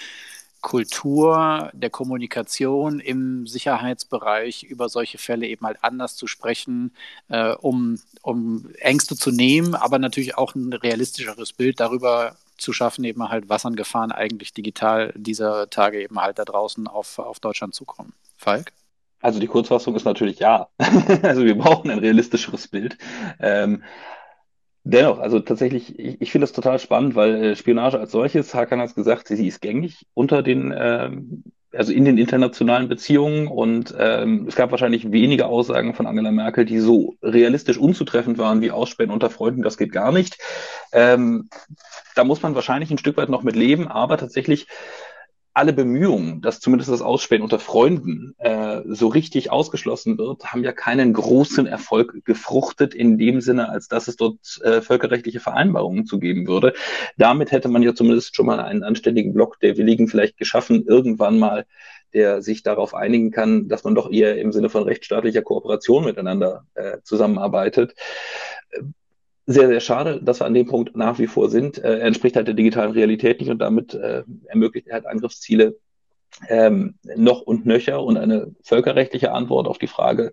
Kultur 0.60 1.70
der 1.74 1.90
Kommunikation 1.90 2.98
im 2.98 3.46
Sicherheitsbereich 3.46 4.62
über 4.62 4.88
solche 4.88 5.18
Fälle 5.18 5.46
eben 5.46 5.66
halt 5.66 5.78
anders 5.82 6.16
zu 6.16 6.26
sprechen, 6.26 6.92
äh, 7.28 7.52
um, 7.52 7.98
um 8.22 8.70
Ängste 8.78 9.14
zu 9.14 9.30
nehmen, 9.30 9.74
aber 9.74 9.98
natürlich 9.98 10.38
auch 10.38 10.54
ein 10.54 10.72
realistischeres 10.72 11.52
Bild 11.52 11.80
darüber 11.80 12.36
zu 12.56 12.72
schaffen, 12.72 13.04
eben 13.04 13.28
halt, 13.28 13.48
was 13.48 13.66
an 13.66 13.76
Gefahren 13.76 14.12
eigentlich 14.12 14.52
digital 14.52 15.12
dieser 15.16 15.68
Tage 15.70 16.02
eben 16.02 16.20
halt 16.20 16.38
da 16.38 16.44
draußen 16.44 16.86
auf, 16.86 17.18
auf 17.18 17.40
Deutschland 17.40 17.74
zukommen. 17.74 18.12
Falk? 18.36 18.72
Also 19.20 19.40
die 19.40 19.46
Kurzfassung 19.46 19.94
ist 19.96 20.04
natürlich 20.04 20.38
ja. 20.38 20.68
also 21.22 21.44
wir 21.44 21.56
brauchen 21.56 21.90
ein 21.90 21.98
realistischeres 21.98 22.68
Bild. 22.68 22.98
Ähm, 23.40 23.82
dennoch, 24.84 25.18
also 25.18 25.40
tatsächlich, 25.40 25.98
ich, 25.98 26.20
ich 26.20 26.30
finde 26.30 26.44
das 26.44 26.52
total 26.52 26.78
spannend, 26.78 27.14
weil 27.14 27.34
äh, 27.42 27.56
Spionage 27.56 27.98
als 27.98 28.12
solches, 28.12 28.54
Hakan 28.54 28.80
hat 28.80 28.90
es 28.90 28.94
gesagt, 28.94 29.28
sie, 29.28 29.36
sie 29.36 29.48
ist 29.48 29.62
gängig 29.62 30.06
unter 30.12 30.42
den 30.42 30.74
ähm, 30.76 31.44
also 31.76 31.92
in 31.92 32.04
den 32.04 32.18
internationalen 32.18 32.88
Beziehungen 32.88 33.46
und 33.46 33.94
ähm, 33.98 34.46
es 34.48 34.56
gab 34.56 34.70
wahrscheinlich 34.70 35.10
wenige 35.12 35.46
Aussagen 35.46 35.94
von 35.94 36.06
Angela 36.06 36.32
Merkel, 36.32 36.64
die 36.64 36.78
so 36.78 37.16
realistisch 37.22 37.78
unzutreffend 37.78 38.38
waren 38.38 38.60
wie 38.60 38.70
Ausspähen 38.70 39.10
unter 39.10 39.30
Freunden, 39.30 39.62
das 39.62 39.76
geht 39.76 39.92
gar 39.92 40.12
nicht. 40.12 40.38
Ähm, 40.92 41.48
da 42.14 42.24
muss 42.24 42.42
man 42.42 42.54
wahrscheinlich 42.54 42.90
ein 42.90 42.98
Stück 42.98 43.16
weit 43.16 43.28
noch 43.28 43.42
mit 43.42 43.56
leben, 43.56 43.88
aber 43.88 44.16
tatsächlich 44.16 44.66
alle 45.52 45.72
Bemühungen, 45.72 46.40
dass 46.42 46.60
zumindest 46.60 46.90
das 46.90 47.00
Ausspähen 47.00 47.42
unter 47.42 47.60
Freunden 47.60 48.34
äh, 48.38 48.50
so 48.86 49.08
richtig 49.08 49.50
ausgeschlossen 49.50 50.18
wird, 50.18 50.46
haben 50.46 50.64
ja 50.64 50.72
keinen 50.72 51.12
großen 51.12 51.66
Erfolg 51.66 52.24
gefruchtet 52.24 52.94
in 52.94 53.18
dem 53.18 53.40
Sinne, 53.40 53.68
als 53.68 53.88
dass 53.88 54.08
es 54.08 54.16
dort 54.16 54.60
äh, 54.62 54.80
völkerrechtliche 54.80 55.40
Vereinbarungen 55.40 56.06
zu 56.06 56.18
geben 56.18 56.46
würde. 56.46 56.74
Damit 57.16 57.52
hätte 57.52 57.68
man 57.68 57.82
ja 57.82 57.94
zumindest 57.94 58.34
schon 58.34 58.46
mal 58.46 58.60
einen 58.60 58.82
anständigen 58.82 59.34
Block 59.34 59.60
der 59.60 59.76
Willigen 59.76 60.08
vielleicht 60.08 60.36
geschaffen, 60.36 60.84
irgendwann 60.86 61.38
mal, 61.38 61.66
der 62.12 62.42
sich 62.42 62.62
darauf 62.62 62.94
einigen 62.94 63.30
kann, 63.30 63.68
dass 63.68 63.84
man 63.84 63.94
doch 63.94 64.10
eher 64.10 64.40
im 64.40 64.52
Sinne 64.52 64.70
von 64.70 64.84
rechtsstaatlicher 64.84 65.42
Kooperation 65.42 66.04
miteinander 66.04 66.66
äh, 66.74 66.98
zusammenarbeitet 67.02 67.94
sehr, 69.46 69.68
sehr 69.68 69.80
schade, 69.80 70.20
dass 70.22 70.40
wir 70.40 70.46
an 70.46 70.54
dem 70.54 70.66
Punkt 70.66 70.96
nach 70.96 71.18
wie 71.18 71.26
vor 71.26 71.50
sind. 71.50 71.78
Äh, 71.78 71.98
er 71.98 72.06
entspricht 72.06 72.36
halt 72.36 72.46
der 72.46 72.54
digitalen 72.54 72.92
Realität 72.92 73.40
nicht 73.40 73.50
und 73.50 73.58
damit 73.58 73.94
äh, 73.94 74.22
ermöglicht 74.46 74.88
er 74.88 74.94
halt 74.94 75.06
Angriffsziele 75.06 75.76
ähm, 76.48 76.98
noch 77.16 77.40
und 77.42 77.66
nöcher 77.66 78.02
und 78.02 78.16
eine 78.16 78.54
völkerrechtliche 78.62 79.32
Antwort 79.32 79.66
auf 79.66 79.78
die 79.78 79.86
Frage 79.86 80.32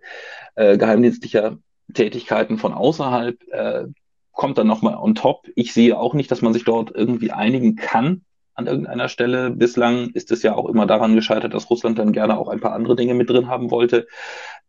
äh, 0.55 0.77
geheimdienstlicher 0.77 1.57
Tätigkeiten 1.93 2.57
von 2.57 2.73
außerhalb 2.73 3.37
äh, 3.51 3.83
kommt 4.31 4.57
dann 4.57 4.67
nochmal 4.67 4.95
on 4.95 5.15
top. 5.15 5.47
Ich 5.55 5.73
sehe 5.73 5.97
auch 5.97 6.13
nicht, 6.13 6.31
dass 6.31 6.41
man 6.41 6.53
sich 6.53 6.63
dort 6.63 6.91
irgendwie 6.95 7.31
einigen 7.31 7.75
kann 7.75 8.23
an 8.53 8.67
irgendeiner 8.67 9.09
Stelle. 9.09 9.51
Bislang 9.51 10.09
ist 10.09 10.31
es 10.31 10.43
ja 10.43 10.55
auch 10.55 10.67
immer 10.67 10.85
daran 10.85 11.15
gescheitert, 11.15 11.53
dass 11.53 11.69
Russland 11.69 11.99
dann 11.99 12.13
gerne 12.13 12.37
auch 12.37 12.47
ein 12.47 12.59
paar 12.59 12.73
andere 12.73 12.95
Dinge 12.95 13.13
mit 13.13 13.29
drin 13.29 13.47
haben 13.47 13.71
wollte 13.71 14.07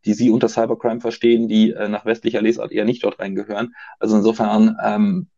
die 0.05 0.14
Sie 0.14 0.30
unter 0.30 0.49
Cybercrime 0.49 1.01
verstehen, 1.01 1.49
die 1.49 1.72
äh, 1.72 1.89
nach 1.89 2.05
westlicher 2.05 2.43
Lesart 2.43 2.72
eher 2.72 2.85
nicht 2.85 3.05
dort 3.05 3.18
reingehören. 3.18 3.74
Also 3.99 4.16
insofern 4.16 4.76
ähm, 4.83 5.28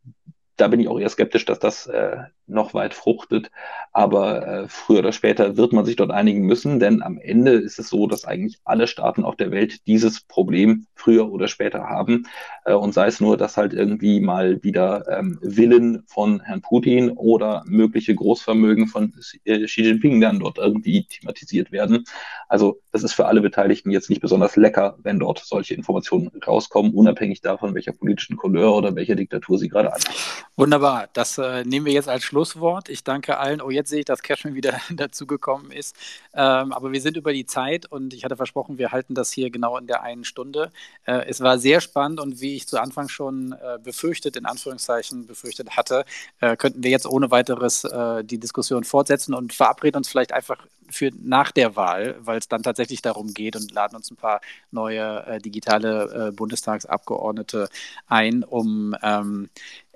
da 0.56 0.68
bin 0.68 0.80
ich 0.80 0.88
auch 0.88 1.00
eher 1.00 1.08
skeptisch, 1.08 1.44
dass 1.44 1.58
das 1.58 1.86
äh, 1.86 2.16
noch 2.46 2.74
weit 2.74 2.94
fruchtet. 2.94 3.50
Aber 3.92 4.46
äh, 4.46 4.68
früher 4.68 5.00
oder 5.00 5.12
später 5.12 5.56
wird 5.56 5.72
man 5.72 5.84
sich 5.84 5.96
dort 5.96 6.10
einigen 6.10 6.42
müssen, 6.42 6.80
denn 6.80 7.02
am 7.02 7.18
Ende 7.18 7.52
ist 7.52 7.78
es 7.78 7.88
so, 7.88 8.06
dass 8.06 8.24
eigentlich 8.24 8.58
alle 8.64 8.86
Staaten 8.86 9.24
auf 9.24 9.36
der 9.36 9.50
Welt 9.50 9.86
dieses 9.86 10.20
Problem 10.20 10.86
früher 10.94 11.30
oder 11.30 11.48
später 11.48 11.84
haben. 11.84 12.26
Äh, 12.64 12.74
und 12.74 12.94
sei 12.94 13.06
es 13.06 13.20
nur, 13.20 13.36
dass 13.36 13.56
halt 13.56 13.72
irgendwie 13.72 14.20
mal 14.20 14.62
wieder 14.62 15.04
ähm, 15.08 15.38
Willen 15.42 16.02
von 16.06 16.40
Herrn 16.40 16.62
Putin 16.62 17.10
oder 17.10 17.62
mögliche 17.66 18.14
Großvermögen 18.14 18.88
von 18.88 19.12
äh, 19.44 19.64
Xi 19.64 19.82
Jinping 19.82 20.20
dann 20.20 20.40
dort 20.40 20.58
irgendwie 20.58 21.06
thematisiert 21.06 21.72
werden. 21.72 22.04
Also 22.48 22.80
das 22.92 23.02
ist 23.02 23.12
für 23.12 23.26
alle 23.26 23.40
Beteiligten 23.40 23.90
jetzt 23.90 24.10
nicht 24.10 24.20
besonders 24.20 24.56
lecker, 24.56 24.96
wenn 25.02 25.18
dort 25.18 25.40
solche 25.44 25.74
Informationen 25.74 26.30
rauskommen, 26.46 26.92
unabhängig 26.94 27.40
davon, 27.40 27.74
welcher 27.74 27.92
politischen 27.92 28.36
Couleur 28.36 28.74
oder 28.76 28.94
welcher 28.94 29.14
Diktatur 29.14 29.58
sie 29.58 29.68
gerade 29.68 29.92
anhängen. 29.92 30.18
Wunderbar, 30.56 31.08
das 31.12 31.38
äh, 31.38 31.64
nehmen 31.64 31.86
wir 31.86 31.92
jetzt 31.92 32.08
als 32.08 32.24
Schlusswort. 32.34 32.88
Ich 32.88 33.04
danke 33.04 33.38
allen. 33.38 33.62
Oh, 33.62 33.70
jetzt 33.70 33.90
sehe 33.90 34.00
ich, 34.00 34.06
dass 34.06 34.20
Cashman 34.20 34.56
wieder 34.56 34.80
dazugekommen 34.90 35.70
ist. 35.70 35.94
Ähm, 36.34 36.72
aber 36.72 36.90
wir 36.90 37.00
sind 37.00 37.16
über 37.16 37.32
die 37.32 37.46
Zeit 37.46 37.86
und 37.86 38.12
ich 38.12 38.24
hatte 38.24 38.36
versprochen, 38.36 38.76
wir 38.76 38.90
halten 38.90 39.14
das 39.14 39.30
hier 39.30 39.50
genau 39.50 39.78
in 39.78 39.86
der 39.86 40.02
einen 40.02 40.24
Stunde. 40.24 40.72
Äh, 41.04 41.26
es 41.28 41.40
war 41.42 41.60
sehr 41.60 41.80
spannend 41.80 42.18
und 42.18 42.40
wie 42.40 42.56
ich 42.56 42.66
zu 42.66 42.80
Anfang 42.80 43.08
schon 43.08 43.52
äh, 43.52 43.78
befürchtet, 43.80 44.34
in 44.34 44.46
Anführungszeichen 44.46 45.28
befürchtet 45.28 45.76
hatte, 45.76 46.04
äh, 46.40 46.56
könnten 46.56 46.82
wir 46.82 46.90
jetzt 46.90 47.06
ohne 47.06 47.30
weiteres 47.30 47.84
äh, 47.84 48.24
die 48.24 48.40
Diskussion 48.40 48.82
fortsetzen 48.82 49.32
und 49.32 49.52
verabreden 49.52 49.98
uns 49.98 50.08
vielleicht 50.08 50.32
einfach 50.32 50.66
für 50.90 51.12
nach 51.16 51.52
der 51.52 51.76
Wahl, 51.76 52.16
weil 52.18 52.38
es 52.38 52.48
dann 52.48 52.64
tatsächlich 52.64 53.00
darum 53.00 53.32
geht 53.32 53.54
und 53.54 53.72
laden 53.72 53.94
uns 53.94 54.10
ein 54.10 54.16
paar 54.16 54.40
neue 54.72 55.24
äh, 55.24 55.38
digitale 55.40 56.32
Bundestagsabgeordnete 56.32 57.68
ein, 58.08 58.42
um 58.42 58.94
ähm, 59.02 59.48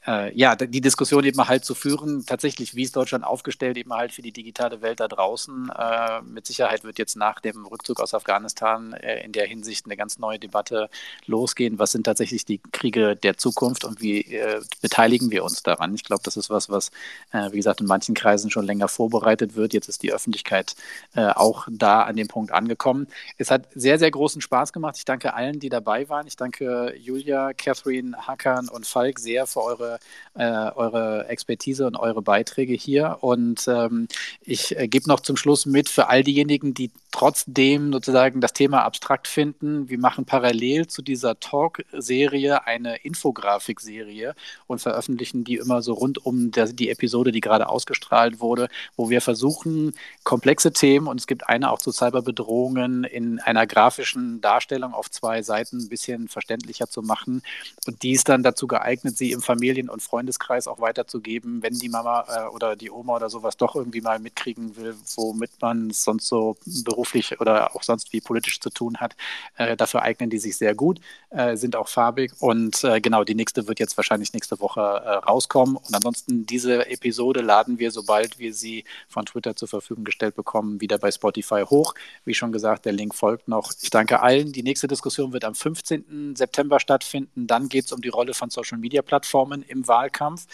äh, 0.09 0.35
ja, 0.35 0.57
die 0.57 0.81
Diskussion 0.81 1.25
eben 1.25 1.47
halt 1.47 1.65
zu 1.65 1.75
führen, 1.75 2.25
tatsächlich, 2.25 2.75
wie 2.75 2.83
ist 2.83 2.97
Deutschland 2.97 3.25
aufgestellt, 3.25 3.77
eben 3.77 3.93
halt 3.93 4.13
für 4.13 4.23
die 4.23 4.33
digitale 4.33 4.81
Welt 4.81 5.01
da 5.01 5.09
draußen. 5.09 5.71
Äh, 5.77 6.23
mit 6.23 6.47
Sicherheit 6.47 6.83
wird 6.85 6.99
jetzt 6.99 7.17
nach 7.17 7.41
dem 7.41 7.67
Rückzug 7.67 8.01
aus 8.01 8.15
Afghanistan 8.15 8.95
äh, 8.95 9.23
in 9.25 9.33
der 9.33 9.47
Hinsicht 9.47 9.85
eine 9.85 9.97
ganz 9.97 10.19
neue 10.19 10.39
Debatte 10.39 10.89
losgehen. 11.27 11.79
Was 11.79 11.93
sind 11.93 12.05
tatsächlich 12.05 12.47
die 12.47 12.61
Kriege 12.73 13.17
der 13.17 13.37
Zukunft 13.37 13.85
und 13.85 14.01
wie 14.01 14.21
äh, 14.21 14.63
beteiligen 14.81 15.31
wir 15.31 15.45
uns 15.45 15.63
daran? 15.63 15.95
Ich 15.95 16.05
glaube, 16.05 16.23
das 16.25 16.37
ist 16.37 16.49
was, 16.49 16.71
was, 16.71 16.91
äh, 17.33 17.53
wie 17.53 17.59
gesagt, 17.59 17.81
in 17.81 17.87
manchen 17.87 18.15
Kreisen 18.15 18.51
schon 18.51 18.65
länger 18.65 18.89
vorbereitet 18.89 19.57
wird. 19.57 19.75
Jetzt 19.75 19.89
ist 19.89 20.03
die 20.03 20.13
Öffentlichkeit 20.13 20.75
äh, 21.15 21.27
auch 21.27 21.69
da 21.71 22.03
an 22.03 22.17
dem 22.17 22.29
Punkt 22.29 22.53
angekommen. 22.53 23.09
Es 23.37 23.51
hat 23.51 23.69
sehr, 23.75 23.99
sehr 23.99 24.11
großen 24.11 24.41
Spaß 24.41 24.73
gemacht. 24.73 24.97
Ich 24.97 25.05
danke 25.05 25.35
allen, 25.35 25.61
die 25.61 25.69
dabei 25.69 26.09
waren. 26.09 26.27
Ich 26.27 26.37
danke 26.37 26.95
Julia, 26.97 27.53
Catherine, 27.53 28.17
Hackern 28.27 28.69
und 28.69 28.87
Falk 28.87 29.19
sehr 29.19 29.47
für 29.47 29.63
eure, 29.63 29.98
äh, 30.35 30.45
eure 30.45 31.27
Expertise 31.29 31.87
und 31.87 31.97
eure 31.97 32.23
Beiträge 32.23 32.75
hier. 32.75 33.19
Und 33.21 33.67
ähm, 33.67 34.09
ich 34.41 34.77
äh, 34.79 34.89
gebe 34.89 35.09
noch 35.09 35.21
zum 35.21 35.37
Schluss 35.37 35.67
mit 35.67 35.89
für 35.89 36.09
all 36.09 36.23
diejenigen, 36.23 36.75
die 36.75 36.91
trotzdem 37.11 37.93
sozusagen 37.93 38.41
das 38.41 38.53
Thema 38.53 38.85
abstrakt 38.85 39.27
finden. 39.27 39.89
Wir 39.89 39.99
machen 39.99 40.25
parallel 40.25 40.87
zu 40.87 41.03
dieser 41.03 41.41
Talk-Serie 41.41 42.67
eine 42.67 42.97
Infografik-Serie 42.99 44.35
und 44.67 44.81
veröffentlichen 44.81 45.45
die 45.45 45.57
immer 45.57 45.83
so 45.83 45.95
rund 45.95 46.25
um 46.25 46.51
der, 46.51 46.67
die 46.67 46.91
Episode, 46.91 47.33
die 47.33 47.41
gerade 47.41 47.69
ausgestrahlt 47.69 48.41
wurde, 48.41 48.69
wo 48.97 49.11
wir 49.11 49.21
versuchen, 49.21 49.95
komplexe 50.23 50.73
Themen, 50.73 51.07
und 51.07 51.19
es 51.19 51.27
gibt 51.27 51.49
eine 51.49 51.71
auch 51.73 51.79
zu 51.79 51.91
Cyberbedrohungen, 51.91 53.05
in 53.05 53.41
einer 53.41 53.67
grafischen 53.67 54.41
Darstellung 54.41 54.95
auf 54.95 55.11
zwei 55.11 55.43
Seiten 55.43 55.79
ein 55.79 55.89
bisschen 55.89 56.29
verständlicher 56.29 56.89
zu 56.89 57.03
machen. 57.03 57.43
Und 57.87 58.03
die 58.03 58.13
ist 58.13 58.29
dann 58.29 58.43
dazu 58.43 58.67
geeignet, 58.67 59.17
sie 59.17 59.33
im 59.33 59.41
Familien- 59.41 59.88
und 59.91 60.03
Freundeskreis 60.03 60.69
auch 60.69 60.81
weiterzugeben, 60.81 61.63
wenn 61.63 61.75
die 61.75 61.89
Mama 61.89 62.25
äh, 62.29 62.49
oder 62.49 62.77
die 62.77 62.91
Oma 62.91 63.17
oder 63.17 63.31
sowas 63.31 63.57
doch 63.57 63.77
irgendwie 63.77 64.01
mal 64.01 64.19
mitkriegen 64.19 64.77
will, 64.77 64.97
womit 65.17 65.51
man 65.61 65.91
sonst 65.91 66.29
so 66.29 66.57
beruflich 66.85 67.41
oder 67.41 67.75
auch 67.75 67.83
sonst 67.83 68.13
wie 68.13 68.21
politisch 68.21 68.61
zu 68.61 68.71
tun 68.71 68.99
hat. 68.99 69.17
Äh, 69.57 69.77
dafür 69.77 70.03
eignen 70.03 70.31
die 70.31 70.39
sich 70.39 70.57
sehr 70.57 70.75
gut, 70.75 71.01
äh, 71.31 71.57
sind 71.57 71.77
auch 71.77 71.89
farbig 71.89 72.33
und 72.41 72.85
äh, 72.85 73.01
genau, 73.01 73.25
die 73.25 73.35
nächste 73.35 73.69
wird 73.69 73.81
jetzt 73.81 73.97
wahrscheinlich 73.97 74.33
nächste 74.33 74.61
Woche 74.61 74.81
äh, 74.81 75.11
rauskommen. 75.29 75.77
Und 75.77 75.95
ansonsten 75.95 76.47
diese 76.47 76.89
Episode 76.91 77.41
laden 77.41 77.79
wir, 77.79 77.91
sobald 77.91 78.39
wir 78.39 78.55
sie 78.55 78.85
von 79.09 79.27
Twitter 79.27 79.57
zur 79.57 79.69
Verfügung 79.69 80.05
gestellt 80.05 80.35
bekommen, 80.35 80.81
wieder 80.81 80.99
bei 80.99 81.11
Spotify 81.11 81.65
hoch. 81.69 81.95
Wie 82.25 82.35
schon 82.35 82.53
gesagt, 82.53 82.85
der 82.85 82.93
Link 82.93 83.15
folgt 83.15 83.49
noch. 83.49 83.73
Ich 83.81 83.91
danke 83.91 84.21
allen. 84.21 84.53
Die 84.53 84.63
nächste 84.63 84.89
Diskussion 84.89 85.33
wird 85.33 85.45
am 85.45 85.55
15. 85.55 86.35
September 86.37 86.81
stattfinden. 86.81 87.47
Dann 87.47 87.69
geht 87.69 87.87
es 87.87 87.93
um 87.93 88.01
die 88.01 88.09
Rolle 88.09 88.35
von 88.35 88.51
Social-Media-Plattformen 88.51 89.63
im 89.69 89.87
Wahlkampf. 89.89 90.47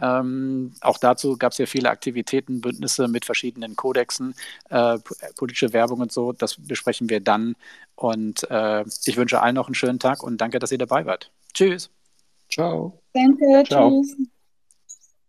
Ähm, 0.00 0.74
auch 0.80 0.98
dazu 0.98 1.36
gab 1.36 1.52
es 1.52 1.58
ja 1.58 1.66
viele 1.66 1.90
Aktivitäten, 1.90 2.60
Bündnisse 2.60 3.08
mit 3.08 3.24
verschiedenen 3.24 3.76
Kodexen, 3.76 4.34
äh, 4.70 4.98
politische 5.36 5.72
Werbung 5.72 6.00
und 6.00 6.12
so. 6.12 6.32
Das 6.32 6.56
besprechen 6.56 7.08
wir 7.08 7.20
dann. 7.20 7.54
Und 7.94 8.48
äh, 8.50 8.84
ich 9.04 9.16
wünsche 9.16 9.40
allen 9.40 9.54
noch 9.54 9.68
einen 9.68 9.74
schönen 9.74 9.98
Tag 9.98 10.22
und 10.22 10.38
danke, 10.38 10.58
dass 10.58 10.72
ihr 10.72 10.78
dabei 10.78 11.06
wart. 11.06 11.30
Tschüss. 11.54 11.90
Ciao. 12.50 12.98
Danke, 13.12 13.64
Ciao. 13.66 14.02
tschüss. 14.02 14.16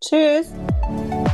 Tschüss. 0.02 1.34